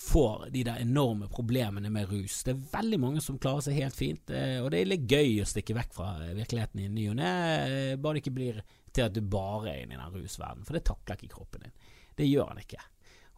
får 0.00 0.46
de 0.50 0.62
der 0.64 0.80
enorme 0.80 1.28
problemene 1.28 1.90
med 1.92 2.08
rus. 2.08 2.40
Det 2.44 2.54
er 2.54 2.68
veldig 2.72 3.00
mange 3.02 3.20
som 3.20 3.38
klarer 3.38 3.66
seg 3.66 3.76
helt 3.76 3.96
fint, 3.96 4.30
eh, 4.32 4.56
og 4.62 4.70
det 4.72 4.80
er 4.80 4.88
litt 4.88 5.04
gøy 5.10 5.42
å 5.42 5.48
stikke 5.48 5.76
vekk 5.76 5.92
fra 5.92 6.14
virkeligheten 6.36 6.80
i 6.80 6.88
ny 6.88 7.08
og 7.12 7.18
ne, 7.20 7.32
eh, 7.66 7.96
bare 8.00 8.16
det 8.16 8.22
ikke 8.24 8.36
blir 8.38 8.62
til 8.90 9.04
at 9.04 9.14
du 9.14 9.20
bare 9.20 9.74
er 9.74 9.82
inne 9.82 9.98
i 9.98 10.00
den 10.00 10.16
rusverdenen, 10.16 10.64
for 10.64 10.76
det 10.78 10.86
takler 10.88 11.20
ikke 11.20 11.34
kroppen 11.34 11.66
din. 11.66 11.76
Det 12.16 12.28
gjør 12.30 12.48
han 12.54 12.62
ikke. 12.62 12.80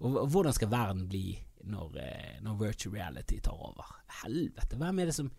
Og 0.03 0.23
hvordan 0.31 0.55
skal 0.55 0.71
verden 0.71 1.09
bli 1.11 1.27
når, 1.69 1.97
eh, 2.03 2.35
når, 2.43 2.59
virtual 2.61 2.97
reality 2.97 3.39
tar 3.45 3.57
over? 3.57 3.95
Helvete, 4.23 4.79
hvem 4.81 4.99
er 4.99 5.11
det 5.11 5.17
som 5.17 5.31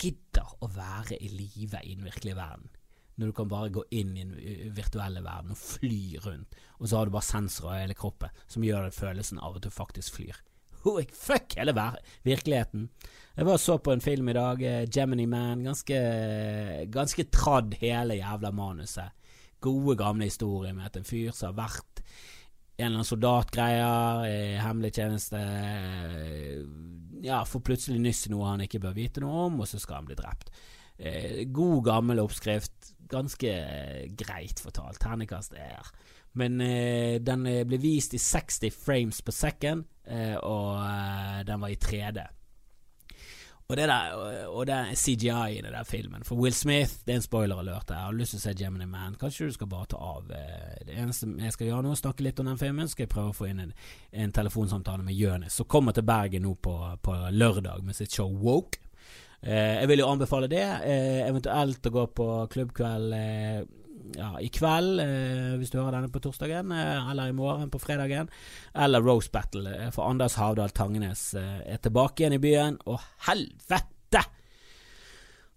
gidder 0.00 0.56
å 0.60 0.68
være 0.72 1.18
i 1.20 1.30
live 1.32 1.80
i 1.82 1.94
den 1.94 2.06
virkelige 2.06 2.38
verden? 2.38 2.68
Når 3.16 3.30
du 3.30 3.32
kan 3.32 3.48
bare 3.48 3.72
gå 3.72 3.82
inn 3.96 4.12
i 4.16 4.24
den 4.26 4.74
virtuelle 4.76 5.22
verden 5.24 5.54
og 5.54 5.60
fly 5.60 6.18
rundt, 6.26 6.56
og 6.76 6.88
så 6.88 6.98
har 6.98 7.08
du 7.08 7.14
bare 7.14 7.24
sensorer 7.24 7.78
i 7.78 7.86
hele 7.86 7.96
kroppen 7.96 8.42
som 8.44 8.64
gjør 8.64 8.84
den 8.84 8.96
følelsen 8.98 9.40
av 9.40 9.56
at 9.56 9.64
du 9.64 9.72
faktisk 9.72 10.18
flyr. 10.18 10.42
Fuck 10.86 11.56
hele 11.58 11.72
virkeligheten. 12.22 12.90
Jeg 13.36 13.46
var 13.46 13.56
så 13.58 13.78
på 13.78 13.92
en 13.92 14.00
film 14.00 14.28
i 14.28 14.36
dag, 14.36 14.62
eh, 14.62 14.86
Gemini 14.86 15.26
Man. 15.26 15.64
Ganske, 15.64 15.96
ganske 16.92 17.24
tradd 17.32 17.74
hele 17.80 18.20
jævla 18.20 18.52
manuset. 18.52 19.10
Gode, 19.60 19.96
gamle 19.96 20.24
historier 20.24 20.72
med 20.72 20.86
at 20.86 20.96
en 20.96 21.04
fyr 21.04 21.32
som 21.32 21.54
har 21.54 21.66
vært 21.66 22.02
en 22.76 22.84
eller 22.84 22.98
annen 22.98 23.08
soldatgreier 23.08 24.26
i 24.28 24.40
hemmelig 24.60 24.92
tjeneste 24.98 25.40
Ja, 27.24 27.40
får 27.48 27.62
plutselig 27.64 28.00
nyss 28.04 28.26
noe 28.28 28.50
han 28.52 28.64
ikke 28.66 28.82
bør 28.82 28.96
vite 28.96 29.22
noe 29.24 29.46
om, 29.46 29.62
og 29.64 29.70
så 29.70 29.80
skal 29.80 30.02
han 30.02 30.10
bli 30.10 30.18
drept. 30.18 30.52
Eh, 30.98 31.44
god, 31.48 31.78
gammel 31.88 32.20
oppskrift. 32.20 32.92
Ganske 33.08 33.52
greit 34.18 34.60
fortalt. 34.60 35.00
Ternekast 35.00 35.56
er 35.56 35.88
Men 36.36 36.60
eh, 36.60 37.16
den 37.24 37.46
eh, 37.48 37.64
ble 37.64 37.78
vist 37.80 38.14
i 38.14 38.20
60 38.20 38.72
frames 38.76 39.22
per 39.24 39.32
second, 39.32 39.86
eh, 40.04 40.36
og 40.36 40.76
eh, 40.84 41.40
den 41.48 41.62
var 41.62 41.72
i 41.72 41.80
3D. 41.80 42.26
Og 43.68 43.76
det, 43.76 43.88
der, 43.90 44.12
og 44.46 44.66
det 44.68 44.74
er 44.74 44.94
CGI 44.94 45.56
i 45.56 45.62
den 45.62 45.72
der 45.74 45.84
filmen. 45.84 46.22
For 46.24 46.38
Will 46.38 46.54
Smith, 46.54 47.00
det 47.04 47.12
er 47.12 47.16
en 47.18 47.24
spoiler 47.24 47.58
alert. 47.58 47.90
Jeg 47.90 47.98
har 47.98 48.14
lyst 48.14 48.36
til 48.36 48.38
å 48.38 48.42
se 48.44 48.52
Gemini 48.60 48.86
Man. 48.86 49.16
Kanskje 49.18 49.48
du 49.48 49.56
skal 49.56 49.70
bare 49.72 49.88
ta 49.90 49.98
av. 49.98 50.30
Eh, 50.30 50.84
det 50.86 50.94
eneste 50.94 51.26
jeg 51.42 51.54
skal 51.56 51.72
gjøre 51.72 51.82
nå, 51.82 51.96
snakke 51.98 52.22
litt 52.22 52.38
om 52.38 52.46
den 52.46 52.60
filmen. 52.60 52.86
Skal 52.86 53.08
jeg 53.08 53.14
prøve 53.16 53.32
å 53.32 53.34
få 53.34 53.48
inn 53.50 53.64
en, 53.64 53.72
en 54.22 54.34
telefonsamtale 54.38 55.02
med 55.02 55.18
Jonis, 55.18 55.58
som 55.58 55.66
kommer 55.66 55.96
til 55.96 56.06
Bergen 56.06 56.46
nå 56.46 56.54
på, 56.62 56.76
på 57.02 57.16
lørdag 57.34 57.82
med 57.82 57.98
sitt 57.98 58.14
show 58.14 58.30
Woke. 58.30 58.78
Eh, 59.42 59.80
jeg 59.80 59.90
vil 59.90 60.04
jo 60.04 60.12
anbefale 60.12 60.50
det. 60.50 60.62
Eh, 60.86 61.26
eventuelt 61.26 61.90
å 61.90 61.94
gå 61.98 62.06
på 62.22 62.28
klubbkveld 62.54 63.18
eh, 63.18 63.60
ja, 64.16 64.30
i 64.40 64.48
kveld, 64.52 65.00
eh, 65.00 65.56
hvis 65.60 65.72
du 65.72 65.78
hører 65.80 65.98
denne 65.98 66.12
på 66.12 66.22
torsdagen, 66.22 66.72
eh, 66.72 67.10
eller 67.10 67.30
i 67.30 67.36
morgen 67.36 67.70
på 67.72 67.80
fredagen, 67.82 68.30
eller 68.74 69.04
Rose 69.04 69.30
Battle, 69.32 69.70
eh, 69.74 69.90
for 69.94 70.08
Anders 70.08 70.38
Havdal 70.40 70.74
Tangenes 70.76 71.34
eh, 71.34 71.60
er 71.66 71.82
tilbake 71.82 72.22
igjen 72.22 72.36
i 72.38 72.42
byen, 72.42 72.80
og 72.86 73.00
helvete! 73.28 74.22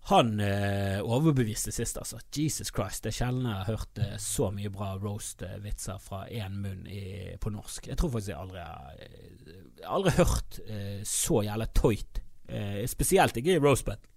Han 0.09 0.39
eh, 0.41 0.97
overbeviste 1.05 1.71
sist, 1.75 1.99
altså. 2.01 2.17
Jesus 2.33 2.71
Christ. 2.73 3.03
Det 3.03 3.11
er 3.11 3.17
sjelden 3.19 3.45
jeg 3.45 3.59
har 3.59 3.67
hørt 3.69 3.99
eh, 4.01 4.15
så 4.17 4.49
mye 4.55 4.71
bra 4.73 4.95
roast-vitser 4.97 5.99
fra 6.01 6.23
én 6.33 6.55
munn 6.63 6.87
i, 6.89 7.35
på 7.37 7.51
norsk. 7.53 7.91
Jeg 7.91 7.99
tror 7.99 8.15
faktisk 8.15 8.33
jeg 8.33 8.39
aldri 8.41 8.63
har 8.63 9.91
aldri 9.93 10.15
hørt 10.17 10.57
så 11.07 11.43
jævla 11.45 11.67
tøyt. 11.71 12.19
spesielt 12.89 13.37
ikke 13.37 13.53
i 13.55 13.61
roast 13.61 13.85
battle. 13.85 14.09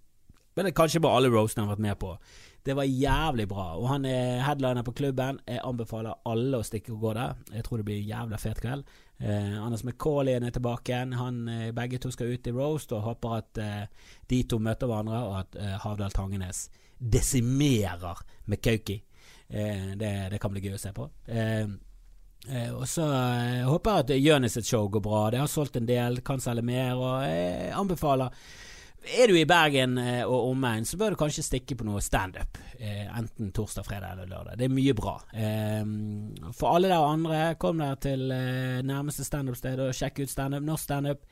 Men 0.55 0.65
det 0.65 0.73
er 0.73 0.81
kanskje 0.81 1.01
bare 1.01 1.21
alle 1.21 1.31
roastene 1.33 1.63
jeg 1.63 1.69
har 1.69 1.75
vært 1.75 1.85
med 1.85 1.99
på 2.01 2.17
det 2.63 2.73
var 2.77 2.83
jævlig 2.87 3.47
bra. 3.47 3.65
Og 3.75 3.87
han 3.91 4.05
er 4.07 4.41
headliner 4.45 4.85
på 4.87 4.93
klubben. 4.95 5.39
Jeg 5.47 5.59
anbefaler 5.67 6.21
alle 6.29 6.59
å 6.59 6.65
stikke 6.65 6.93
og 6.95 7.01
gå 7.03 7.13
der. 7.17 7.35
Jeg 7.51 7.65
tror 7.65 7.81
det 7.81 7.87
blir 7.89 7.99
en 7.99 8.11
jævla 8.11 8.39
fet 8.39 8.61
kveld. 8.63 8.85
Eh, 9.19 9.55
Anders 9.59 9.83
McCauley 9.83 10.37
er 10.37 10.51
tilbake 10.51 10.93
igjen. 10.93 11.13
Han, 11.19 11.47
eh, 11.49 11.71
begge 11.75 11.99
to 11.99 12.11
skal 12.11 12.31
ut 12.31 12.47
i 12.47 12.55
roast, 12.55 12.91
og 12.91 13.03
håper 13.03 13.37
at 13.37 13.57
eh, 13.57 14.11
de 14.27 14.43
to 14.43 14.59
møter 14.59 14.87
hverandre, 14.87 15.23
og 15.27 15.39
at 15.41 15.59
eh, 15.59 15.77
Havdal 15.83 16.15
Tangenes 16.15 16.69
desimerer 16.99 18.23
McCauky. 18.45 19.01
Eh, 19.47 19.91
det, 19.95 20.13
det, 20.31 20.39
kan 20.39 20.51
bli 20.53 20.63
gøy 20.63 20.77
å 20.77 20.81
se 20.81 20.93
på. 20.95 21.09
Eh, 21.27 21.67
og 22.75 22.83
så 22.91 23.05
håper 23.69 23.91
jeg 23.91 24.03
at 24.03 24.17
Jonis 24.19 24.57
show 24.67 24.89
går 24.91 25.03
bra. 25.03 25.29
Det 25.31 25.39
har 25.39 25.51
solgt 25.51 25.77
en 25.79 25.87
del, 25.87 26.19
kan 26.27 26.43
selge 26.43 26.63
mer, 26.67 26.95
og 26.95 27.23
jeg 27.23 27.71
anbefaler 27.75 28.35
er 29.03 29.31
du 29.31 29.37
i 29.37 29.45
Bergen 29.47 29.97
eh, 29.99 30.23
og 30.23 30.51
omegn, 30.51 30.85
så 30.87 30.97
bør 30.99 31.13
du 31.13 31.19
kanskje 31.19 31.45
stikke 31.45 31.77
på 31.79 31.85
noe 31.87 32.01
standup. 32.03 32.59
Eh, 32.79 33.05
enten 33.07 33.51
torsdag, 33.55 33.85
fredag 33.87 34.15
eller 34.15 34.29
lørdag. 34.31 34.57
Det 34.59 34.67
er 34.67 34.73
mye 34.73 34.95
bra. 34.97 35.15
Eh, 35.35 35.83
for 36.55 36.75
alle 36.75 36.91
der 36.91 37.07
andre, 37.07 37.41
kom 37.61 37.81
der 37.83 37.99
til 38.01 38.31
eh, 38.33 38.83
nærmeste 38.85 39.25
standup-sted 39.27 39.81
og 39.83 39.95
sjekk 39.97 40.23
ut 40.23 40.33
standup. 40.33 40.65
Norsk 40.67 40.87
standup 40.87 41.25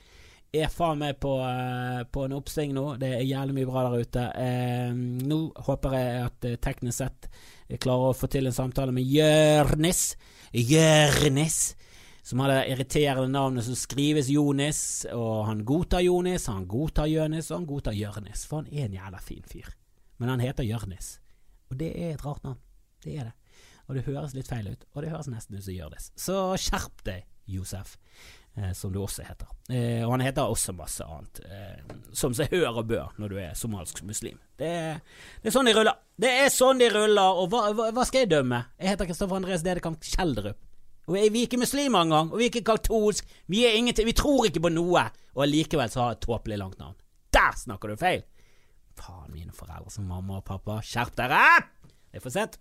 er 0.52 0.68
faen 0.68 1.00
meg 1.00 1.16
på, 1.24 1.38
uh, 1.40 2.02
på, 2.12 2.26
en 2.28 2.34
oppsving 2.36 2.74
nå. 2.76 2.98
Det 3.00 3.14
er 3.16 3.22
jævlig 3.24 3.54
mye 3.56 3.70
bra 3.70 3.86
der 3.86 4.02
ute. 4.04 4.26
Uh, 4.36 4.98
nå 5.32 5.38
håper 5.64 5.96
jeg 5.96 6.26
at 6.26 6.48
teknisk 6.66 6.98
sett 6.98 7.30
klarer 7.80 8.12
å 8.12 8.18
få 8.18 8.28
til 8.28 8.50
en 8.50 8.56
samtale 8.56 8.92
med 8.92 9.08
Jørnis. 9.08 10.10
Jørnis! 10.52 11.62
Som 12.24 12.40
har 12.40 12.52
det 12.52 12.60
irriterende 12.72 13.28
navnet 13.28 13.66
som 13.66 13.76
skrives 13.76 14.30
Jonis, 14.30 14.82
og 15.14 15.46
han 15.48 15.64
godtar 15.66 16.04
Jonis, 16.06 16.48
han 16.52 16.68
godtar 16.70 17.10
Jørnis, 17.10 17.50
og 17.52 17.62
han 17.62 17.70
godtar 17.70 17.98
Jørnis, 17.98 18.46
for 18.46 18.62
han 18.62 18.70
er 18.72 18.86
en 18.86 18.98
jævla 19.00 19.22
fin 19.26 19.48
fyr. 19.50 19.72
Men 20.22 20.36
han 20.36 20.44
heter 20.44 20.68
Jørnis, 20.68 21.16
og 21.72 21.80
det 21.82 21.90
er 21.98 22.14
et 22.14 22.26
rart 22.26 22.44
navn. 22.46 22.62
Det 23.02 23.16
er 23.18 23.32
det. 23.32 23.58
Og 23.90 23.98
det 23.98 24.06
høres 24.06 24.36
litt 24.38 24.48
feil 24.48 24.70
ut, 24.70 24.86
og 24.94 25.02
det 25.04 25.10
høres 25.12 25.32
nesten 25.32 25.58
ut 25.58 25.66
som 25.66 25.76
Jørnis. 25.76 26.12
Så 26.16 26.38
skjerp 26.62 27.02
deg, 27.08 27.26
Josef, 27.50 27.98
eh, 28.54 28.70
som 28.78 28.94
du 28.94 29.02
også 29.02 29.26
heter. 29.26 29.50
Eh, 29.74 30.06
og 30.06 30.14
han 30.14 30.24
heter 30.24 30.46
også 30.46 30.78
masse 30.78 31.04
annet, 31.04 31.42
eh, 31.50 31.98
som 32.16 32.38
seg 32.38 32.54
hør 32.54 32.84
og 32.84 32.92
bør 32.94 33.18
når 33.18 33.34
du 33.34 33.40
er 33.42 33.58
somalsk 33.58 34.04
muslim. 34.08 34.38
Det 34.62 34.70
er, 34.70 35.02
det 35.42 35.50
er, 35.50 35.58
sånn 35.58 35.68
de 35.68 35.74
ruller. 35.76 35.98
Det 36.22 36.32
er 36.46 36.54
sånn 36.54 36.80
de 36.80 36.92
ruller, 36.94 37.42
og 37.42 37.50
hva, 37.50 37.72
hva, 37.74 37.90
hva 37.98 38.06
skal 38.06 38.24
jeg 38.28 38.36
dømme? 38.38 38.62
Jeg 38.78 38.94
heter 38.94 39.10
Kristoffer 39.10 39.42
Andres 39.42 39.66
Dedekamp 39.66 40.06
Kjeldrup. 40.06 40.62
Og 41.10 41.16
vi 41.16 41.22
er 41.26 41.46
ikke 41.48 41.60
muslimer 41.62 42.06
engang, 42.06 42.30
og 42.32 42.38
vi 42.38 42.46
er 42.46 42.52
ikke 42.52 42.68
katolsk. 42.72 43.28
Vi 43.50 43.64
er 43.66 43.78
ingenting, 43.78 44.06
vi 44.08 44.18
tror 44.18 44.46
ikke 44.48 44.62
på 44.64 44.72
noe, 44.74 45.06
og 45.34 45.50
likevel 45.50 45.90
så 45.90 46.04
har 46.04 46.12
jeg 46.12 46.20
et 46.20 46.28
tåpelig 46.28 46.60
langt 46.62 46.80
navn. 46.82 46.98
Der 47.34 47.56
snakker 47.58 47.92
du 47.92 47.96
feil! 48.00 48.22
Faen, 49.00 49.32
mine 49.34 49.56
foreldre 49.56 49.90
som 49.94 50.06
mamma 50.06 50.42
og 50.42 50.46
pappa. 50.46 50.78
Skjerp 50.86 51.16
dere! 51.18 51.42
Det 52.12 52.20
er 52.20 52.24
for 52.24 52.34
sent. 52.34 52.60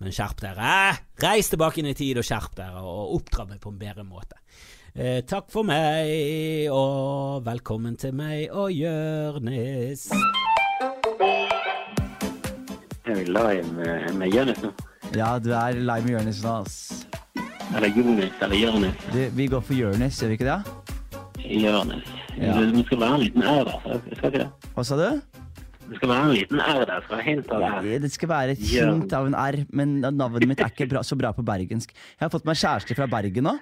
Men 0.00 0.14
skjerp 0.16 0.40
dere! 0.40 0.74
Reis 1.22 1.50
tilbake 1.52 1.82
inn 1.82 1.90
i 1.92 1.96
tid 1.96 2.18
og 2.18 2.26
skjerp 2.26 2.56
dere, 2.58 2.82
og 2.82 3.14
oppdra 3.20 3.46
meg 3.50 3.60
på 3.62 3.70
en 3.72 3.80
bedre 3.80 4.06
måte. 4.08 4.40
Eh, 4.96 5.20
takk 5.28 5.52
for 5.52 5.62
meg, 5.68 6.66
og 6.74 7.44
velkommen 7.46 7.94
til 8.00 8.16
meg 8.18 8.48
og 8.50 8.72
Jørnis. 8.74 10.08
Er 13.04 13.14
vi 13.14 13.28
live 13.28 13.68
med, 13.76 14.10
med 14.18 14.34
Jørnis 14.34 14.64
nå? 14.64 14.72
Ja, 15.14 15.36
du 15.42 15.52
er 15.54 15.78
live 15.78 16.02
med 16.08 16.16
Jørnis 16.16 16.42
nå, 16.42 16.56
ass. 16.64 17.06
Eller 17.76 17.88
Jonis 17.94 18.32
eller 18.42 18.56
Jonis. 18.56 19.04
Vi 19.34 19.46
går 19.46 19.60
for 19.60 19.74
Jonis, 19.74 20.18
gjør 20.22 20.32
vi 20.32 20.38
ikke 20.38 20.48
det? 20.48 20.62
Jonis. 21.60 22.08
Ja. 22.40 22.56
Det 22.60 22.84
skal 22.86 23.00
være 23.00 23.14
en 23.14 23.22
liten 23.24 23.42
ære, 23.42 23.76
skal 23.84 24.00
ikke 24.16 24.32
det? 24.38 24.48
Hva 24.74 24.84
sa 24.86 24.98
du? 24.98 25.06
Det 25.90 25.98
skal 25.98 26.10
være 26.12 26.24
en 26.24 26.34
liten 26.36 26.60
R 26.62 26.82
der. 26.86 27.04
Skal 27.06 27.22
hint 27.26 27.52
av 27.54 27.64
R. 27.66 27.86
Det 28.04 28.10
skal 28.14 28.30
være 28.30 28.54
et 28.54 28.64
hint 28.72 29.14
av 29.18 29.26
en 29.26 29.36
R, 29.38 29.60
men 29.74 29.96
navnet 30.02 30.46
mitt 30.50 30.62
er 30.62 30.70
ikke 30.70 30.86
bra, 30.92 31.02
så 31.06 31.18
bra 31.18 31.32
på 31.34 31.44
bergensk. 31.46 31.94
Jeg 31.94 32.22
har 32.22 32.32
fått 32.32 32.46
meg 32.46 32.58
kjæreste 32.60 32.94
fra 32.98 33.08
Bergen 33.10 33.48
nå. 33.48 33.56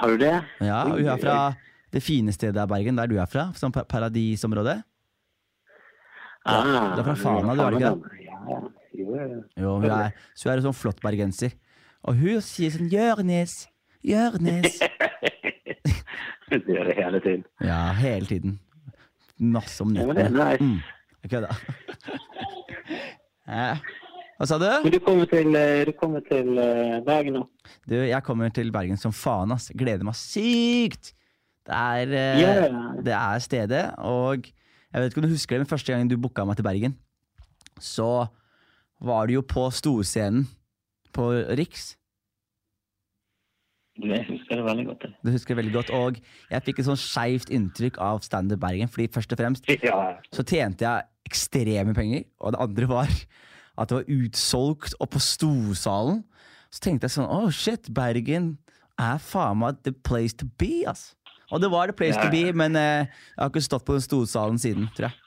Har 0.00 0.10
du 0.12 0.18
det? 0.20 0.34
Ja, 0.64 0.82
hun 0.90 1.00
er 1.06 1.20
fra 1.22 1.38
det 1.94 2.02
fine 2.02 2.34
stedet 2.34 2.58
av 2.60 2.68
Bergen, 2.68 2.98
der 2.98 3.08
du 3.08 3.16
er 3.16 3.30
fra. 3.30 3.48
Som 3.56 3.72
paradisområdet. 3.72 4.80
paradisområde. 4.82 4.82
Ah, 6.44 6.92
du 6.92 7.00
er 7.00 7.06
fra 7.08 7.14
Fana, 7.16 7.54
du, 7.56 7.62
er 7.64 7.78
ikke 7.78 7.88
det? 7.88 8.24
Ja, 8.28 8.40
ja. 8.52 9.38
Jo, 9.56 9.78
hun 9.80 9.88
er, 9.88 10.12
så 10.36 10.50
hun 10.50 10.52
er 10.52 10.60
en 10.60 10.66
sånn 10.68 10.76
flott 10.76 11.00
bergenser. 11.02 11.54
Og 12.04 12.14
hun 12.20 12.40
sier 12.44 12.70
sånn 12.74 12.90
'Jørnis, 12.92 13.66
Jørnis'. 14.04 14.80
Det 16.50 16.60
gjør 16.68 16.84
det 16.90 16.94
hele 16.98 17.20
tiden. 17.24 17.44
Ja, 17.64 17.92
hele 17.96 18.26
tiden. 18.28 18.58
Masse 19.40 19.80
om 19.82 19.94
Ja, 19.96 20.02
er 20.02 20.12
nettene. 20.14 20.44
nice. 20.52 20.62
Mm. 20.62 20.80
Jeg 21.24 21.30
kødda. 21.30 21.56
Ja. 23.48 23.76
Hva 24.38 24.46
sa 24.50 24.58
du? 24.58 24.90
Du 24.90 24.98
kommer 25.02 25.26
til, 25.30 25.54
eh, 25.56 25.84
du 25.88 25.92
kommer 25.96 26.20
til 26.28 26.58
eh, 26.58 27.00
Bergen 27.06 27.36
nå? 27.38 27.42
Du, 27.88 27.94
jeg 27.96 28.22
kommer 28.26 28.48
til 28.54 28.70
Bergen 28.74 28.96
som 29.00 29.12
faen, 29.14 29.52
ass. 29.54 29.70
Gleder 29.74 30.04
meg 30.04 30.14
sykt! 30.18 31.12
Det 31.64 31.72
er, 31.74 32.12
Ja. 32.38 32.68
det 33.00 33.14
er 33.16 33.38
stedet, 33.40 33.84
og 33.98 34.44
jeg 34.44 35.00
vet 35.00 35.10
ikke 35.12 35.22
om 35.22 35.28
du 35.28 35.32
husker 35.32 35.56
det, 35.56 35.60
men 35.64 35.70
første 35.70 35.92
gangen 35.94 36.08
du 36.10 36.18
booka 36.20 36.44
meg 36.44 36.56
til 36.58 36.66
Bergen, 36.66 36.98
så 37.80 38.26
var 39.00 39.26
du 39.26 39.32
jo 39.38 39.40
på 39.42 39.70
storscenen 39.72 40.44
på 41.14 41.28
Riks. 41.58 41.94
Jeg 44.02 44.24
husker 44.26 44.58
det 44.58 44.64
veldig 44.66 44.84
godt. 44.88 45.04
Du 45.22 45.30
husker 45.30 45.54
det 45.54 45.60
veldig 45.60 45.72
godt, 45.76 45.90
og 45.94 46.16
jeg 46.50 46.64
fikk 46.66 46.80
et 46.82 46.86
sånn 46.88 46.98
skeivt 46.98 47.52
inntrykk 47.54 48.00
av 48.02 48.24
Standup 48.26 48.58
Bergen, 48.64 48.90
fordi 48.90 49.06
først 49.14 49.34
og 49.36 49.38
fremst 49.38 49.68
Ja. 49.70 50.16
så 50.34 50.42
tjente 50.42 50.82
jeg 50.82 51.06
ekstreme 51.30 51.94
penger, 51.94 52.24
og 52.40 52.52
det 52.56 52.60
andre 52.64 52.88
var 52.90 53.12
at 53.78 53.88
det 53.90 53.96
var 54.00 54.10
utsolgt 54.10 54.94
og 55.00 55.10
på 55.14 55.22
storsalen. 55.22 56.24
Så 56.74 56.82
tenkte 56.82 57.06
jeg 57.06 57.14
sånn, 57.14 57.30
oh 57.30 57.50
shit, 57.54 57.86
Bergen 57.94 58.56
er 58.98 59.18
faen 59.22 59.58
meg 59.62 59.78
the 59.86 59.92
place 59.92 60.34
to 60.34 60.46
be, 60.58 60.82
ass. 60.90 61.14
Og 61.52 61.60
det 61.62 61.70
var 61.70 61.86
the 61.86 61.92
place 61.94 62.16
Ja, 62.18 62.24
to 62.26 62.30
be, 62.34 62.50
men 62.52 62.74
eh, 62.74 63.06
jeg 63.06 63.38
har 63.38 63.50
ikke 63.52 63.62
stått 63.62 63.84
på 63.86 63.94
den 63.94 64.02
storsalen 64.02 64.58
siden, 64.58 64.88
tror 64.96 65.10
jeg. 65.12 65.20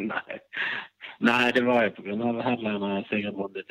Nei. 0.10 0.38
Nei, 1.20 1.50
det 1.52 1.60
var 1.66 1.84
jo 1.84 1.90
av 2.24 2.38
headliner 2.46 3.02
Sigurd 3.10 3.36
Bonde 3.36 3.64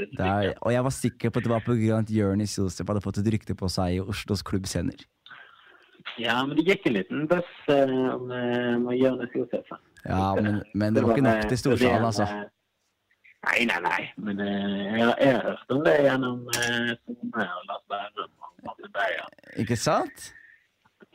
og 0.61 0.73
jeg 0.73 0.83
var 0.85 0.93
sikker 0.93 1.31
på 1.33 1.41
at 1.41 1.47
det 1.47 1.51
var 1.51 1.63
av 1.65 2.03
at 2.03 2.11
Jonis 2.13 2.57
Josef 2.59 2.91
hadde 2.91 3.01
fått 3.01 3.21
et 3.23 3.31
rykte 3.33 3.55
på 3.57 3.69
seg 3.73 3.95
i 3.95 4.03
Oslos 4.03 4.45
klubbscener. 4.45 5.01
Ja, 6.21 6.37
men 6.45 6.57
det 6.57 6.67
gikk 6.67 6.85
en 6.89 6.95
liten 6.99 7.25
buss 7.29 7.49
uh, 7.71 8.19
med, 8.21 8.93
eh, 8.93 8.99
Jonis 8.99 9.33
Josef. 9.35 9.73
Ja, 10.05 10.35
men, 10.37 10.61
men 10.77 10.95
det 10.95 11.03
var 11.03 11.15
ikke 11.15 11.25
nok 11.25 11.49
til 11.49 11.61
storsalen, 11.63 12.05
altså. 12.11 12.27
eh, 12.29 12.47
Nei, 13.47 13.63
nei, 13.69 13.79
nei. 13.85 14.01
Men 14.19 14.41
eh, 14.43 14.99
jeg, 14.99 15.13
jeg 15.23 15.35
har 15.37 15.45
hørt 15.47 15.73
om 15.73 15.83
det 15.85 15.95
gjennom 16.03 16.41
uh, 16.51 16.91
Lars 17.69 17.85
Bærum 17.91 18.33
og 18.43 18.65
Martin 18.67 18.91
Beyer. 18.95 19.29
Ikke 19.63 19.77
sant? 19.79 20.33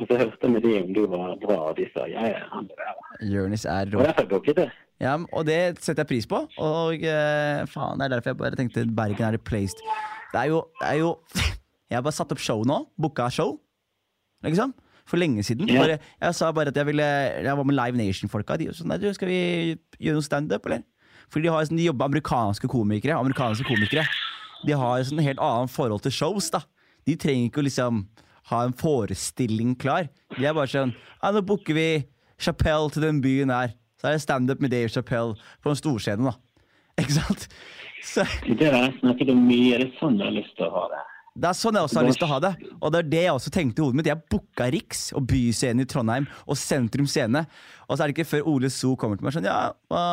Og 0.00 0.09
så 0.11 0.16
hørte 0.18 0.48
vi 0.50 0.61
de 0.64 0.72
om 0.83 0.88
du 0.96 1.02
var 1.07 1.37
bra, 1.42 1.57
og 1.70 1.76
de 1.78 1.85
sa 1.94 2.07
ja, 2.11 2.24
ja, 2.33 2.40
han 2.50 2.66
leverer. 2.66 3.02
Jonis 3.30 3.64
er 3.64 3.87
Og 3.92 4.00
rå. 4.00 4.07
derfor 4.09 4.26
booket 4.33 4.57
det. 4.59 4.68
Ja, 5.02 5.12
og 5.33 5.44
det 5.46 5.59
setter 5.83 6.02
jeg 6.02 6.11
pris 6.11 6.26
på. 6.30 6.40
Og 6.62 7.02
eh, 7.07 7.61
faen, 7.70 7.98
det 8.00 8.07
er 8.09 8.14
derfor 8.16 8.33
jeg 8.33 8.40
bare 8.40 8.59
tenkte 8.59 8.85
Bergen 8.94 9.26
er 9.28 9.37
replaced. 9.38 9.78
Det 10.33 10.40
er 10.40 10.50
jo, 10.50 10.64
det 10.80 10.88
er 10.88 10.98
jo 11.02 11.12
Jeg 11.90 11.98
har 12.00 12.02
bare 12.02 12.16
satt 12.16 12.33
opp 12.35 12.42
show 12.42 12.64
nå. 12.66 12.80
Booka 12.98 13.28
show. 13.30 13.52
Liksom. 14.42 14.72
For 15.07 15.20
lenge 15.20 15.44
siden. 15.46 15.68
Ja. 15.70 15.83
Bare, 15.85 15.98
jeg 16.24 16.35
sa 16.35 16.48
bare 16.57 16.72
at 16.72 16.78
jeg 16.80 16.87
ville 16.88 17.04
Jeg 17.04 17.54
var 17.59 17.66
med 17.68 17.76
Live 17.76 17.98
Nation-folka. 18.00 18.57
De 18.59 18.70
sånn, 18.74 18.88
«Nei, 18.90 18.98
du, 19.02 19.07
Skal 19.14 19.28
vi 19.30 19.38
gjøre 20.00 20.18
noe 20.18 20.26
standup, 20.26 20.66
eller? 20.66 20.83
Fordi 21.30 21.46
de 21.46 21.52
har 21.54 21.66
sånn, 21.68 21.78
de 21.78 21.87
jobber 21.87 22.09
amerikanske 22.11 22.68
komikere. 22.72 23.14
Amerikanske 23.18 23.66
komikere 23.68 24.04
De 24.66 24.74
har 24.80 25.04
sånn 25.07 25.22
helt 25.22 25.42
annet 25.44 25.70
forhold 25.74 26.02
til 26.07 26.14
shows. 26.18 26.50
da 26.50 26.64
De 27.07 27.14
trenger 27.20 27.50
ikke 27.50 27.62
å 27.62 27.68
liksom 27.68 28.04
ha 28.50 28.64
en 28.64 28.74
forestilling 28.76 29.74
klar. 29.80 30.11
De 30.37 30.44
er 30.44 30.57
bare 30.57 30.70
sånn 30.70 30.92
Ja, 31.22 31.30
nå 31.33 31.40
booker 31.46 31.76
vi 31.76 31.88
Chapelle 32.40 32.90
til 32.92 33.07
den 33.07 33.22
byen 33.24 33.52
her. 33.54 33.72
Så 34.00 34.11
er 34.11 34.16
det 34.18 34.24
standup 34.24 34.61
med 34.61 34.74
Dave 34.74 34.90
Chapelle 34.92 35.37
på 35.62 35.72
en 35.72 35.78
storscene, 35.78 36.28
da. 36.28 36.35
Ikke 37.00 37.16
sant? 37.16 37.48
Så 38.04 38.26
Det 38.44 38.68
har 38.68 38.88
jeg 38.90 38.98
snakket 39.00 39.33
om 39.33 39.42
mye. 39.48 39.78
Det 39.80 39.88
er 39.88 39.98
sånn 40.00 40.18
jeg 40.20 40.28
har 40.28 40.35
lyst 40.37 40.57
til 40.59 40.66
å 40.68 40.72
ha 40.74 40.87
det. 40.92 41.02
Det 41.35 41.48
er 41.48 41.57
sånn 41.59 41.74
jeg 41.74 41.87
også 41.88 41.98
har 41.98 42.07
lyst 42.07 42.20
til 42.20 42.28
å 42.28 42.33
ha 42.35 42.40
det. 42.44 42.52
Og 42.78 42.92
det 42.94 42.98
er 43.00 43.09
det 43.11 43.22
jeg 43.24 43.38
også 43.38 43.52
tenkte 43.54 43.80
i 43.80 43.85
hodet 43.85 43.98
mitt. 43.98 44.11
Jeg 44.11 44.22
booka 44.30 44.68
Riks 44.70 45.00
og 45.18 45.24
Byscenen 45.30 45.83
i 45.83 45.88
Trondheim 45.90 46.28
og 46.44 46.59
Sentrum 46.61 47.09
Scene. 47.11 47.42
Og 47.88 47.96
så 47.96 48.04
er 48.04 48.11
det 48.11 48.14
ikke 48.14 48.28
før 48.37 48.52
Ole 48.52 48.70
So 48.70 48.92
kommer 49.00 49.18
til 49.18 49.26
meg 49.26 49.35
sånn 49.35 49.48
Ja, 49.48 49.72
hva 49.90 50.04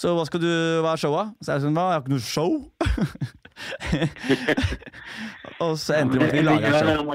Så 0.00 0.14
hva 0.16 0.24
skal 0.28 0.40
du 0.42 0.48
Hva 0.80 0.94
er 0.94 1.02
showet? 1.02 1.34
Så 1.42 1.50
er 1.50 1.58
jeg 1.58 1.66
sånn 1.66 1.76
Hva, 1.76 1.90
jeg 1.90 1.98
har 1.98 2.06
ikke 2.06 2.14
noe 2.14 2.24
show? 2.24 2.50
og 5.60 5.76
så 5.78 5.98
endte 6.00 6.18
det 6.18 6.20
med 6.20 6.28
at 6.30 6.38
vi 6.38 6.46
laga 6.46 6.70
gjør 6.72 6.88
show. 6.96 7.14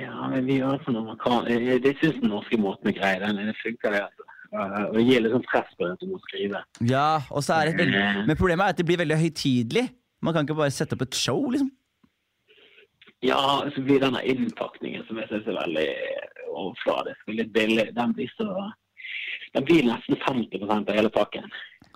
Ja, 0.00 0.28
men 0.32 0.46
vi 0.48 0.58
gjør 0.60 0.78
sånn 0.86 0.98
man 1.04 1.18
kan. 1.20 1.44
Det 1.44 1.94
synes 2.00 2.20
den 2.22 2.30
norske 2.32 2.56
måten 2.60 2.88
å 2.90 2.94
greie 2.96 3.18
den, 3.20 3.40
det 3.50 3.56
funker, 3.60 3.92
det. 3.96 4.02
altså. 4.06 4.26
Og 4.88 4.94
det 4.96 5.02
gir 5.06 5.20
litt 5.22 5.34
sånn 5.36 5.44
press 5.46 5.74
på 5.78 5.86
den 5.86 5.98
som 6.00 6.10
må 6.14 6.18
skrive. 6.24 6.62
Ja, 6.88 7.08
og 7.30 7.44
så 7.46 7.58
er 7.60 7.70
det 7.70 7.76
veldig 7.84 8.04
Men 8.26 8.38
problemet 8.38 8.64
er 8.64 8.74
at 8.74 8.80
det 8.80 8.86
blir 8.88 8.98
veldig 9.02 9.18
høytidelig. 9.20 9.84
Man 10.22 10.34
kan 10.34 10.46
ikke 10.48 10.56
bare 10.58 10.72
sette 10.74 10.96
opp 10.96 11.04
et 11.06 11.14
show, 11.18 11.38
liksom. 11.52 11.70
Ja, 13.22 13.40
så 13.74 13.82
blir 13.84 14.00
denne 14.00 14.22
innpakningen 14.24 15.04
som 15.06 15.18
jeg 15.20 15.28
synes 15.28 15.48
er 15.52 15.58
veldig 15.60 15.88
overfladisk 16.50 17.28
og 17.28 17.36
litt 17.36 17.52
billig, 17.52 17.90
den 17.96 18.14
blir 18.16 18.30
så 18.38 18.48
Den 19.54 19.64
blir 19.66 19.82
nesten 19.82 20.14
50% 20.22 20.88
av 20.90 20.94
hele 20.94 21.10
pakken. 21.10 21.46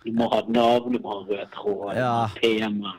Du 0.05 0.11
må 0.13 0.27
ha 0.33 0.41
navn, 0.51 0.93
du 0.93 0.99
må 0.99 1.13
ha 1.13 1.21
rød 1.29 1.53
tråd, 1.55 1.95
Ja. 1.97 2.29
tema 2.43 2.97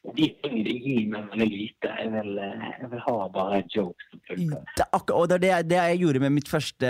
De 0.00 0.26
tingene 0.40 0.64
det 0.64 0.76
gir 0.80 1.02
meg 1.12 1.26
veldig 1.28 1.48
lite. 1.50 1.90
Jeg 2.00 2.12
vil, 2.14 2.30
jeg 2.40 2.88
vil 2.92 3.02
ha 3.04 3.16
bare 3.34 3.58
jokes. 3.68 4.06
Det 4.30 4.46
er 4.48 4.88
akkurat, 4.96 5.18
og 5.18 5.28
det 5.28 5.40
det, 5.44 5.52
det 5.68 5.76
jeg 5.76 6.00
gjorde 6.00 6.22
med 6.24 6.32
mitt 6.38 6.48
første, 6.48 6.88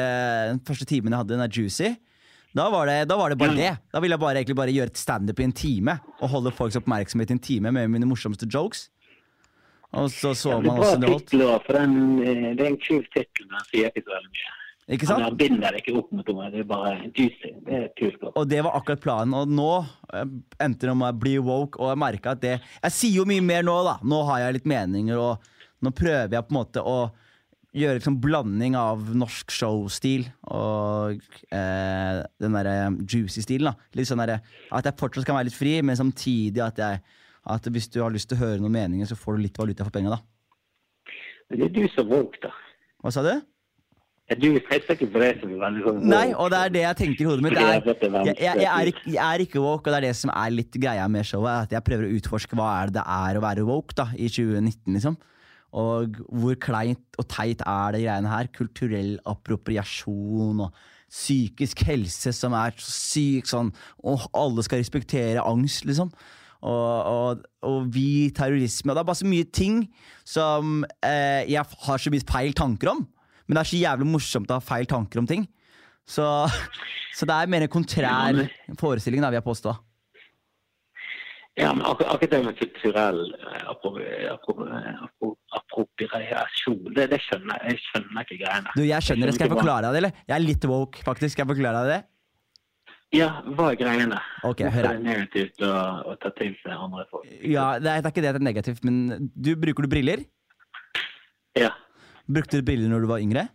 den 0.52 0.62
første 0.66 0.86
timen 0.86 1.10
jeg 1.10 1.22
hadde, 1.24 1.34
den 1.34 1.42
er 1.42 1.50
Juicy. 1.50 1.90
Da 2.54 2.66
var, 2.70 2.86
det, 2.86 3.08
da 3.10 3.16
var 3.18 3.30
det 3.30 3.38
bare 3.38 3.54
det. 3.54 3.74
Da 3.92 4.00
ville 4.02 4.14
jeg 4.16 4.22
bare, 4.22 4.38
egentlig 4.40 4.56
bare 4.58 4.72
gjøre 4.74 4.90
et 4.90 4.98
standup 4.98 5.38
i 5.42 5.46
en 5.46 5.52
time. 5.54 5.98
Og 6.18 6.32
holde 6.32 6.54
folks 6.54 6.78
oppmerksomhet 6.78 7.30
i 7.30 7.36
en 7.36 7.42
time 7.42 7.74
med 7.74 7.90
mine 7.92 8.08
morsomste 8.10 8.48
jokes. 8.50 8.88
Og 9.90 10.10
så 10.10 10.34
så 10.38 10.50
Det 10.50 10.56
er 10.56 10.62
man 10.70 10.78
også 10.78 10.96
den, 11.74 12.22
eh, 12.22 12.54
det 12.54 12.62
er 12.62 12.70
en 12.70 12.78
kul 12.78 13.02
tittel, 13.10 13.46
men 13.50 13.58
den 13.58 13.66
sier 13.70 13.90
ikke 13.90 14.04
så 14.06 14.14
veldig 14.14 14.30
mye. 14.30 14.52
Ikke 14.90 15.06
Han 15.14 15.36
binder 15.38 15.70
det 15.70 15.84
ikke 15.84 15.94
opp 16.00 16.10
mot 16.10 16.26
noe, 16.34 16.48
det 16.50 16.64
er 16.64 16.66
bare 16.66 16.94
juicy. 17.14 17.52
Det 17.66 17.76
er 17.78 17.88
kult. 17.98 18.24
Og 18.34 18.48
det 18.50 18.58
var 18.66 18.74
akkurat 18.74 19.02
planen. 19.04 19.36
Og 19.38 19.52
nå 19.54 19.70
eh, 20.16 20.32
endte 20.66 20.88
det 20.88 20.94
med 20.98 21.14
å 21.14 21.20
bli 21.22 21.36
woke, 21.46 21.78
og 21.78 21.92
jeg 21.92 22.00
merka 22.02 22.34
at 22.34 22.42
det 22.42 22.56
Jeg 22.58 22.96
sier 22.96 23.20
jo 23.20 23.26
mye 23.28 23.44
mer 23.44 23.62
nå, 23.66 23.76
da. 23.86 23.98
Nå 24.02 24.22
har 24.26 24.42
jeg 24.42 24.58
litt 24.58 24.70
meninger, 24.70 25.20
og 25.20 25.84
nå 25.86 25.92
prøver 25.94 26.34
jeg 26.34 26.48
på 26.48 26.54
en 26.54 26.58
måte 26.58 26.82
å 26.82 26.96
gjøre 27.70 28.00
liksom 28.00 28.16
blanding 28.18 28.74
av 28.74 29.12
norsk 29.14 29.52
showstil 29.54 30.24
og 30.50 31.20
eh, 31.54 32.18
den 32.42 32.56
derre 32.58 32.74
juicy-stilen. 33.06 33.70
da 33.70 33.98
Litt 33.98 34.10
sånn 34.10 34.22
derre 34.24 34.40
At 34.74 34.88
jeg 34.88 34.98
fortsatt 34.98 35.28
kan 35.28 35.38
være 35.38 35.52
litt 35.52 35.58
fri, 35.58 35.76
men 35.86 35.98
samtidig 35.98 36.64
at 36.66 36.82
jeg 36.82 36.98
At 37.46 37.70
hvis 37.70 37.86
du 37.94 38.00
har 38.02 38.10
lyst 38.10 38.28
til 38.32 38.40
å 38.40 38.42
høre 38.42 38.58
noen 38.58 38.74
meninger, 38.74 39.06
så 39.06 39.14
får 39.16 39.38
du 39.38 39.46
litt 39.46 39.62
valuta 39.62 39.86
for 39.86 39.94
penga, 39.94 40.18
da. 40.18 41.14
Men 41.48 41.62
det 41.62 41.70
er 41.70 41.76
du 41.78 41.94
som 41.94 42.10
woke, 42.10 42.42
da. 42.42 42.50
Hva 43.00 43.14
sa 43.14 43.22
du? 43.24 43.32
Nei, 46.12 46.28
og 46.34 46.52
det 46.52 46.60
er 46.60 46.74
det 46.76 46.84
jeg 46.84 46.98
tenker 47.00 47.24
i 47.24 47.28
hodet 47.28 47.44
mitt. 47.46 47.56
Det 47.56 47.64
er, 47.64 47.80
jeg 48.30 48.60
jeg, 48.62 48.68
er 48.70 48.92
jeg 49.16 49.24
er 49.26 49.44
ikke 49.46 49.62
woke, 49.64 49.82
og 49.82 49.90
det 49.90 49.98
er 49.98 50.06
det 50.06 50.14
som 50.20 50.32
er 50.34 50.54
litt 50.54 50.78
greia 50.78 51.08
med 51.10 51.26
showet. 51.26 51.66
At 51.66 51.74
jeg 51.74 51.86
prøver 51.88 52.06
å 52.06 52.14
utforske 52.20 52.58
hva 52.58 52.70
er 52.76 52.92
det 52.92 53.00
det 53.00 53.04
er 53.16 53.40
å 53.40 53.44
være 53.44 53.66
woke 53.66 53.96
da, 53.98 54.06
i 54.14 54.30
2019, 54.30 54.94
liksom. 54.98 55.18
Og 55.80 56.16
hvor 56.26 56.56
kleint 56.62 57.20
og 57.20 57.28
teit 57.30 57.62
er 57.62 57.94
det 57.94 58.02
greiene 58.02 58.30
her? 58.30 58.50
Kulturell 58.54 59.12
appropriasjon 59.30 60.64
og 60.66 60.80
psykisk 61.10 61.82
helse 61.88 62.32
som 62.34 62.54
er 62.54 62.74
så 62.78 62.90
syk 62.94 63.48
sånn 63.50 63.72
Åh, 64.06 64.28
alle 64.38 64.62
skal 64.66 64.82
respektere 64.82 65.42
angst, 65.42 65.86
liksom. 65.88 66.10
Og, 66.60 66.96
og, 67.08 67.46
og 67.64 67.86
vi 67.94 68.28
terrorisme. 68.36 68.92
Og 68.92 68.98
det 68.98 69.02
er 69.02 69.08
bare 69.08 69.22
så 69.22 69.30
mye 69.30 69.46
ting 69.48 69.86
som 70.28 70.84
eh, 71.06 71.48
jeg 71.48 71.64
har 71.86 72.02
så 72.02 72.12
mye 72.12 72.26
feil 72.28 72.54
tanker 72.54 72.92
om. 72.92 73.06
Men 73.50 73.58
det 73.58 73.62
er 73.64 73.68
så 73.72 73.78
jævlig 73.80 74.06
morsomt 74.06 74.52
å 74.52 74.60
ha 74.60 74.62
feil 74.62 74.86
tanker 74.86 75.18
om 75.18 75.26
ting. 75.26 75.48
Så, 76.06 76.24
så 77.18 77.26
det 77.26 77.34
er 77.34 77.50
mer 77.50 77.64
en 77.66 77.72
kontrær 77.72 78.44
forestilling, 78.78 79.24
da, 79.24 79.32
vil 79.32 79.40
jeg 79.40 79.46
påstå. 79.48 79.72
Ja, 81.58 81.72
men 81.74 81.82
ak 81.82 82.04
akkurat 82.06 82.30
det 82.30 82.38
med 82.44 82.56
kulturell 82.60 83.18
eh, 83.34 83.64
appro 83.68 83.90
appro 84.30 85.32
appropriasjon, 85.58 86.92
det, 86.94 87.08
det 87.10 87.18
skjønner 87.24 87.66
jeg. 87.66 87.82
Skjønner 87.88 88.22
ikke 88.22 88.38
greiene. 88.44 88.76
Du, 88.78 88.84
jeg 88.86 89.06
skjønner 89.08 89.28
det. 89.28 89.34
Skal 89.34 89.48
jeg 89.50 89.56
forklare 89.56 89.90
deg 89.90 89.98
det, 89.98 90.00
eller? 90.04 90.22
Jeg 90.30 90.36
er 90.38 90.46
litt 90.46 90.70
woke, 90.70 91.02
faktisk. 91.10 91.34
Skal 91.34 91.44
jeg 91.44 91.52
forklare 91.56 91.82
deg 91.82 91.92
det? 91.96 92.00
Ja, 93.18 93.28
hva 93.58 93.72
er 93.72 93.82
greiene? 93.82 94.22
Ok, 94.46 94.62
hør 94.62 94.70
er 94.70 94.92
her. 94.92 95.02
det 95.02 95.08
negativt 95.10 95.62
å, 95.66 95.74
å 96.06 96.16
ta 96.22 96.30
til 96.38 96.54
seg 96.62 96.78
andre 96.78 97.08
folk? 97.10 97.26
Ja, 97.42 97.72
det 97.82 97.96
er, 97.96 98.04
det 98.06 98.06
er 98.06 98.14
ikke 98.14 98.22
det 98.22 98.30
at 98.30 98.38
det 98.38 98.44
er 98.44 98.48
negativt, 98.52 98.84
men 98.86 99.30
du 99.34 99.56
bruker 99.58 99.90
du 99.90 99.90
briller? 99.90 100.22
Ja. 101.58 101.74
Brukte 102.30 102.60
du 102.60 102.66
briller 102.66 102.90
når 102.92 103.04
du 103.04 103.08
var 103.10 103.22
yngre? 103.24 103.48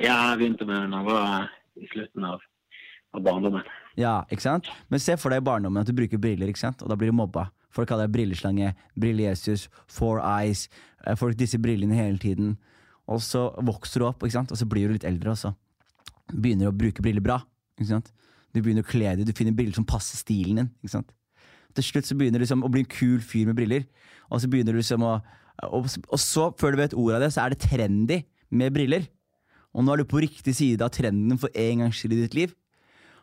Ja, 0.00 0.14
jeg 0.32 0.38
begynte 0.40 0.64
med 0.68 0.78
det 0.80 0.90
da 0.94 1.00
jeg 1.02 1.08
var 1.10 1.50
i 1.80 1.88
slutten 1.90 2.24
av, 2.24 2.44
av 3.16 3.24
barndommen. 3.26 3.66
Ja, 4.00 4.14
ikke 4.32 4.46
sant? 4.46 4.68
Men 4.88 5.02
se 5.02 5.16
for 5.20 5.32
deg 5.32 5.42
i 5.42 5.46
barndommen 5.50 5.82
at 5.82 5.90
du 5.90 5.96
bruker 5.96 6.20
briller, 6.22 6.48
ikke 6.48 6.62
sant? 6.62 6.80
og 6.82 6.88
da 6.92 6.96
blir 6.96 7.12
du 7.12 7.16
mobba. 7.18 7.50
Folk 7.70 7.90
kaller 7.90 8.08
deg 8.08 8.14
brilleslange, 8.16 8.72
brille-Jesus, 8.98 9.68
four 9.92 10.22
eyes. 10.24 10.68
eh, 11.04 11.14
Folk 11.20 11.36
disse 11.38 11.60
brillene 11.62 11.94
hele 11.98 12.18
tiden. 12.18 12.56
Og 13.10 13.20
så 13.22 13.50
vokser 13.66 14.00
du 14.00 14.06
opp, 14.08 14.24
ikke 14.24 14.38
sant? 14.38 14.52
og 14.54 14.58
så 14.58 14.66
blir 14.70 14.88
du 14.88 14.96
litt 14.96 15.06
eldre, 15.06 15.34
og 15.34 15.38
så 15.38 15.52
begynner 16.32 16.70
du 16.70 16.72
å 16.72 16.78
bruke 16.80 17.04
briller 17.04 17.24
bra. 17.24 17.40
Ikke 17.76 17.90
sant? 17.92 18.08
Du 18.54 18.62
begynner 18.62 18.86
å 18.86 18.88
kle 18.90 19.12
deg, 19.18 19.26
du 19.28 19.36
finner 19.36 19.54
briller 19.54 19.76
som 19.76 19.86
passer 19.86 20.18
stilen 20.18 20.62
din. 20.62 20.72
Ikke 20.80 20.96
sant? 20.96 21.12
Til 21.76 21.86
slutt 21.86 22.08
så 22.08 22.16
begynner 22.18 22.40
du 22.40 22.46
liksom 22.46 22.64
å 22.66 22.72
bli 22.72 22.82
en 22.82 22.90
kul 22.90 23.20
fyr 23.22 23.46
med 23.46 23.58
briller, 23.60 23.84
og 24.30 24.40
så 24.42 24.48
begynner 24.50 24.74
du 24.74 24.80
liksom 24.80 25.04
å 25.06 25.18
og, 25.68 25.88
og 26.08 26.20
så, 26.20 26.48
før 26.58 26.74
du 26.74 26.80
vet 26.80 26.96
ordet 26.96 27.18
av 27.18 27.24
det, 27.26 27.32
så 27.34 27.44
er 27.44 27.54
det 27.54 27.62
trendy 27.66 28.22
med 28.50 28.74
briller. 28.74 29.06
Og 29.76 29.84
nå 29.86 29.94
er 29.94 30.02
du 30.02 30.08
på 30.10 30.22
riktig 30.24 30.54
side 30.58 30.82
av 30.82 30.92
trenden 30.94 31.38
for 31.38 31.52
en 31.54 31.84
gangs 31.84 32.00
skyld 32.00 32.16
i 32.16 32.22
ditt 32.24 32.36
liv. 32.38 32.56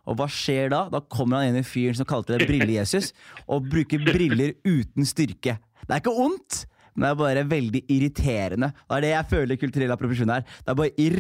Og 0.07 0.15
hva 0.19 0.29
skjer 0.31 0.71
da? 0.71 0.85
Da 0.91 1.01
kommer 1.11 1.41
han 1.41 1.51
ene 1.51 1.67
fyren 1.67 1.97
som 1.97 2.07
kalte 2.07 2.38
det 2.38 2.47
Brille-Jesus, 2.47 3.11
og 3.51 3.67
bruker 3.67 4.03
briller 4.05 4.55
uten 4.63 5.07
styrke. 5.07 5.57
Det 5.83 5.91
er 5.91 5.99
ikke 5.99 6.15
ondt, 6.15 6.61
men 6.95 7.03
det 7.03 7.09
er 7.09 7.19
bare 7.19 7.43
veldig 7.51 7.81
irriterende. 7.91 8.71
Det 8.88 8.95
er 8.95 9.03
det 9.03 9.11
jeg 9.11 9.29
føler 9.33 9.59
kulturell 9.59 9.91
appropriasjon 9.97 10.31
er. 10.38 10.45
Det 10.63 10.71
er 10.71 10.79
bare 10.79 10.95
irr 11.03 11.19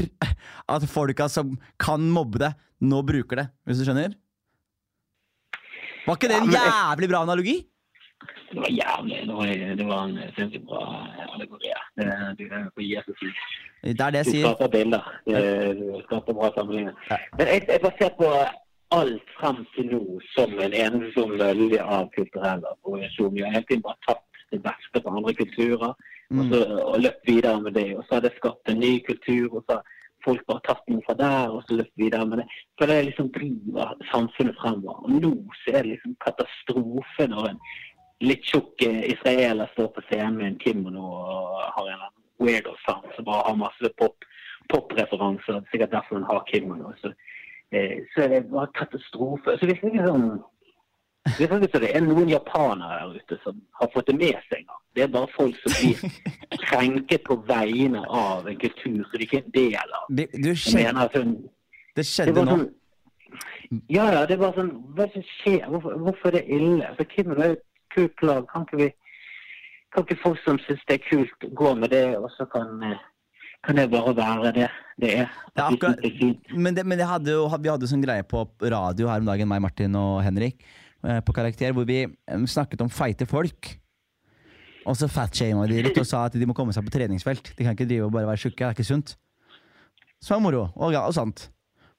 at 0.77 0.87
folka 0.89 1.27
som 1.31 1.57
kan 1.81 2.07
mobbe 2.15 2.41
det, 2.45 2.53
nå 2.87 3.01
bruker 3.05 3.43
det. 3.43 3.47
Hvis 3.67 3.81
du 3.81 3.89
skjønner? 3.89 4.15
Var 6.07 6.15
ikke 6.15 6.31
det 6.31 6.39
en 6.39 6.53
jævlig 6.55 7.11
bra 7.11 7.25
analogi? 7.27 7.57
Det 8.51 8.59
var 8.63 8.71
jævlig. 8.81 9.17
Det 9.27 9.33
var, 9.39 9.45
det 9.79 9.87
var 9.87 10.03
en 10.03 10.19
sinnssykt 10.35 10.65
bra 10.69 10.83
allegori. 11.33 11.71
Det, 11.97 12.05
det, 12.37 12.61
på 12.75 12.81
Jesus. 12.81 13.19
Det 13.83 13.89
er 13.89 14.11
det 14.11 14.11
Du 14.11 14.17
jeg 14.17 14.25
sier. 14.31 14.45
skaper 14.45 14.71
bilder. 14.75 15.03
Du 15.27 16.01
skaper 16.05 16.33
bra 16.39 16.51
sammenligning. 16.55 16.95
Men 17.37 17.51
jeg, 17.51 17.65
jeg 17.67 17.81
bare 17.83 17.97
ser 18.01 18.13
på 18.21 18.29
alt 18.97 19.33
frem 19.39 19.65
til 19.75 19.89
nå 19.91 20.01
som 20.35 20.53
en 20.63 20.75
ensom 20.85 21.35
mølje 21.41 21.83
av 21.83 22.07
kulturell 22.15 22.63
appropriasjon. 22.71 23.33
Vi 23.35 23.43
har 23.43 23.51
hele 23.57 23.67
tiden 23.69 23.83
bare 23.87 23.99
tatt 24.07 24.23
det 24.51 24.61
beste 24.63 25.01
fra 25.03 25.15
andre 25.17 25.33
kulturer 25.35 25.91
og, 25.91 26.43
så, 26.51 26.61
og 26.85 26.99
løpt 27.03 27.27
videre 27.27 27.61
med 27.61 27.75
det. 27.79 27.89
Og 27.97 28.05
så 28.07 28.17
har 28.17 28.25
det 28.25 28.37
skapt 28.37 28.71
en 28.71 28.79
ny 28.79 28.93
kultur, 29.09 29.59
og 29.59 29.65
så 29.67 29.81
folk 30.25 30.45
bare 30.47 30.63
tatt 30.67 30.87
noe 30.91 31.03
fra 31.05 31.15
der 31.19 31.53
og 31.55 31.61
så 31.67 31.81
løpt 31.81 31.99
videre 31.99 32.25
med 32.29 32.41
det. 32.41 32.47
For 32.79 32.89
det 32.89 32.97
liksom 33.09 33.29
driver 33.35 33.93
samfunnet 34.13 34.55
fremover. 34.61 35.03
Og 35.03 35.19
nå 35.19 35.33
så 35.63 35.75
er 35.75 35.83
det 35.83 35.93
liksom 35.97 36.15
katastrofe 36.23 37.27
når 37.33 37.51
en 37.51 37.61
litt 38.23 38.43
tjukk 38.45 38.81
eh, 38.81 39.03
israeler 39.11 39.69
står 39.73 39.87
på 39.95 40.03
scenen 40.09 40.37
med 40.37 40.47
en 40.51 40.59
kimono 40.59 41.05
og 41.05 41.63
har 41.75 41.89
en 41.93 42.05
weirdo 42.41 42.73
sang 42.85 43.05
som 43.15 43.25
bare 43.25 43.45
har 43.47 43.57
masse 43.59 43.93
pop-referanser. 44.01 45.53
Det 45.53 45.63
er 45.63 45.71
Sikkert 45.71 45.95
derfor 45.95 46.19
hun 46.19 46.29
har 46.29 46.45
kimono. 46.51 46.93
Så, 47.01 47.13
eh, 47.71 47.97
så 48.13 48.27
det 48.27 48.45
bare 48.51 48.73
katastrofe. 48.73 49.57
Så 49.57 49.65
det 49.65 49.75
virker 49.75 49.93
ikke 49.93 50.07
sånn 50.07 50.29
det 51.27 51.49
det 51.81 51.89
er 51.91 52.01
noen 52.01 52.29
japanere 52.29 52.99
der 53.01 53.19
ute 53.19 53.37
som 53.43 53.59
har 53.81 53.89
fått 53.93 54.07
det 54.07 54.15
med 54.15 54.37
seg. 54.47 54.65
Det 54.95 55.03
er 55.03 55.11
bare 55.11 55.27
folk 55.35 55.55
som 55.59 55.73
blir 55.75 56.11
krenket 56.69 57.23
på 57.27 57.35
vegne 57.49 58.03
av 58.07 58.47
en 58.47 58.59
kultur 58.59 59.03
som 59.03 59.17
de 59.17 59.25
ikke 59.25 59.41
er 59.41 59.43
en 59.43 59.55
del 59.57 59.95
av. 59.99 60.05
Det, 60.09 60.27
du, 60.33 60.53
skjedde, 60.55 61.07
hun 61.17 61.33
det 61.35 61.49
det 61.97 62.05
skjedde 62.07 62.35
det 62.37 62.45
nå. 62.45 62.55
sånn 62.55 62.67
Ja, 63.91 64.05
ja, 64.13 64.21
det 64.25 64.37
er 64.37 64.39
bare 64.39 64.55
sånn 64.55 64.71
Hva 64.95 65.07
det 65.07 65.17
som 65.17 65.25
skjer? 65.41 65.65
Hvorfor, 65.67 65.97
hvorfor 66.05 66.31
er 66.31 66.37
det 66.37 66.45
ille? 66.47 66.85
Altså, 66.87 67.07
Kimono 67.11 67.43
er 67.43 67.53
jo 67.55 67.59
kult 67.97 68.15
plagg. 68.21 68.47
Kan 68.53 68.65
ikke 68.67 68.81
vi 68.85 68.89
Kan 69.95 70.03
ikke 70.03 70.17
folk 70.21 70.39
som 70.43 70.57
syns 70.65 70.81
det 70.89 70.97
er 70.97 71.05
kult, 71.09 71.45
gå 71.55 71.69
med 71.79 71.89
det, 71.95 72.05
og 72.19 72.27
så 72.35 72.45
kan 72.51 72.81
eh, 72.83 72.97
kan 73.65 73.75
det 73.79 73.85
bare 73.91 74.11
være 74.17 74.51
det 74.53 74.65
det 75.01 75.11
er? 75.21 75.29
Det 75.55 75.61
er 75.63 75.69
akkurat- 75.71 76.01
det 76.03 76.11
er. 76.27 76.57
Men, 76.57 76.75
det, 76.75 76.83
men 76.85 76.97
det 76.99 77.07
hadde 77.07 77.31
jo, 77.31 77.45
vi 77.47 77.69
hadde 77.71 77.85
jo 77.87 77.89
sånn 77.93 78.03
greie 78.03 78.23
på 78.27 78.43
radio 78.61 79.07
her 79.09 79.21
om 79.23 79.29
dagen, 79.29 79.47
meg, 79.49 79.61
Martin 79.63 79.95
og 79.97 80.19
Henrik, 80.25 80.59
eh, 81.07 81.21
på 81.25 81.33
Karakter, 81.33 81.71
hvor 81.73 81.87
vi 81.87 82.01
eh, 82.03 82.45
snakket 82.45 82.83
om 82.83 82.89
feite 82.91 83.25
folk. 83.29 83.71
Og 84.87 84.95
så 84.95 85.07
fatshama 85.11 85.65
de 85.67 85.81
litt 85.83 85.97
og 85.99 86.05
sa 86.07 86.25
at 86.27 86.35
de 86.39 86.45
må 86.47 86.53
komme 86.55 86.71
seg 86.75 86.85
på 86.87 86.93
treningsfelt. 86.93 87.53
De 87.57 87.63
kan 87.65 87.73
ikke 87.75 87.87
drive 87.89 88.05
og 88.07 88.13
bare 88.15 88.27
være 88.29 88.43
tjukke, 88.43 88.59
det 88.59 88.67
er 88.69 88.75
ikke 88.77 88.87
sunt. 88.91 89.15
Som 90.23 90.39
er 90.39 90.45
moro, 90.49 90.65
og, 90.75 90.93
ja, 90.95 91.01
og 91.07 91.15
sant. 91.15 91.47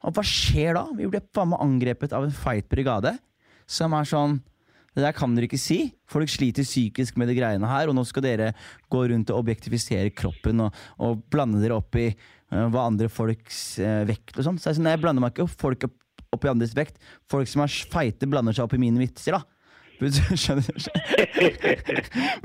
Og 0.05 0.15
hva 0.15 0.23
skjer 0.25 0.77
da? 0.79 0.85
Vi 0.97 1.09
ble 1.11 1.21
faen 1.35 1.51
meg 1.53 1.61
angrepet 1.65 2.15
av 2.17 2.25
en 2.29 2.33
feit 2.37 2.69
brigade 2.71 3.17
som 3.69 3.93
er 3.99 4.07
sånn 4.09 4.39
det 4.99 5.07
der 5.07 5.15
kan 5.15 5.35
dere 5.37 5.47
ikke 5.47 5.61
si. 5.63 5.79
Folk 6.11 6.31
sliter 6.33 6.67
psykisk 6.67 7.19
med 7.21 7.31
de 7.31 7.37
greiene 7.39 7.71
her, 7.71 7.91
og 7.91 7.95
nå 7.95 8.03
skal 8.09 8.25
dere 8.25 8.51
gå 8.91 9.05
rundt 9.13 9.31
og 9.31 9.45
objektifisere 9.45 10.11
kroppen 10.11 10.65
og, 10.67 10.81
og 10.99 11.23
blande 11.31 11.63
dere 11.63 11.79
opp 11.79 11.99
i 12.01 12.09
uh, 12.11 12.67
hva 12.73 12.89
andre 12.89 13.07
folks 13.13 13.79
uh, 13.79 14.03
vekt 14.09 14.35
og 14.39 14.49
sånn. 14.49 14.59
Så 14.59 14.73
jeg, 14.73 14.83
nei, 14.83 14.97
jeg 14.97 15.05
blander 15.05 15.23
meg 15.23 15.37
ikke 15.37 15.47
opp 15.47 15.55
folk 15.61 15.87
opp, 15.87 15.95
opp 16.35 16.49
i 16.49 16.51
andres 16.51 16.75
vekt. 16.77 16.99
Folk 17.31 17.51
som 17.51 17.63
er 17.63 17.79
feite, 17.95 18.27
blander 18.31 18.57
seg 18.57 18.67
opp 18.67 18.75
i 18.75 18.83
mine 18.83 19.01
vitser, 19.03 19.39
da. 19.39 19.45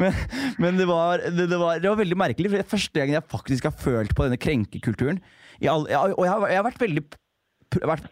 Men, 0.02 0.16
men 0.58 0.78
det, 0.80 0.88
var, 0.90 1.22
det, 1.22 1.46
det, 1.52 1.58
var, 1.62 1.78
det 1.78 1.86
var 1.86 2.00
veldig 2.00 2.18
merkelig, 2.18 2.50
for 2.50 2.58
det 2.58 2.64
er 2.64 2.72
første 2.72 2.98
gangen 2.98 3.14
jeg 3.14 3.30
faktisk 3.30 3.68
har 3.70 3.76
følt 3.78 4.16
på 4.18 4.26
denne 4.26 4.40
krenkekulturen. 4.42 5.20
All, 5.70 5.86
jeg, 5.86 6.16
og 6.18 6.24
jeg 6.26 6.32
har, 6.32 6.48
jeg 6.50 6.58
har 6.58 6.66
vært 6.66 6.82
veldig 6.82 7.04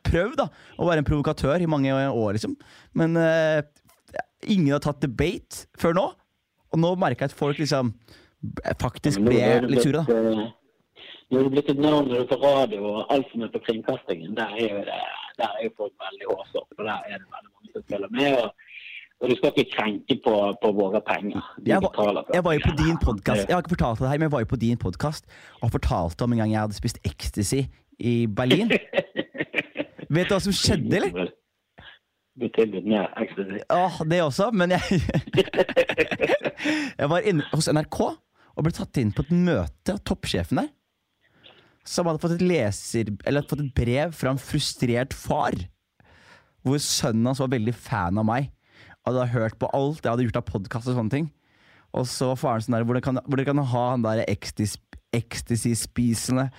prøvd 0.06 0.38
da, 0.40 0.48
å 0.78 0.88
være 0.88 1.04
en 1.04 1.08
provokatør 1.08 1.64
i 1.64 1.70
mange 1.70 1.94
år, 1.94 2.38
liksom. 2.38 2.56
Men 2.98 3.18
eh, 3.20 3.62
ingen 4.48 4.72
har 4.74 4.80
tatt 4.84 5.02
debate 5.04 5.66
før 5.80 5.94
nå. 5.98 6.08
Og 6.72 6.80
nå 6.80 6.94
merker 6.96 7.26
jeg 7.28 7.34
at 7.34 7.38
folk 7.38 7.60
liksom 7.60 7.94
faktisk 8.82 9.22
ble 9.26 9.42
litt 9.70 9.84
sure, 9.84 10.02
da. 10.02 10.18
eh, 10.18 10.50
Nå 11.32 11.40
er 11.40 11.44
det 11.48 11.52
blitt 11.54 11.70
et 11.72 11.80
navn 11.80 12.10
på 12.28 12.38
radio 12.42 12.82
og 12.90 13.12
alt 13.14 13.28
som 13.32 13.44
er 13.46 13.52
på 13.54 13.62
kringkastingen. 13.64 14.34
Der 14.36 14.50
er 14.56 14.62
jo, 14.66 14.80
det, 14.88 14.98
der 15.40 15.54
er 15.60 15.64
jo 15.64 15.72
folk 15.78 15.94
veldig 16.04 16.28
hårsåre, 16.28 16.68
for 16.76 16.84
der 16.90 17.06
er 17.08 17.22
det 17.22 17.28
veldig 17.36 17.52
mange 17.54 17.72
som 17.76 17.86
følger 17.92 18.12
med. 18.18 18.34
Og, 18.42 18.50
og 19.22 19.30
du 19.30 19.36
skal 19.38 19.54
ikke 19.54 19.68
krenke 19.78 20.18
på, 20.26 20.34
på 20.64 20.72
våre 20.80 21.02
penger. 21.08 21.46
Jeg 21.68 21.80
var, 21.86 22.24
jeg 22.34 22.44
var 22.44 22.58
jo 22.58 22.64
på 22.66 22.74
din 22.82 22.98
podkast. 23.06 23.46
Jeg 23.48 23.56
har 23.56 23.64
ikke 23.64 23.76
fortalt 23.78 24.00
det 24.04 24.10
her, 24.10 24.18
men 24.20 24.28
jeg 24.28 24.36
var 24.36 24.44
jo 24.44 24.50
på 24.56 24.60
din 24.66 24.82
podkast 24.82 25.28
og 25.62 25.72
fortalte 25.78 26.26
om 26.28 26.34
en 26.36 26.42
gang 26.44 26.52
jeg 26.56 26.64
hadde 26.66 26.80
spist 26.82 27.00
ecstasy 27.08 27.62
i 28.00 28.16
Berlin. 28.28 28.74
Vet 30.12 30.28
du 30.28 30.36
hva 30.36 30.42
som 30.44 30.56
skjedde, 30.56 30.98
eller? 31.00 31.32
Åh, 33.76 33.98
det 34.08 34.22
også, 34.24 34.52
men 34.56 34.72
jeg 34.72 35.02
Jeg 37.02 37.10
var 37.12 37.26
inne 37.28 37.44
hos 37.52 37.68
NRK 37.72 37.98
og 38.52 38.64
ble 38.66 38.72
tatt 38.76 39.00
inn 39.02 39.12
på 39.16 39.24
et 39.26 39.34
møte 39.34 39.96
av 39.96 40.00
toppsjefen 40.08 40.62
der. 40.62 40.70
Som 41.88 42.06
hadde 42.08 42.22
fått 42.22 42.36
et 42.36 42.44
leser 42.46 43.10
Eller 43.26 43.46
fått 43.50 43.64
et 43.64 43.72
brev 43.74 44.12
fra 44.14 44.34
en 44.36 44.42
frustrert 44.42 45.16
far. 45.18 45.56
Hvor 46.62 46.78
sønnen 46.84 47.26
hans 47.32 47.42
var 47.42 47.50
veldig 47.54 47.74
fan 47.74 48.20
av 48.22 48.28
meg. 48.28 48.52
Hadde 49.08 49.28
hørt 49.34 49.58
på 49.62 49.70
alt 49.74 50.04
jeg 50.04 50.12
hadde 50.12 50.28
gjort 50.28 50.42
av 50.44 50.50
podkast 50.52 50.92
og 50.92 51.00
sånne 51.00 51.16
ting. 51.16 51.30
Og 51.98 52.06
så 52.08 52.30
var 52.32 52.40
faren 52.40 52.64
sånn 52.64 52.78
der 52.78 52.86
Hvordan 52.88 53.04
kan, 53.08 53.20
kan 53.50 53.64
ha 53.74 53.86
han 53.96 54.06
der 54.06 54.22
ecstasy- 54.30 54.80
ecstasy-spisende 55.12 56.50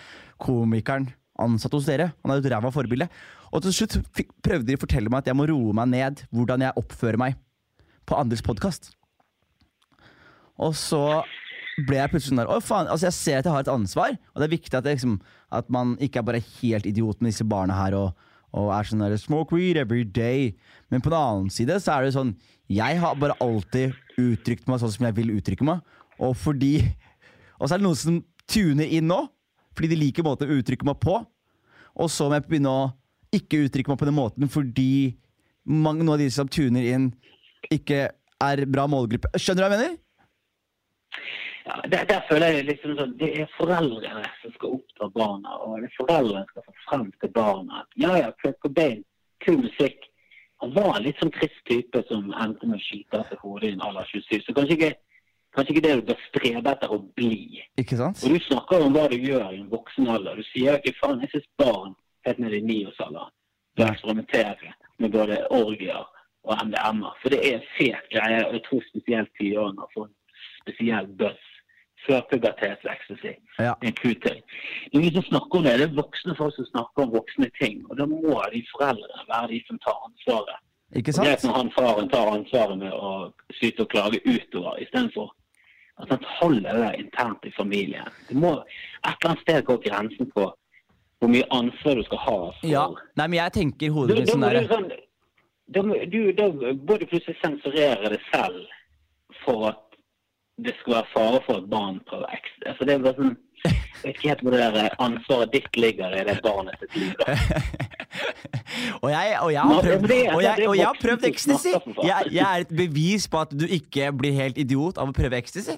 komikeren 0.43 1.13
ansatt 1.41 1.77
hos 1.77 1.87
dere? 1.89 2.11
Han 2.21 2.33
er 2.35 2.41
jo 2.41 2.45
et 2.45 2.53
ræva 2.53 2.73
forbilde. 2.75 3.09
Og 3.53 3.61
til 3.65 3.75
slutt 3.77 3.99
prøvde 4.45 4.71
de 4.71 4.79
å 4.79 4.81
fortelle 4.81 5.13
meg 5.13 5.23
at 5.23 5.31
jeg 5.31 5.37
må 5.37 5.47
roe 5.51 5.77
meg 5.77 5.91
ned 5.93 6.25
hvordan 6.33 6.65
jeg 6.65 6.81
oppfører 6.81 7.21
meg 7.21 7.39
på 8.09 8.17
andres 8.17 8.43
podkast. 8.45 8.91
Og 10.63 10.75
så 10.77 11.03
ble 11.89 11.99
jeg 11.99 12.13
plutselig 12.13 12.33
sånn 12.33 12.43
der 12.43 12.53
Å, 12.53 12.61
faen. 12.65 12.89
Altså, 12.89 13.09
jeg 13.09 13.17
ser 13.17 13.41
at 13.41 13.49
jeg 13.49 13.55
har 13.55 13.65
et 13.65 13.73
ansvar, 13.73 14.17
og 14.33 14.41
det 14.41 14.47
er 14.47 14.55
viktig 14.55 14.77
at, 14.77 14.85
det, 14.85 14.97
liksom, 14.97 15.19
at 15.53 15.69
man 15.73 15.95
ikke 16.05 16.21
er 16.21 16.29
bare 16.29 16.45
helt 16.61 16.89
idiot 16.89 17.21
med 17.21 17.33
disse 17.33 17.47
barna 17.49 17.77
her 17.77 17.97
og, 17.99 18.31
og 18.57 18.73
er 18.77 18.89
sånn 18.89 19.05
der 19.05 19.17
Smoke 19.21 19.57
weed 19.57 19.81
every 19.81 20.05
day. 20.05 20.53
Men 20.93 21.05
på 21.05 21.13
den 21.13 21.21
annen 21.21 21.53
side 21.53 21.79
så 21.81 21.97
er 21.97 22.07
det 22.07 22.17
sånn 22.17 22.35
Jeg 22.73 23.01
har 23.01 23.21
bare 23.21 23.37
alltid 23.41 23.97
uttrykt 24.21 24.69
meg 24.69 24.81
sånn 24.81 24.93
som 24.97 25.09
jeg 25.09 25.17
vil 25.17 25.33
uttrykke 25.37 25.67
meg, 25.67 25.81
og 26.21 26.37
fordi 26.39 26.77
Og 27.59 27.69
så 27.69 27.75
er 27.75 27.81
det 27.81 27.87
noen 27.87 28.01
som 28.01 28.19
tuner 28.51 28.89
inn 28.91 29.09
nå, 29.09 29.23
fordi 29.73 29.93
de 29.93 30.01
liker 30.01 30.27
måten 30.27 30.51
å 30.51 30.57
uttrykke 30.59 30.85
meg 30.85 30.99
på. 31.01 31.15
Og 32.03 32.09
så 32.11 32.27
må 32.27 32.37
jeg 32.37 32.49
begynne 32.49 32.73
å 32.73 32.89
ikke 33.33 33.65
uttrykke 33.67 33.93
meg 33.93 34.01
på 34.01 34.09
den 34.09 34.19
måten 34.19 34.51
fordi 34.53 35.17
mange 35.65 36.03
noen 36.03 36.17
av 36.17 36.23
de 36.23 36.31
som 36.35 36.49
tuner 36.51 36.87
inn, 36.95 37.11
ikke 37.71 38.09
er 38.43 38.65
bra 38.67 38.89
målgruppe. 38.91 39.31
Skjønner 39.39 39.63
du 39.63 39.67
hva 39.67 39.77
jeg 39.77 39.83
mener? 39.83 39.99
Ja, 41.63 41.77
der, 41.87 42.07
der 42.11 42.25
føler 42.27 42.57
jeg 42.57 42.65
liksom 42.67 42.97
sånn 42.99 43.13
Det 43.21 43.29
er 43.39 43.51
foreldrene 43.55 44.25
som 44.41 44.55
skal 44.57 44.73
oppdra 44.79 45.09
barna, 45.15 45.59
og 45.63 45.77
det 45.79 45.93
er 45.93 45.99
foreldrene 46.01 46.43
som 46.49 46.57
skal 46.57 46.65
få 46.67 46.75
frem 46.89 47.05
til 47.23 47.31
barna 47.37 47.85
ja, 47.95 48.17
ja, 48.19 48.33
Kurt 48.43 48.59
Cobain, 48.65 49.05
kul 49.45 49.61
musikk. 49.63 50.09
Han 50.63 50.75
var 50.75 50.97
en 50.97 51.07
litt 51.07 51.23
sånn 51.23 51.33
trist 51.35 51.63
type 51.71 52.03
som 52.09 52.35
endte 52.43 52.67
med 52.67 52.81
å 52.81 52.83
skyte 52.83 53.19
av 53.21 53.31
seg 53.31 53.41
hodet 53.47 53.71
i 53.71 53.77
en 53.77 53.87
alder 53.87 54.11
27. 54.11 54.43
Så 54.43 54.55
kanskje 54.59 54.77
ikke, 54.79 54.91
kanskje 55.55 55.75
ikke 55.75 55.85
det 55.87 55.95
du 55.99 56.05
bør 56.11 56.21
strebe 56.29 56.75
etter 56.75 56.95
å 56.95 57.01
bli. 57.19 57.63
Ikke 57.83 57.99
sant? 57.99 58.23
Og 58.27 58.35
du 58.35 58.45
snakker 58.49 58.87
om 58.87 58.95
hva 58.95 59.09
du 59.11 59.17
gjør 59.19 59.49
i 59.49 59.59
en 59.59 59.71
voksen 59.71 60.11
alder. 60.11 60.39
Du 60.39 60.51
sier 60.51 60.79
ikke 60.79 60.95
faen, 61.01 61.23
jeg 61.23 61.35
syns 61.35 61.51
barn 61.63 61.97
helt 62.27 62.43
ned 62.43 62.57
i 62.59 62.65
niårsalderen 62.71 63.33
bør 63.77 63.93
eksperimentere 63.95 64.73
med 65.01 65.11
både 65.17 65.39
orgier 65.51 66.03
og 66.45 66.67
MDMA. 66.67 67.11
For 67.23 67.33
det 67.35 67.41
er 67.49 67.71
fet 67.79 68.05
greie, 68.15 68.43
og 68.47 68.53
jeg 68.57 68.63
tror 68.67 68.83
spesielt 68.91 69.31
tiåringer 69.39 69.89
får 69.95 70.09
en 70.09 70.17
spesiell 70.63 71.09
buzz 71.21 71.49
førpubertetsecstasy. 72.07 73.33
Ja. 73.59 73.75
En. 73.83 73.95
Det 73.95 74.95
er 74.95 74.99
ingen 74.99 75.15
som 75.15 75.23
snakker 75.23 75.59
om 75.59 75.65
det. 75.65 75.79
Det 75.79 75.89
er 75.89 76.01
voksne 76.03 76.35
folk 76.41 76.55
som 76.57 76.67
snakker 76.75 77.05
om 77.05 77.13
voksne 77.19 77.49
ting. 77.63 77.77
Og 77.91 77.99
da 77.99 78.07
må 78.07 78.35
de 78.55 78.63
foreldrene 78.73 79.29
være 79.33 79.53
de 79.53 79.61
som 79.69 79.79
tar 79.85 79.99
ansvaret. 80.09 80.59
Ikke 80.99 81.13
Og 81.19 81.25
det 81.25 81.33
er 81.33 81.47
når 81.47 81.57
han 81.61 81.71
faren 81.79 82.09
tar 82.09 82.33
ansvaret 82.39 82.79
med 82.79 82.93
å 82.93 83.13
syte 83.59 83.87
og 83.87 83.93
klage 83.95 84.21
utover, 84.27 84.81
istedenfor 84.83 85.31
at 86.03 86.11
han 86.11 86.25
holder 86.41 86.79
det 86.83 86.91
internt 87.05 87.45
i 87.47 87.53
familien. 87.57 88.09
Det 88.29 88.37
må 88.37 88.53
et 88.59 88.67
eller 89.07 89.31
annet 89.31 89.45
sted 89.45 89.65
gå 89.69 89.77
grensen 89.87 90.31
på 90.35 90.49
hvor 91.23 91.31
mye 91.31 91.47
ansvar 91.55 91.95
du 91.95 92.03
skal 92.09 92.19
ha 92.19 92.37
for 92.59 92.67
Ja. 92.67 92.89
Nei, 93.21 93.27
men 93.29 93.39
jeg 93.39 93.55
tenker 93.59 93.95
hodet 93.95 94.19
mitt 94.19 94.33
sånn 94.33 94.43
sånn, 94.73 94.89
da, 95.73 95.83
du, 96.11 96.21
da 96.37 96.49
må 96.51 96.99
du 96.99 97.07
plutselig 97.07 97.39
sensurere 97.39 98.11
det 98.13 98.19
selv 98.33 98.67
for 99.45 99.71
at 99.71 99.81
det 100.63 100.75
skal 100.81 100.99
være 100.99 101.11
fare 101.15 101.41
for 101.47 101.63
at 101.63 101.71
barn 101.71 102.03
prøver 102.11 102.35
ekstra. 102.37 102.73
Altså, 102.73 102.87
det 102.87 102.95
er 102.95 103.07
bare 103.07 103.17
sånn, 103.17 103.33
jeg 103.63 104.03
vet 104.03 104.19
ikke 104.19 104.29
helt 104.29 104.43
hvor 104.43 104.57
det 104.57 104.67
der 104.75 104.99
ansvaret 105.07 105.55
ditt 105.55 105.79
ligger 105.79 106.19
i 106.19 106.25
det 106.29 106.37
barnet 106.45 106.83
sitt 106.83 106.99
liv. 106.99 107.15
Og 109.03 109.11
jeg, 109.11 109.37
og 109.43 109.51
jeg 109.53 109.61
har 109.63 109.81
prøvd, 109.83 110.13
og 110.35 110.43
jeg, 110.43 110.67
og 110.69 110.77
jeg 110.77 110.87
har 110.87 110.99
prøvd 111.01 111.25
ecstasy! 111.29 111.73
Jeg, 112.07 112.29
jeg 112.33 112.45
er 112.47 112.65
et 112.65 112.71
bevis 112.77 113.27
på 113.29 113.41
at 113.43 113.53
du 113.53 113.65
ikke 113.67 114.09
blir 114.17 114.35
helt 114.37 114.59
idiot 114.59 114.99
av 115.01 115.11
å 115.11 115.15
prøve 115.17 115.39
ecstasy. 115.39 115.75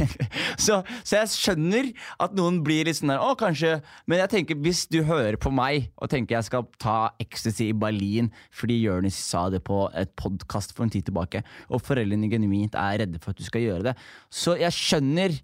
så, 0.64 0.80
så 1.02 1.20
jeg 1.20 1.32
skjønner 1.34 1.90
at 2.22 2.34
noen 2.36 2.60
blir 2.64 2.88
litt 2.88 2.98
sånn 3.00 3.12
der 3.12 3.22
Å, 3.22 3.34
kanskje 3.38 3.76
Men 4.10 4.22
jeg 4.22 4.32
tenker 4.34 4.58
hvis 4.64 4.84
du 4.90 5.00
hører 5.06 5.38
på 5.40 5.52
meg 5.54 5.90
og 6.00 6.10
tenker 6.12 6.38
jeg 6.38 6.48
skal 6.48 6.66
ta 6.80 6.98
ecstasy 7.22 7.70
i 7.70 7.76
Berlin 7.76 8.30
fordi 8.56 8.80
Jonis 8.82 9.18
sa 9.20 9.46
det 9.52 9.62
på 9.66 9.84
et 9.96 10.12
podkast 10.18 10.74
for 10.76 10.86
en 10.86 10.92
tid 10.92 11.06
tilbake, 11.06 11.42
og 11.70 11.82
foreldrene 11.84 12.28
genuint 12.30 12.76
er 12.78 13.02
redde 13.02 13.20
for 13.22 13.32
at 13.32 13.40
du 13.40 13.46
skal 13.46 13.64
gjøre 13.64 13.90
det, 13.90 13.94
så 14.32 14.56
jeg 14.58 14.74
skjønner 14.76 15.36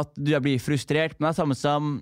at 0.00 0.12
du 0.14 0.32
blir 0.42 0.62
frustrert, 0.62 1.16
men 1.18 1.28
det 1.28 1.32
er 1.32 1.40
samme 1.40 1.56
som 1.58 1.92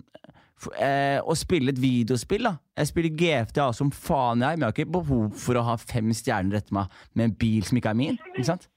eh, 0.77 1.19
å 1.23 1.37
spille 1.39 1.73
et 1.73 1.81
videospill. 1.81 2.49
da 2.49 2.57
Jeg 2.79 2.91
spiller 2.91 3.21
GFTA 3.23 3.69
som 3.77 3.93
faen, 3.95 4.45
jeg, 4.45 4.59
men 4.59 4.67
jeg 4.67 4.69
har 4.69 4.77
ikke 4.77 4.97
behov 4.99 5.31
for 5.41 5.59
å 5.59 5.67
ha 5.71 5.79
fem 5.81 6.13
stjerner 6.17 6.61
etter 6.61 6.77
meg 6.77 6.99
med 7.15 7.31
en 7.31 7.39
bil 7.41 7.65
som 7.67 7.81
ikke 7.81 7.95
er 7.95 8.03
min. 8.03 8.21
Ikke 8.35 8.51
sant? 8.53 8.69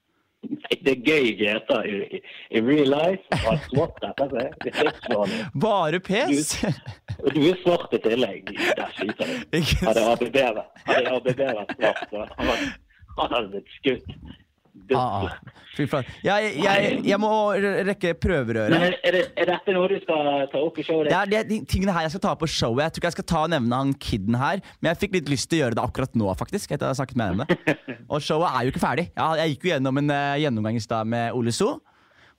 Det 0.81 0.91
er 0.91 1.01
gøy 1.05 1.27
GTA 1.37 1.79
i, 1.85 2.19
i, 2.49 2.61
real 2.65 2.89
life. 2.89 3.39
Og 3.45 3.59
svart, 3.67 3.99
dette, 4.01 4.27
det 4.31 4.45
er 4.47 4.75
krigsvanlig. 4.79 5.41
Bare 5.61 5.99
pes! 6.01 6.55
Du, 7.21 7.27
du 7.35 7.41
er 7.51 7.59
svart 7.61 7.93
i 7.93 7.99
tillegg. 8.01 8.49
Der 8.79 8.95
skyter 8.97 9.29
du. 9.29 9.35
Hadde 9.85 10.05
ABB 11.17 11.43
vært 11.43 11.75
svart, 11.77 12.01
så 12.09 12.25
han 13.19 13.35
hadde 13.35 13.47
blitt 13.53 13.75
skutt. 13.77 14.15
Ah, 14.95 15.27
ah. 15.27 15.59
Fy 15.75 15.85
faen. 15.87 16.07
Jeg, 16.23 16.51
jeg, 16.63 16.95
jeg 17.07 17.19
må 17.19 17.31
rekke 17.87 18.13
prøverøret. 18.19 18.75
er, 18.75 18.95
er, 19.03 19.15
det, 19.15 19.21
er 19.39 19.49
dette 19.51 19.75
noe 19.75 19.89
du 19.91 19.97
skal 20.03 20.45
ta 20.51 20.61
opp 20.63 20.79
i 20.79 20.85
showet 20.87 21.11
Det 21.11 21.17
er 21.17 21.31
det, 21.31 21.41
de 21.49 21.59
tingene 21.69 21.95
her 21.95 22.07
jeg 22.07 22.15
skal 22.15 22.23
ta 22.27 22.33
på 22.39 22.49
showet. 22.49 22.83
Jeg 22.85 22.95
tror 22.95 23.03
ikke 23.03 23.11
jeg 23.11 23.17
skal 23.17 23.29
ta 23.33 23.43
og 23.45 23.53
nevne 23.53 23.81
han 23.83 23.93
kiden 24.07 24.39
her, 24.39 24.63
men 24.79 24.91
jeg 24.91 25.01
fikk 25.05 25.19
litt 25.19 25.31
lyst 25.31 25.49
til 25.51 25.59
å 25.59 25.63
gjøre 25.65 25.79
det 25.79 25.85
akkurat 25.85 26.19
nå, 26.19 26.27
faktisk. 26.39 26.71
Etter 26.71 26.87
jeg 26.87 26.95
har 26.95 26.99
snakket 26.99 27.21
med 27.21 27.33
henne. 27.33 27.77
Og 28.11 28.23
showet 28.23 28.51
er 28.51 28.65
jo 28.67 28.73
ikke 28.73 28.83
ferdig. 28.83 29.07
Ja, 29.15 29.31
jeg 29.39 29.55
gikk 29.55 29.67
jo 29.67 29.73
gjennom 29.73 30.01
en 30.01 30.11
uh, 30.11 30.39
gjennomgang 30.41 30.79
i 30.79 30.83
stad 30.83 31.09
med 31.11 31.37
Ole 31.37 31.55
So. 31.55 31.77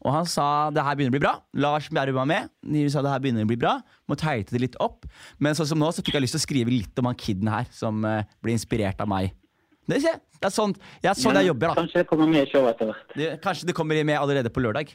Og 0.03 0.11
han 0.11 0.27
sa 0.27 0.47
det 0.75 0.83
her 0.83 0.97
begynner 0.99 1.13
å 1.13 1.17
bli 1.17 1.23
bra. 1.23 1.35
Lars 1.63 1.87
Bjerrum 1.93 2.19
var 2.19 2.27
med. 2.29 2.51
De 2.67 2.83
sa 2.91 3.05
det 3.05 3.13
her 3.13 3.23
begynner 3.23 3.47
å 3.47 3.51
bli 3.53 3.61
bra. 3.61 3.77
Må 4.11 4.19
teite 4.19 4.55
det 4.55 4.65
litt 4.65 4.81
opp. 4.83 5.07
Men 5.39 5.55
sånn 5.59 5.69
som 5.71 5.81
nå 5.81 5.93
så 5.95 6.03
fikk 6.03 6.19
jeg 6.19 6.27
lyst 6.27 6.37
til 6.37 6.43
å 6.43 6.47
skrive 6.49 6.75
litt 6.75 6.99
om 6.99 7.09
han 7.09 7.19
kiden 7.19 7.51
her, 7.53 7.69
som 7.75 8.03
uh, 8.03 8.25
ble 8.43 8.57
inspirert 8.57 9.01
av 9.03 9.11
meg. 9.11 9.31
Det, 9.93 10.03
er- 10.13 10.21
det 10.43 10.49
er 10.49 10.55
sånn, 10.57 10.73
det 11.03 11.11
er 11.13 11.19
sånn 11.21 11.39
jeg 11.39 11.51
jobber, 11.53 11.73
da. 11.73 11.75
Kanskje 11.83 12.03
det 12.03 12.09
kommer 12.11 12.27
med 12.33 12.47
i 12.47 12.51
showet 12.51 12.75
etter 12.75 12.91
hvert. 12.91 13.17
Det, 13.19 13.31
kanskje 13.45 13.69
det 13.71 13.75
kommer 13.79 14.05
med 14.09 14.19
allerede 14.19 14.51
på 14.53 14.65
lørdag. 14.65 14.91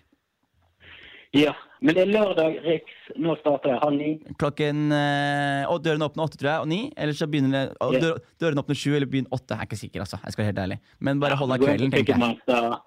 Ja. 1.35 1.53
Men 1.83 1.93
det 1.93 2.01
er 2.07 2.09
lørdag, 2.09 2.55
Riks. 2.65 2.93
Nå 3.21 3.35
starter 3.37 3.75
det 3.75 3.79
halv 3.83 3.97
ni. 3.99 4.07
Klokken 4.41 4.87
øh, 4.95 5.67
Og 5.69 5.83
dørene 5.85 6.07
åpner 6.07 6.23
åtte, 6.25 6.39
tror 6.39 6.49
jeg, 6.49 6.63
og 6.63 6.69
ni. 6.71 6.79
Eller 6.97 7.13
så 7.13 7.27
begynner 7.29 7.51
det 7.53 7.63
Ja. 7.77 7.99
dør, 8.01 8.21
Dørene 8.41 8.63
åpner 8.63 8.79
sju 8.79 8.95
eller 8.95 9.05
begynner 9.11 9.29
åtte. 9.35 9.53
Jeg 9.53 9.59
er 9.59 9.69
ikke 9.69 9.77
sikker, 9.83 9.99
altså. 10.05 10.17
Jeg 10.23 10.33
skal 10.33 10.43
være 10.45 10.51
helt 10.53 10.61
ærlig. 10.63 10.79
Men 10.99 11.19
bare 11.21 11.37
hold 11.37 11.51
av 11.53 11.59
kvelden, 11.61 11.91
tenker 11.93 12.17
jeg. 12.17 12.79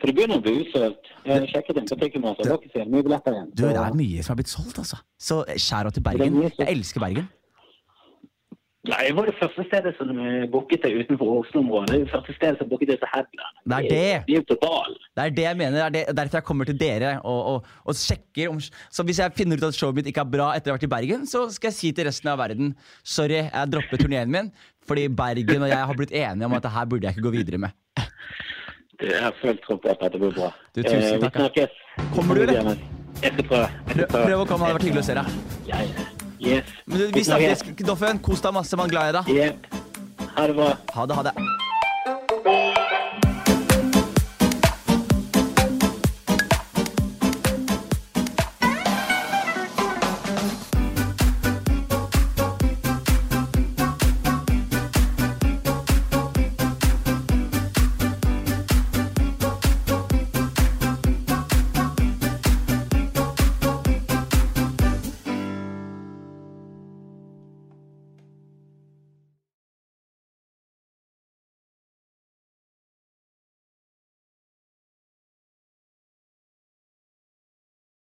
For 0.00 0.10
det 0.10 0.14
begynner 0.18 0.40
å 0.40 0.42
bli 0.44 0.54
utsolgt. 0.64 1.08
Jeg 1.24 1.48
sjekket 1.54 1.78
inn 1.80 1.86
på 1.88 1.96
Ticketmaster. 2.02 2.44
Det 2.44 2.74
var 2.82 2.90
mye 2.92 3.06
billetter 3.06 3.32
igjen. 3.38 3.50
Du, 3.54 3.62
det 3.62 3.78
er 3.78 3.94
mye 4.02 4.24
som 4.26 4.34
har 4.34 4.40
blitt 4.42 4.52
solgt, 4.52 4.78
altså. 4.82 4.98
Så 5.16 5.40
skjær 5.54 5.88
av 5.88 5.94
til 5.94 6.02
er 6.02 6.08
Bergen. 6.10 6.40
Jeg 6.50 6.68
elsker 6.74 7.00
Bergen. 7.00 7.28
Nei, 8.84 9.00
det 9.08 9.14
var 9.16 9.24
det 9.30 9.32
første 9.38 9.64
stedet 9.64 9.94
som 9.96 10.10
eh, 10.20 10.42
booket 10.52 10.82
det 10.84 10.90
utenfor 10.92 11.30
Oslo-området. 11.38 11.94
Det 11.94 12.00
det 12.02 12.10
første 12.12 12.34
stedet 12.36 12.58
som 12.60 12.68
booket 12.68 12.90
det 12.92 12.98
til 13.00 13.08
Headland. 13.14 13.62
Det 13.64 13.76
er 13.78 13.86
det. 13.88 14.10
De 14.28 14.36
er. 14.36 14.90
Det 15.16 15.22
er 15.24 15.30
det 15.38 15.46
jeg 15.46 15.56
mener. 15.56 15.76
Det 15.78 15.84
er 15.86 15.94
det, 15.94 16.16
derfor 16.18 16.36
jeg 16.36 16.46
kommer 16.50 16.68
til 16.68 16.76
dere 16.80 17.14
og, 17.22 17.40
og, 17.52 17.70
og 17.84 17.96
sjekker 17.96 18.52
om 18.52 18.60
Så 18.60 19.06
hvis 19.08 19.22
jeg 19.22 19.32
finner 19.38 19.56
ut 19.56 19.64
at 19.70 19.78
showet 19.78 19.96
mitt 19.96 20.10
ikke 20.12 20.20
er 20.20 20.32
bra 20.36 20.50
etter 20.52 20.68
å 20.68 20.74
ha 20.74 20.76
vært 20.76 20.88
i 20.88 20.92
Bergen, 20.96 21.24
så 21.30 21.46
skal 21.54 21.72
jeg 21.72 21.78
si 21.78 21.92
til 21.96 22.08
resten 22.10 22.28
av 22.28 22.42
verden 22.42 22.74
sorry, 23.00 23.46
jeg 23.46 23.72
dropper 23.72 24.04
turneen 24.04 24.32
min 24.34 24.52
fordi 24.84 25.06
Bergen 25.08 25.64
og 25.64 25.72
jeg 25.72 25.88
har 25.88 25.96
blitt 25.96 26.12
enige 26.12 26.44
om 26.44 26.56
at 26.58 26.66
det 26.66 26.74
her 26.74 26.90
burde 26.90 27.08
jeg 27.08 27.16
ikke 27.16 27.24
gå 27.24 27.32
videre 27.38 27.60
med. 27.62 27.72
Jeg 29.00 29.22
har 29.22 29.32
full 29.40 29.56
tro 29.64 29.78
på 29.80 29.94
at 29.94 30.04
dette 30.04 30.20
blir 30.20 30.34
bra. 30.36 30.50
Du, 30.76 30.82
tusen 30.82 31.00
Eh, 31.00 31.22
takk. 31.24 31.38
Vi 31.38 31.40
snakkes. 31.40 31.80
Kommer 32.12 32.36
du, 32.36 32.44
eller? 32.44 32.84
Jeg 33.22 33.32
skal 33.32 33.48
prøve. 33.48 33.70
Prøv, 33.94 34.04
prøv 34.12 34.44
å 34.44 34.44
komme, 34.50 34.60
det 34.60 34.68
hadde 34.68 34.76
vært 34.76 34.86
hyggelig 34.90 35.06
å 35.06 35.08
se 35.08 35.16
deg. 35.22 35.40
Ja, 35.70 35.80
ja. 35.88 36.13
Yes. 36.44 36.64
Men 36.86 37.12
vi 37.14 37.24
snakkes, 37.24 37.64
Doffen. 37.86 38.20
Kos 38.24 38.44
deg 38.44 38.52
masse, 38.52 38.76
man 38.76 38.92
glad 38.92 39.10
i 39.10 39.16
deg. 39.18 39.34
Yep. 39.36 39.66
Ha 40.34 40.46
det 40.50 40.54
bra. 40.58 40.72
Ha 40.94 41.06
det, 41.06 41.14
ha 41.16 41.22
det. 41.30 42.93